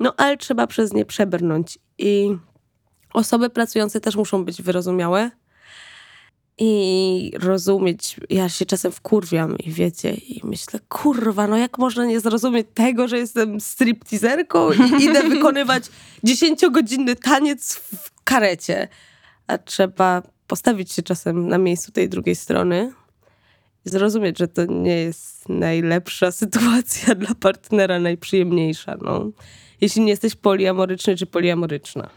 no 0.00 0.14
ale 0.16 0.36
trzeba 0.36 0.66
przez 0.66 0.92
nie 0.92 1.04
przebrnąć. 1.04 1.78
I 1.98 2.36
osoby 3.14 3.50
pracujące 3.50 4.00
też 4.00 4.16
muszą 4.16 4.44
być 4.44 4.62
wyrozumiałe, 4.62 5.30
i 6.58 7.32
rozumieć. 7.38 8.16
Ja 8.30 8.48
się 8.48 8.66
czasem 8.66 8.92
wkurwiam 8.92 9.58
i 9.58 9.72
wiecie, 9.72 10.14
i 10.14 10.40
myślę, 10.44 10.80
kurwa, 10.88 11.46
no 11.46 11.56
jak 11.56 11.78
można 11.78 12.04
nie 12.04 12.20
zrozumieć 12.20 12.66
tego, 12.74 13.08
że 13.08 13.18
jestem 13.18 13.60
stripteaserką 13.60 14.72
i 14.72 14.76
idę 15.04 15.22
wykonywać 15.22 15.84
dziesięciogodzinny 16.24 17.16
taniec 17.16 17.74
w 17.74 18.24
karecie. 18.24 18.88
A 19.46 19.58
trzeba 19.58 20.22
postawić 20.46 20.92
się 20.92 21.02
czasem 21.02 21.48
na 21.48 21.58
miejscu 21.58 21.92
tej 21.92 22.08
drugiej 22.08 22.36
strony 22.36 22.92
i 23.86 23.90
zrozumieć, 23.90 24.38
że 24.38 24.48
to 24.48 24.64
nie 24.64 24.96
jest 24.96 25.48
najlepsza 25.48 26.32
sytuacja 26.42 27.14
dla 27.14 27.34
partnera, 27.34 27.98
najprzyjemniejsza. 27.98 28.96
No. 29.02 29.30
Jeśli 29.80 30.02
nie 30.02 30.10
jesteś 30.10 30.34
poliamoryczny 30.34 31.16
czy 31.16 31.26
poliamoryczna. 31.26 32.10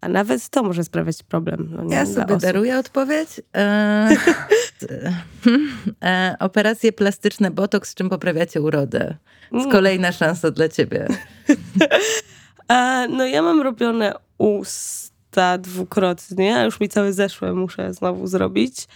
A 0.00 0.08
nawet 0.08 0.48
to 0.48 0.62
może 0.62 0.84
sprawiać 0.84 1.22
problem. 1.22 1.68
No 1.70 1.84
nie, 1.84 1.94
Ja 1.96 2.06
sobie 2.06 2.26
osób. 2.26 2.40
daruję 2.40 2.78
odpowiedź. 2.78 3.28
E, 3.56 4.08
e, 6.04 6.36
operacje 6.40 6.92
plastyczne 6.92 7.50
botoks, 7.50 7.94
czym 7.94 8.08
poprawiacie 8.10 8.60
urodę? 8.62 9.16
Mm. 9.52 9.64
Z 9.68 9.72
kolejna 9.72 10.12
szansa 10.12 10.50
dla 10.50 10.68
ciebie. 10.68 11.06
No 13.08 13.26
ja 13.26 13.42
mam 13.42 13.60
robione 13.62 14.14
usta 14.38 15.58
dwukrotnie, 15.58 16.56
a 16.56 16.64
już 16.64 16.80
mi 16.80 16.88
całe 16.88 17.12
zeszłe 17.12 17.54
muszę 17.54 17.94
znowu 17.94 18.26
zrobić. 18.26 18.88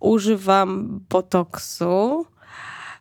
Używam 0.00 1.00
botoksu. 1.08 2.26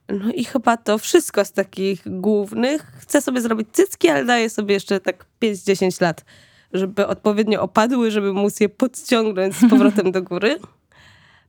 No 0.10 0.32
i 0.34 0.43
chyba 0.45 0.78
to 0.78 0.97
wszystko 0.97 1.45
z 1.45 1.51
takich 1.51 2.01
głównych. 2.05 2.82
Chcę 2.99 3.22
sobie 3.22 3.41
zrobić 3.41 3.68
cycki, 3.72 4.10
ale 4.10 4.26
daję 4.26 4.49
sobie 4.49 4.74
jeszcze 4.74 4.99
tak 4.99 5.26
5-10 5.43 6.01
lat, 6.01 6.26
żeby 6.74 7.07
odpowiednio 7.07 7.61
opadły, 7.61 8.11
żeby 8.11 8.34
móc 8.34 8.59
je 8.59 8.70
podciągnąć 8.70 9.55
z 9.55 9.70
powrotem 9.70 10.11
do 10.11 10.22
góry. 10.24 10.59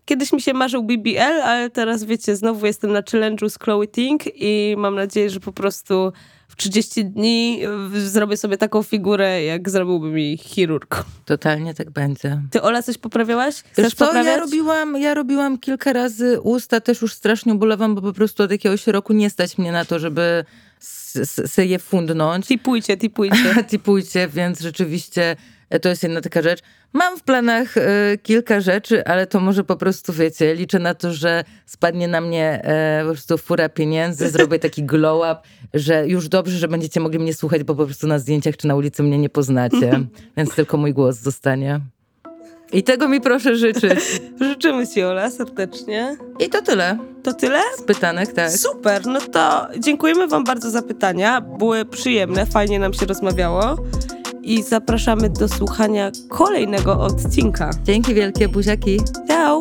Kiedyś 0.05 0.33
mi 0.33 0.41
się 0.41 0.55
marzył 0.55 0.83
BBL, 0.83 1.43
ale 1.45 1.71
teraz 1.71 2.05
wiecie, 2.05 2.37
znowu 2.37 2.67
jestem 2.67 2.93
na 2.93 3.03
challenge'u 3.03 3.49
z 3.49 3.59
Chloe 3.59 3.87
Ting 3.87 4.23
i 4.35 4.75
mam 4.79 4.95
nadzieję, 4.95 5.31
że 5.31 5.41
po 5.41 5.53
prostu 5.53 6.13
w 6.49 6.57
30 6.57 7.05
dni 7.05 7.61
zrobię 7.93 8.37
sobie 8.37 8.57
taką 8.57 8.83
figurę, 8.83 9.45
jak 9.45 9.71
zrobiłby 9.71 10.11
mi 10.11 10.39
chirurg. 10.39 11.05
Totalnie 11.25 11.75
tak 11.75 11.91
będzie. 11.91 12.43
Ty, 12.51 12.63
Ola, 12.63 12.83
coś 12.83 12.99
poprawiałaś? 12.99 13.55
Chcesz 13.55 13.85
Wiesz 13.85 13.95
co, 13.95 14.07
poprawiać? 14.07 14.33
ja 14.33 14.41
robiłam, 14.41 14.97
ja 14.97 15.15
robiłam 15.15 15.59
kilka 15.59 15.93
razy 15.93 16.41
usta, 16.41 16.81
też 16.81 17.03
już 17.03 17.15
strasznie 17.15 17.55
ubolewam, 17.55 17.95
bo 17.95 18.03
po 18.03 18.13
prostu 18.13 18.43
od 18.43 18.51
jakiegoś 18.51 18.87
roku 18.87 19.13
nie 19.13 19.31
stać 19.31 19.59
mnie 19.59 19.73
na 19.73 19.85
to, 19.85 19.99
żeby 19.99 20.45
se 21.47 21.67
je 21.67 21.79
fundnąć. 21.79 22.47
Tipujcie, 22.47 22.97
tipujcie. 22.97 23.55
Tipujcie, 23.71 24.29
więc 24.29 24.61
rzeczywiście 24.61 25.37
to 25.83 25.89
jest 25.89 26.03
jedna 26.03 26.21
taka 26.21 26.43
rzecz. 26.43 26.61
Mam 26.93 27.19
w 27.19 27.23
planach 27.23 27.77
e, 27.77 27.83
kilka 28.23 28.61
rzeczy, 28.61 29.05
ale 29.05 29.27
to 29.27 29.41
może 29.41 29.65
po 29.65 29.77
prostu, 29.77 30.13
wiecie, 30.13 30.55
liczę 30.55 30.79
na 30.79 30.95
to, 30.95 31.13
że 31.13 31.45
spadnie 31.67 32.09
na 32.09 32.21
mnie 32.21 32.61
e, 32.65 33.01
po 33.05 33.11
prostu 33.13 33.39
fura 33.39 33.69
pieniędzy, 33.69 34.31
zrobię 34.31 34.59
taki 34.59 34.83
glow 34.83 35.19
up, 35.33 35.49
że 35.75 36.09
już 36.09 36.29
dobrze, 36.29 36.59
że 36.59 36.69
będziecie 36.69 37.01
mogli 37.01 37.19
mnie 37.19 37.35
słuchać, 37.35 37.65
bo 37.65 37.75
po 37.75 37.85
prostu 37.85 38.07
na 38.07 38.19
zdjęciach 38.19 38.57
czy 38.57 38.67
na 38.67 38.77
ulicy 38.77 39.03
mnie 39.03 39.19
nie 39.19 39.29
poznacie, 39.29 40.01
więc 40.37 40.55
tylko 40.55 40.77
mój 40.77 40.93
głos 40.93 41.17
zostanie. 41.17 41.81
I 42.73 42.83
tego 42.83 43.09
mi 43.09 43.21
proszę 43.21 43.57
życzyć. 43.57 44.21
Życzymy 44.41 44.87
ci, 44.87 45.03
Ola, 45.03 45.31
serdecznie. 45.31 46.17
I 46.39 46.49
to 46.49 46.63
tyle 46.63 46.99
To 47.23 47.35
tyle? 47.35 47.61
z 47.79 47.83
pytanek, 47.83 48.33
tak. 48.33 48.53
Super, 48.53 49.07
no 49.07 49.21
to 49.21 49.69
dziękujemy 49.79 50.27
wam 50.29 50.45
bardzo 50.45 50.71
za 50.71 50.83
pytania. 50.83 51.41
Były 51.41 51.85
przyjemne, 51.85 52.47
fajnie 52.47 52.79
nam 52.79 52.93
się 52.95 53.07
rozmawiało 53.07 53.77
i 54.49 54.63
zapraszamy 54.63 55.31
do 55.31 55.49
słuchania 55.49 56.11
kolejnego 56.29 57.01
odcinka. 57.01 57.71
Dzięki 57.85 58.15
wielkie, 58.15 58.49
buziaki. 58.49 59.01
Ciao! 59.29 59.61